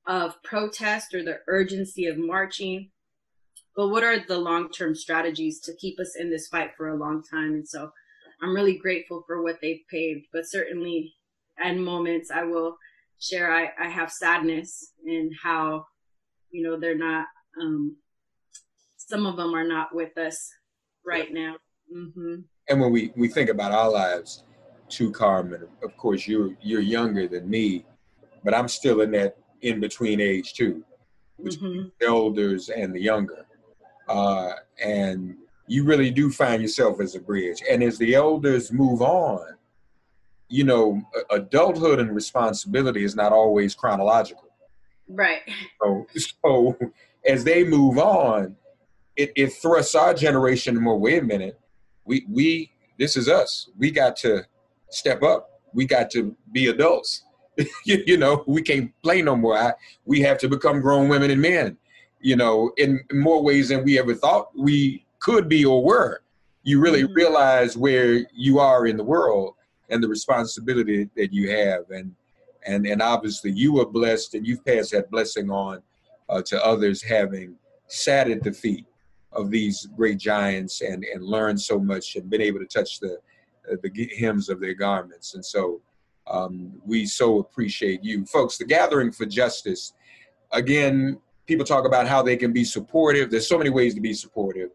of 0.06 0.40
protest 0.42 1.14
or 1.14 1.22
the 1.22 1.40
urgency 1.48 2.06
of 2.06 2.16
marching. 2.16 2.90
But 3.74 3.88
what 3.88 4.04
are 4.04 4.18
the 4.18 4.38
long 4.38 4.70
term 4.70 4.94
strategies 4.94 5.60
to 5.60 5.74
keep 5.76 5.98
us 6.00 6.16
in 6.18 6.30
this 6.30 6.48
fight 6.48 6.70
for 6.76 6.88
a 6.88 6.96
long 6.96 7.22
time? 7.28 7.54
And 7.54 7.68
so 7.68 7.90
I'm 8.40 8.54
really 8.54 8.78
grateful 8.78 9.24
for 9.26 9.42
what 9.42 9.58
they've 9.60 9.82
paved, 9.90 10.26
but 10.32 10.48
certainly 10.48 11.14
at 11.62 11.76
moments 11.76 12.30
I 12.30 12.44
will 12.44 12.76
share 13.18 13.52
I, 13.52 13.70
I 13.78 13.88
have 13.88 14.12
sadness 14.12 14.92
and 15.04 15.32
how, 15.42 15.86
you 16.50 16.62
know, 16.62 16.78
they're 16.78 16.96
not, 16.96 17.26
um, 17.60 17.96
some 18.96 19.26
of 19.26 19.36
them 19.36 19.54
are 19.54 19.66
not 19.66 19.94
with 19.94 20.16
us 20.18 20.50
right 21.04 21.32
now. 21.32 21.56
Mm-hmm. 21.94 22.36
And 22.68 22.80
when 22.80 22.92
we, 22.92 23.12
we 23.16 23.28
think 23.28 23.48
about 23.48 23.72
our 23.72 23.90
lives, 23.90 24.44
too, 24.88 25.10
Carmen, 25.10 25.66
of 25.82 25.96
course, 25.96 26.26
you're, 26.26 26.56
you're 26.60 26.80
younger 26.80 27.28
than 27.28 27.48
me, 27.48 27.84
but 28.44 28.54
I'm 28.54 28.68
still 28.68 29.00
in 29.00 29.10
that 29.12 29.36
in 29.62 29.80
between 29.80 30.20
age 30.20 30.54
too, 30.54 30.84
mm-hmm. 31.40 31.88
the 31.98 32.06
elders 32.06 32.68
and 32.68 32.94
the 32.94 33.00
younger. 33.00 33.46
Uh, 34.08 34.52
and 34.82 35.36
you 35.66 35.84
really 35.84 36.10
do 36.10 36.30
find 36.30 36.62
yourself 36.62 37.00
as 37.00 37.14
a 37.14 37.20
bridge. 37.20 37.62
And 37.68 37.82
as 37.82 37.98
the 37.98 38.14
elders 38.14 38.72
move 38.72 39.02
on, 39.02 39.56
you 40.48 40.64
know, 40.64 41.02
adulthood 41.30 41.98
and 41.98 42.14
responsibility 42.14 43.02
is 43.02 43.16
not 43.16 43.32
always 43.32 43.74
chronological. 43.74 44.48
Right. 45.08 45.42
So, 45.82 46.06
so 46.16 46.78
as 47.26 47.42
they 47.44 47.64
move 47.64 47.98
on, 47.98 48.56
it, 49.16 49.32
it 49.34 49.52
thrusts 49.54 49.94
our 49.94 50.14
generation 50.14 50.76
more. 50.80 50.98
Wait 50.98 51.22
a 51.22 51.26
minute, 51.26 51.58
we 52.04 52.26
we 52.28 52.70
this 52.98 53.16
is 53.16 53.28
us. 53.28 53.70
We 53.76 53.90
got 53.90 54.16
to 54.16 54.44
step 54.90 55.22
up. 55.22 55.60
We 55.72 55.86
got 55.86 56.10
to 56.12 56.34
be 56.52 56.68
adults. 56.68 57.24
you, 57.84 58.02
you, 58.06 58.16
know, 58.16 58.44
we 58.46 58.62
can't 58.62 58.92
play 59.02 59.22
no 59.22 59.36
more. 59.36 59.56
I, 59.56 59.72
we 60.04 60.20
have 60.20 60.38
to 60.38 60.48
become 60.48 60.80
grown 60.80 61.08
women 61.08 61.30
and 61.30 61.40
men. 61.40 61.76
You 62.20 62.36
know, 62.36 62.72
in 62.76 63.00
more 63.12 63.42
ways 63.42 63.68
than 63.68 63.84
we 63.84 63.98
ever 63.98 64.14
thought 64.14 64.50
we 64.58 65.04
could 65.20 65.48
be 65.48 65.64
or 65.64 65.84
were. 65.84 66.22
You 66.62 66.80
really 66.80 67.02
mm-hmm. 67.02 67.14
realize 67.14 67.76
where 67.76 68.26
you 68.34 68.58
are 68.58 68.86
in 68.86 68.96
the 68.96 69.04
world 69.04 69.54
and 69.90 70.02
the 70.02 70.08
responsibility 70.08 71.08
that 71.16 71.32
you 71.32 71.50
have. 71.50 71.90
And 71.90 72.14
and 72.66 72.86
and 72.86 73.00
obviously 73.00 73.52
you 73.52 73.74
were 73.74 73.86
blessed 73.86 74.34
and 74.34 74.46
you've 74.46 74.64
passed 74.64 74.92
that 74.92 75.10
blessing 75.10 75.50
on 75.50 75.82
uh, 76.28 76.42
to 76.42 76.64
others 76.64 77.02
having 77.02 77.56
sat 77.88 78.28
at 78.30 78.42
the 78.42 78.52
feet 78.52 78.86
of 79.32 79.50
these 79.50 79.86
great 79.96 80.18
giants 80.18 80.80
and 80.80 81.04
and 81.04 81.22
learned 81.22 81.60
so 81.60 81.78
much 81.78 82.16
and 82.16 82.28
been 82.28 82.42
able 82.42 82.58
to 82.58 82.66
touch 82.66 83.00
the 83.00 83.18
the 83.82 84.10
hems 84.18 84.48
of 84.48 84.60
their 84.60 84.74
garments 84.74 85.34
and 85.34 85.44
so 85.44 85.80
um, 86.28 86.72
we 86.84 87.06
so 87.06 87.38
appreciate 87.38 88.02
you 88.02 88.24
folks 88.26 88.58
the 88.58 88.64
gathering 88.64 89.12
for 89.12 89.26
justice 89.26 89.92
again 90.52 91.18
people 91.46 91.64
talk 91.64 91.86
about 91.86 92.06
how 92.06 92.22
they 92.22 92.36
can 92.36 92.52
be 92.52 92.64
supportive 92.64 93.30
there's 93.30 93.48
so 93.48 93.58
many 93.58 93.70
ways 93.70 93.94
to 93.94 94.00
be 94.00 94.12
supportive 94.12 94.70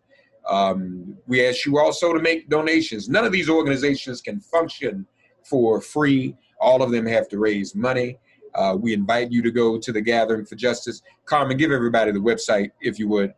um, 0.50 1.18
we 1.28 1.48
ask 1.48 1.66
you 1.66 1.80
also 1.80 2.14
to 2.14 2.20
make 2.20 2.50
donations. 2.50 3.08
None 3.10 3.26
of 3.26 3.32
these 3.32 3.50
organizations 3.50 4.22
can 4.22 4.40
function 4.40 5.06
for 5.44 5.82
free. 5.82 6.36
All 6.60 6.82
of 6.82 6.92
them 6.92 7.06
have 7.06 7.28
to 7.30 7.40
raise 7.40 7.76
money. 7.76 8.18
Uh, 8.54 8.76
we 8.80 8.94
invite 8.94 9.32
you 9.32 9.42
to 9.42 9.52
go 9.52 9.78
to 9.78 9.92
the 9.92 10.02
Gathering 10.02 10.46
for 10.46 10.56
Justice. 10.56 11.02
Carmen, 11.26 11.58
give 11.58 11.72
everybody 11.72 12.12
the 12.12 12.20
website 12.20 12.72
if 12.82 13.00
you 13.00 13.08
would. 13.08 13.34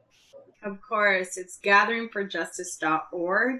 Of 0.63 0.81
course, 0.81 1.37
it's 1.37 1.59
gatheringforjustice.org. 1.63 3.59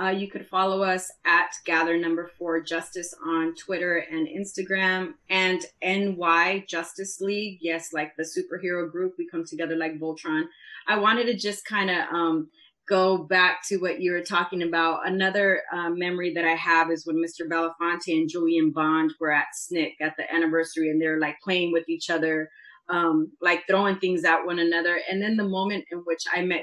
Uh, 0.00 0.08
you 0.08 0.30
could 0.30 0.46
follow 0.46 0.82
us 0.82 1.10
at 1.26 1.50
Gather 1.66 1.98
Number 1.98 2.30
Four 2.38 2.62
Justice 2.62 3.12
on 3.26 3.54
Twitter 3.54 3.98
and 4.10 4.26
Instagram, 4.26 5.12
and 5.28 5.62
NY 5.82 6.64
Justice 6.66 7.20
League. 7.20 7.58
Yes, 7.60 7.92
like 7.92 8.16
the 8.16 8.22
superhero 8.22 8.90
group, 8.90 9.14
we 9.18 9.28
come 9.28 9.44
together 9.44 9.76
like 9.76 10.00
Voltron. 10.00 10.44
I 10.88 10.98
wanted 10.98 11.26
to 11.26 11.36
just 11.36 11.66
kind 11.66 11.90
of 11.90 11.98
um, 12.14 12.48
go 12.88 13.18
back 13.18 13.60
to 13.68 13.76
what 13.76 14.00
you 14.00 14.12
were 14.12 14.22
talking 14.22 14.62
about. 14.62 15.06
Another 15.06 15.62
uh, 15.70 15.90
memory 15.90 16.32
that 16.32 16.46
I 16.46 16.54
have 16.54 16.90
is 16.90 17.06
when 17.06 17.16
Mr. 17.16 17.46
Belafonte 17.46 18.08
and 18.08 18.28
Julian 18.28 18.70
Bond 18.70 19.12
were 19.20 19.32
at 19.32 19.48
SNCC 19.54 19.96
at 20.00 20.14
the 20.16 20.32
anniversary, 20.32 20.88
and 20.88 21.00
they're 21.00 21.20
like 21.20 21.36
playing 21.44 21.72
with 21.72 21.86
each 21.90 22.08
other, 22.08 22.48
um, 22.88 23.32
like 23.42 23.66
throwing 23.68 23.98
things 23.98 24.24
at 24.24 24.46
one 24.46 24.60
another. 24.60 24.98
And 25.10 25.20
then 25.20 25.36
the 25.36 25.44
moment 25.46 25.84
in 25.92 25.98
which 26.06 26.22
I 26.34 26.40
met 26.40 26.62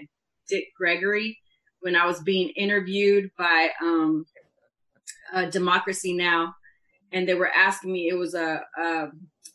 Dick 0.49 0.69
Gregory 0.75 1.37
when 1.81 1.95
I 1.95 2.05
was 2.05 2.21
being 2.21 2.49
interviewed 2.49 3.31
by 3.37 3.69
um, 3.81 4.25
uh, 5.33 5.45
Democracy 5.45 6.13
Now, 6.13 6.55
and 7.11 7.27
they 7.27 7.33
were 7.33 7.51
asking 7.53 7.91
me. 7.91 8.09
It 8.09 8.17
was 8.17 8.33
a, 8.33 8.61
a 8.77 9.07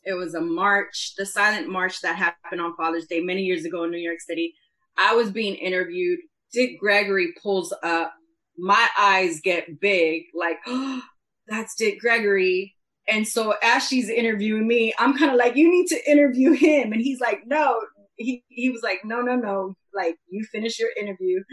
it 0.05 0.13
was 0.13 0.33
a 0.33 0.41
march, 0.41 1.13
the 1.17 1.25
silent 1.25 1.69
march 1.69 2.01
that 2.01 2.15
happened 2.15 2.61
on 2.61 2.75
Father's 2.75 3.07
Day 3.07 3.21
many 3.21 3.43
years 3.43 3.65
ago 3.65 3.83
in 3.83 3.91
New 3.91 3.97
York 3.97 4.19
City. 4.19 4.53
I 4.97 5.15
was 5.15 5.31
being 5.31 5.55
interviewed. 5.55 6.19
Dick 6.51 6.79
Gregory 6.79 7.33
pulls 7.41 7.73
up. 7.83 8.13
My 8.57 8.87
eyes 8.97 9.41
get 9.41 9.79
big, 9.79 10.23
like, 10.35 10.57
oh, 10.67 11.01
that's 11.47 11.75
Dick 11.75 11.99
Gregory. 11.99 12.75
And 13.07 13.27
so 13.27 13.55
as 13.61 13.87
she's 13.87 14.09
interviewing 14.09 14.67
me, 14.67 14.93
I'm 14.97 15.17
kind 15.17 15.31
of 15.31 15.37
like, 15.37 15.55
you 15.55 15.69
need 15.69 15.87
to 15.87 16.09
interview 16.11 16.51
him. 16.51 16.93
And 16.93 17.01
he's 17.01 17.19
like, 17.19 17.41
no. 17.45 17.81
He, 18.15 18.43
he 18.47 18.69
was 18.69 18.81
like, 18.81 19.03
no, 19.03 19.21
no, 19.21 19.35
no. 19.35 19.75
Like, 19.93 20.15
you 20.29 20.45
finish 20.45 20.79
your 20.79 20.89
interview 20.99 21.43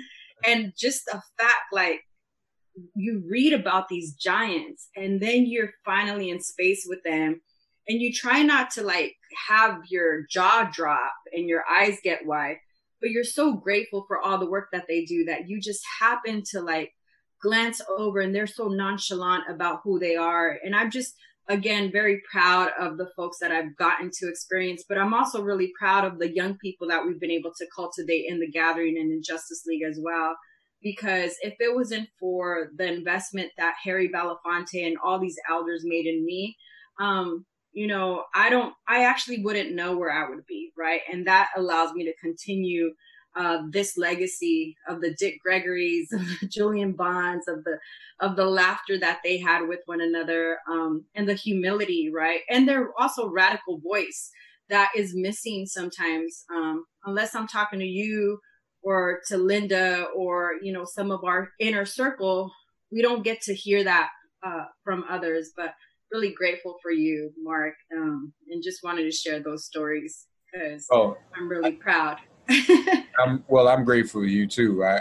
and 0.46 0.72
just 0.76 1.04
the 1.06 1.20
fact 1.38 1.72
like 1.72 2.00
you 2.94 3.22
read 3.28 3.52
about 3.52 3.88
these 3.88 4.14
giants 4.14 4.88
and 4.96 5.20
then 5.20 5.46
you're 5.46 5.72
finally 5.84 6.30
in 6.30 6.40
space 6.40 6.86
with 6.88 7.02
them 7.04 7.40
and 7.88 8.00
you 8.00 8.12
try 8.12 8.42
not 8.42 8.70
to 8.70 8.82
like 8.82 9.14
have 9.48 9.80
your 9.90 10.24
jaw 10.30 10.68
drop 10.72 11.12
and 11.32 11.48
your 11.48 11.64
eyes 11.68 11.98
get 12.02 12.24
wide 12.26 12.56
but 13.00 13.10
you're 13.10 13.24
so 13.24 13.54
grateful 13.54 14.04
for 14.06 14.18
all 14.18 14.38
the 14.38 14.50
work 14.50 14.68
that 14.72 14.86
they 14.88 15.04
do 15.04 15.24
that 15.24 15.48
you 15.48 15.60
just 15.60 15.82
happen 16.00 16.42
to 16.50 16.60
like 16.60 16.92
glance 17.42 17.80
over 17.98 18.20
and 18.20 18.34
they're 18.34 18.46
so 18.46 18.68
nonchalant 18.68 19.44
about 19.48 19.80
who 19.82 19.98
they 19.98 20.16
are. 20.16 20.58
And 20.64 20.76
i'm 20.76 20.90
just 20.90 21.14
again 21.50 21.90
very 21.90 22.22
proud 22.30 22.70
of 22.78 22.96
the 22.96 23.10
folks 23.16 23.38
that 23.40 23.50
I've 23.50 23.76
gotten 23.76 24.10
to 24.14 24.28
experience, 24.28 24.84
but 24.88 24.96
I'm 24.96 25.12
also 25.12 25.42
really 25.42 25.72
proud 25.78 26.04
of 26.04 26.18
the 26.18 26.32
young 26.32 26.56
people 26.58 26.86
that 26.88 27.04
we've 27.04 27.20
been 27.20 27.30
able 27.30 27.52
to 27.58 27.66
cultivate 27.74 28.26
in 28.28 28.38
the 28.38 28.50
gathering 28.50 28.96
and 28.96 29.10
in 29.10 29.20
Justice 29.22 29.64
League 29.66 29.82
as 29.82 29.98
well. 30.00 30.36
Because 30.80 31.34
if 31.42 31.54
it 31.58 31.74
wasn't 31.74 32.08
for 32.18 32.68
the 32.76 32.90
investment 32.90 33.50
that 33.58 33.74
Harry 33.84 34.08
Belafonte 34.08 34.86
and 34.86 34.96
all 35.04 35.18
these 35.18 35.36
elders 35.50 35.82
made 35.84 36.06
in 36.06 36.24
me, 36.24 36.56
um, 37.00 37.44
you 37.72 37.88
know, 37.88 38.24
I 38.32 38.48
don't, 38.48 38.72
I 38.88 39.04
actually 39.04 39.42
wouldn't 39.42 39.74
know 39.74 39.96
where 39.96 40.10
I 40.10 40.30
would 40.30 40.46
be, 40.46 40.72
right? 40.78 41.00
And 41.12 41.26
that 41.26 41.48
allows 41.56 41.92
me 41.92 42.04
to 42.04 42.14
continue 42.22 42.92
uh, 43.36 43.62
this 43.70 43.96
legacy 43.96 44.76
of 44.88 45.00
the 45.00 45.14
Dick 45.14 45.38
Gregory's, 45.44 46.12
of 46.12 46.20
the 46.40 46.46
Julian 46.50 46.92
Bonds, 46.92 47.48
of 47.48 47.64
the 47.64 47.78
of 48.20 48.36
the 48.36 48.44
laughter 48.44 48.98
that 48.98 49.20
they 49.24 49.38
had 49.38 49.66
with 49.66 49.80
one 49.86 50.00
another, 50.00 50.58
um, 50.70 51.04
and 51.14 51.28
the 51.28 51.34
humility, 51.34 52.10
right? 52.12 52.40
And 52.50 52.68
their 52.68 52.90
also 52.98 53.30
radical 53.30 53.78
voice 53.78 54.30
that 54.68 54.90
is 54.96 55.14
missing 55.14 55.66
sometimes, 55.66 56.44
um, 56.54 56.84
unless 57.04 57.34
I'm 57.34 57.48
talking 57.48 57.80
to 57.80 57.86
you 57.86 58.38
or 58.82 59.20
to 59.28 59.36
Linda 59.36 60.06
or 60.14 60.54
you 60.62 60.72
know 60.72 60.84
some 60.84 61.10
of 61.10 61.24
our 61.24 61.50
inner 61.60 61.84
circle, 61.84 62.50
we 62.90 63.02
don't 63.02 63.24
get 63.24 63.42
to 63.42 63.54
hear 63.54 63.84
that 63.84 64.10
uh, 64.44 64.64
from 64.84 65.04
others. 65.08 65.52
But 65.56 65.74
really 66.12 66.32
grateful 66.32 66.76
for 66.82 66.90
you, 66.90 67.32
Mark, 67.40 67.74
um, 67.96 68.32
and 68.48 68.62
just 68.62 68.82
wanted 68.82 69.04
to 69.04 69.12
share 69.12 69.40
those 69.40 69.66
stories 69.66 70.26
because 70.52 70.86
oh, 70.90 71.16
I'm 71.36 71.48
really 71.48 71.72
proud. 71.72 72.18
I'm, 73.18 73.44
well, 73.48 73.68
I'm 73.68 73.84
grateful 73.84 74.22
to 74.22 74.28
you 74.28 74.46
too. 74.46 74.84
I, 74.84 75.00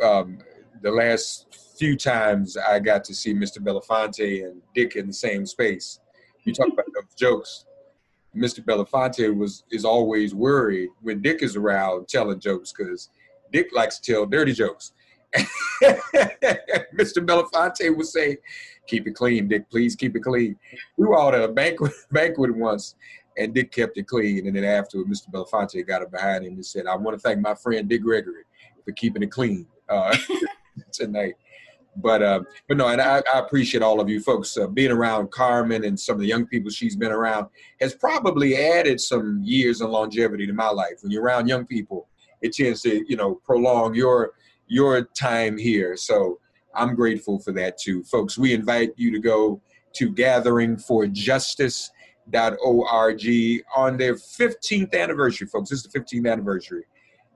I 0.00 0.04
um, 0.04 0.38
the 0.82 0.90
last 0.90 1.46
few 1.78 1.96
times 1.96 2.56
I 2.56 2.78
got 2.78 3.04
to 3.04 3.14
see 3.14 3.34
Mr. 3.34 3.58
Belafonte 3.58 4.44
and 4.46 4.60
Dick 4.74 4.96
in 4.96 5.08
the 5.08 5.12
same 5.12 5.46
space. 5.46 6.00
You 6.44 6.52
talk 6.52 6.68
about 6.72 6.86
those 6.94 7.14
jokes. 7.18 7.66
Mr. 8.36 8.64
Belafonte 8.64 9.34
was 9.36 9.64
is 9.70 9.84
always 9.84 10.34
worried 10.34 10.90
when 11.02 11.20
Dick 11.20 11.42
is 11.42 11.56
around 11.56 12.08
telling 12.08 12.38
jokes 12.38 12.72
because 12.76 13.08
Dick 13.52 13.70
likes 13.72 13.98
to 13.98 14.12
tell 14.12 14.26
dirty 14.26 14.52
jokes. 14.52 14.92
Mr. 16.94 17.24
Belafonte 17.24 17.96
would 17.96 18.06
say, 18.06 18.38
"Keep 18.86 19.08
it 19.08 19.14
clean, 19.14 19.48
Dick. 19.48 19.68
Please 19.68 19.96
keep 19.96 20.14
it 20.14 20.20
clean." 20.20 20.56
We 20.96 21.06
were 21.06 21.20
out 21.20 21.34
at 21.34 21.42
a 21.42 21.48
banquet 21.48 21.92
banquet 22.12 22.54
once, 22.54 22.94
and 23.36 23.54
Dick 23.54 23.72
kept 23.72 23.96
it 23.98 24.06
clean. 24.06 24.46
And 24.46 24.56
then 24.56 24.64
after 24.64 24.98
Mr. 24.98 25.30
Belafonte 25.30 25.86
got 25.86 26.02
up 26.02 26.10
behind 26.10 26.44
him 26.44 26.54
and 26.54 26.66
said, 26.66 26.86
I 26.86 26.96
want 26.96 27.16
to 27.16 27.20
thank 27.20 27.40
my 27.40 27.54
friend 27.54 27.88
Dick 27.88 28.02
Gregory 28.02 28.44
for 28.84 28.92
keeping 28.92 29.22
it 29.22 29.30
clean 29.30 29.66
uh, 29.88 30.16
tonight. 30.92 31.34
But 31.96 32.22
uh, 32.22 32.42
but 32.68 32.76
no, 32.76 32.88
and 32.88 33.00
I, 33.00 33.20
I, 33.32 33.40
appreciate 33.40 33.82
all 33.82 34.00
of 34.00 34.08
you 34.08 34.20
folks 34.20 34.56
uh, 34.56 34.68
being 34.68 34.92
around 34.92 35.32
Carmen 35.32 35.84
and 35.84 35.98
some 35.98 36.14
of 36.14 36.20
the 36.20 36.26
young 36.26 36.46
people 36.46 36.70
she's 36.70 36.94
been 36.94 37.10
around 37.10 37.48
has 37.80 37.94
probably 37.94 38.56
added 38.56 39.00
some 39.00 39.40
years 39.42 39.80
and 39.80 39.90
longevity 39.90 40.46
to 40.46 40.52
my 40.52 40.68
life. 40.68 40.98
When 41.02 41.10
you're 41.10 41.24
around 41.24 41.48
young 41.48 41.66
people, 41.66 42.08
it 42.42 42.52
tends 42.52 42.82
to 42.82 43.04
you 43.08 43.16
know 43.16 43.34
prolong 43.44 43.94
your 43.94 44.34
your 44.68 45.02
time 45.02 45.58
here. 45.58 45.96
So 45.96 46.38
I'm 46.76 46.94
grateful 46.94 47.40
for 47.40 47.50
that 47.52 47.76
too, 47.76 48.04
folks. 48.04 48.38
We 48.38 48.54
invite 48.54 48.92
you 48.96 49.10
to 49.10 49.18
go 49.18 49.60
to 49.94 50.10
Gathering 50.10 50.76
for 50.76 51.08
Justice 51.08 51.90
org 52.62 53.22
on 53.76 53.96
their 53.96 54.14
15th 54.14 54.94
anniversary, 54.94 55.46
folks. 55.46 55.70
This 55.70 55.84
is 55.84 55.90
the 55.90 55.98
15th 55.98 56.30
anniversary. 56.30 56.84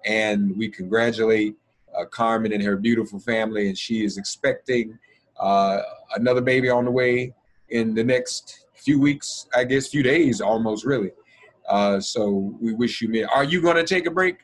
And 0.05 0.57
we 0.57 0.69
congratulate 0.69 1.57
uh, 1.99 2.05
Carmen 2.07 2.53
and 2.53 2.63
her 2.63 2.77
beautiful 2.77 3.19
family, 3.19 3.69
and 3.69 3.79
she 3.79 4.05
is 4.05 4.19
expecting 4.19 4.99
uh, 5.39 5.81
another 6.17 6.41
baby 6.41 6.69
on 6.69 6.85
the 6.85 6.91
way 6.91 7.33
in 7.71 7.95
the 7.95 8.05
next 8.05 8.67
few 8.75 9.01
weeks, 9.01 9.47
I 9.55 9.65
guess, 9.65 9.89
few 9.89 10.03
days 10.03 10.41
almost, 10.41 10.85
really. 10.85 11.11
Uh, 11.69 12.01
so 12.01 12.55
we 12.61 12.75
wish 12.75 13.01
you. 13.01 13.09
may. 13.09 13.25
Are 13.25 13.45
you 13.45 13.63
going 13.63 13.77
to 13.77 13.85
take 13.85 14.07
a 14.07 14.11
break? 14.11 14.39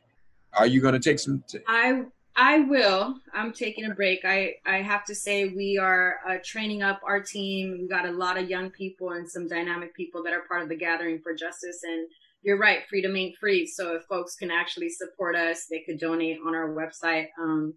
Are 0.55 0.67
you 0.67 0.81
going 0.81 0.95
to 0.95 1.01
take 1.01 1.19
some? 1.19 1.45
T- 1.47 1.59
I 1.69 2.05
I 2.43 2.61
will. 2.61 3.17
I'm 3.35 3.53
taking 3.53 3.85
a 3.85 3.95
break. 3.95 4.21
I, 4.25 4.55
I 4.65 4.77
have 4.77 5.05
to 5.05 5.15
say 5.15 5.49
we 5.49 5.77
are 5.77 6.21
uh, 6.27 6.39
training 6.43 6.83
up 6.83 6.99
our 7.07 7.21
team. 7.21 7.77
We 7.83 7.87
got 7.87 8.07
a 8.09 8.13
lot 8.13 8.39
of 8.39 8.49
young 8.49 8.71
people 8.71 9.11
and 9.11 9.31
some 9.31 9.47
dynamic 9.47 9.95
people 9.95 10.23
that 10.23 10.33
are 10.33 10.47
part 10.49 10.63
of 10.63 10.71
the 10.71 10.77
Gathering 10.77 11.21
for 11.23 11.35
Justice. 11.35 11.81
And 11.85 12.09
you're 12.41 12.57
right, 12.57 12.81
freedom 12.89 13.15
ain't 13.15 13.37
free. 13.37 13.67
So 13.67 13.95
if 13.95 14.05
folks 14.05 14.37
can 14.37 14.51
actually 14.51 14.89
support 14.89 15.37
us, 15.37 15.67
they 15.71 15.83
could 15.87 16.01
donate 16.01 16.39
on 16.47 16.55
our 16.55 16.71
website. 16.71 17.27
Um, 17.39 17.75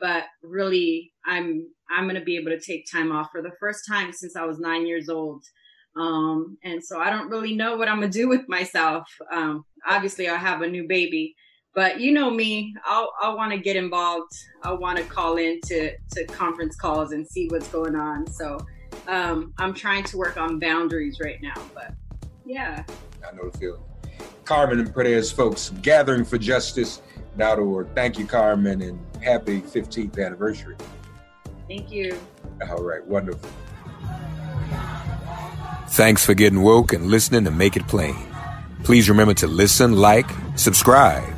but 0.00 0.24
really, 0.42 1.12
I'm 1.26 1.68
I'm 1.94 2.04
going 2.04 2.14
to 2.14 2.24
be 2.24 2.38
able 2.38 2.52
to 2.52 2.60
take 2.60 2.90
time 2.90 3.12
off 3.12 3.28
for 3.30 3.42
the 3.42 3.52
first 3.60 3.80
time 3.86 4.14
since 4.14 4.36
I 4.36 4.46
was 4.46 4.58
nine 4.58 4.86
years 4.86 5.10
old. 5.10 5.44
Um, 6.00 6.56
and 6.64 6.82
so 6.82 6.98
I 6.98 7.10
don't 7.10 7.28
really 7.28 7.54
know 7.54 7.76
what 7.76 7.88
I'm 7.88 8.00
gonna 8.00 8.10
do 8.10 8.28
with 8.28 8.48
myself. 8.48 9.06
Um, 9.30 9.64
obviously, 9.86 10.30
I 10.30 10.36
have 10.36 10.62
a 10.62 10.68
new 10.68 10.88
baby 10.88 11.34
but 11.74 12.00
you 12.00 12.12
know 12.12 12.30
me, 12.30 12.74
I'll 12.84 13.12
I 13.22 13.32
want 13.34 13.52
to 13.52 13.58
get 13.58 13.76
involved. 13.76 14.32
I 14.62 14.72
want 14.72 14.98
to 14.98 15.04
call 15.04 15.36
in 15.36 15.60
to 15.66 15.92
to 15.96 16.24
conference 16.26 16.76
calls 16.76 17.12
and 17.12 17.26
see 17.26 17.48
what's 17.48 17.68
going 17.68 17.94
on. 17.94 18.26
So 18.26 18.58
um, 19.06 19.52
I'm 19.58 19.74
trying 19.74 20.04
to 20.04 20.16
work 20.16 20.36
on 20.36 20.58
boundaries 20.58 21.20
right 21.22 21.40
now. 21.42 21.54
But 21.74 21.94
yeah, 22.44 22.84
I 23.26 23.34
know 23.34 23.48
the 23.50 23.58
feeling. 23.58 23.82
Carmen 24.44 24.80
and 24.80 24.94
Perez, 24.94 25.30
folks, 25.30 25.70
gathering 25.82 26.24
for 26.24 26.38
justice.org. 26.38 27.88
Thank 27.94 28.18
you, 28.18 28.26
Carmen, 28.26 28.80
and 28.80 28.98
happy 29.22 29.60
15th 29.60 30.24
anniversary. 30.24 30.74
Thank 31.68 31.92
you. 31.92 32.18
All 32.70 32.82
right, 32.82 33.04
wonderful. 33.06 33.48
Thanks 35.90 36.24
for 36.24 36.32
getting 36.32 36.62
woke 36.62 36.94
and 36.94 37.08
listening 37.08 37.44
to 37.44 37.50
Make 37.50 37.76
It 37.76 37.86
Plain. 37.86 38.16
Please 38.84 39.10
remember 39.10 39.34
to 39.34 39.46
listen, 39.46 39.92
like, 39.92 40.30
subscribe 40.56 41.37